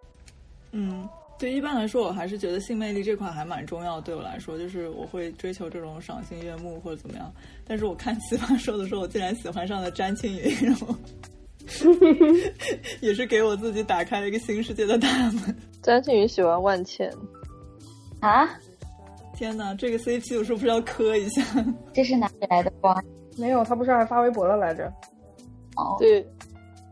[0.71, 1.09] 嗯，
[1.39, 3.99] 对，一般来说，我还是觉得性魅力这块还蛮重要。
[3.99, 7.33] 对我来说，就是我会追求这种赏心悦目或者怎么样。
[7.67, 10.93] 但是我看 奇葩说的时候，我竟然喜欢上了詹青云，然后
[13.01, 15.55] 也是给我自己打开了一个新世界的大门。
[15.81, 17.11] 詹青云喜欢万茜，
[18.19, 18.47] 啊，
[19.35, 21.43] 天哪，这个 CP 我是不是要磕一下？
[21.93, 23.03] 这是哪里来的瓜？
[23.37, 24.91] 没有，他不是还发微博了来着？
[25.75, 26.25] 哦，对，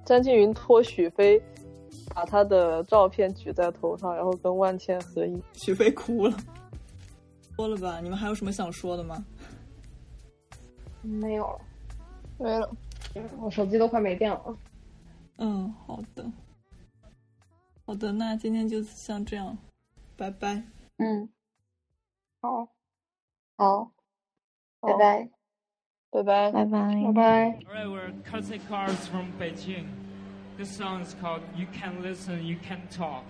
[0.05, 1.41] 张青云托许飞
[2.13, 5.41] 把他的照片举在头上，然后跟万茜合影。
[5.53, 6.37] 许飞哭了。
[7.55, 9.23] 说了吧，你们还有什么想说的吗？
[11.01, 11.59] 没有了，
[12.39, 12.69] 没了，
[13.39, 14.57] 我手机都快没电了。
[15.37, 16.31] 嗯，好的，
[17.85, 19.57] 好的，那今天就像这样，
[20.15, 20.63] 拜拜。
[20.97, 21.29] 嗯，
[22.41, 22.67] 好，
[23.57, 23.91] 好，
[24.79, 25.29] 拜好拜。
[26.11, 26.51] 拜拜。
[26.51, 27.03] 拜拜。
[27.05, 27.59] 拜拜。
[27.65, 29.87] All right, we're Classic Cars from Beijing.
[30.57, 33.23] This song is called You Can Listen, You Can Talk.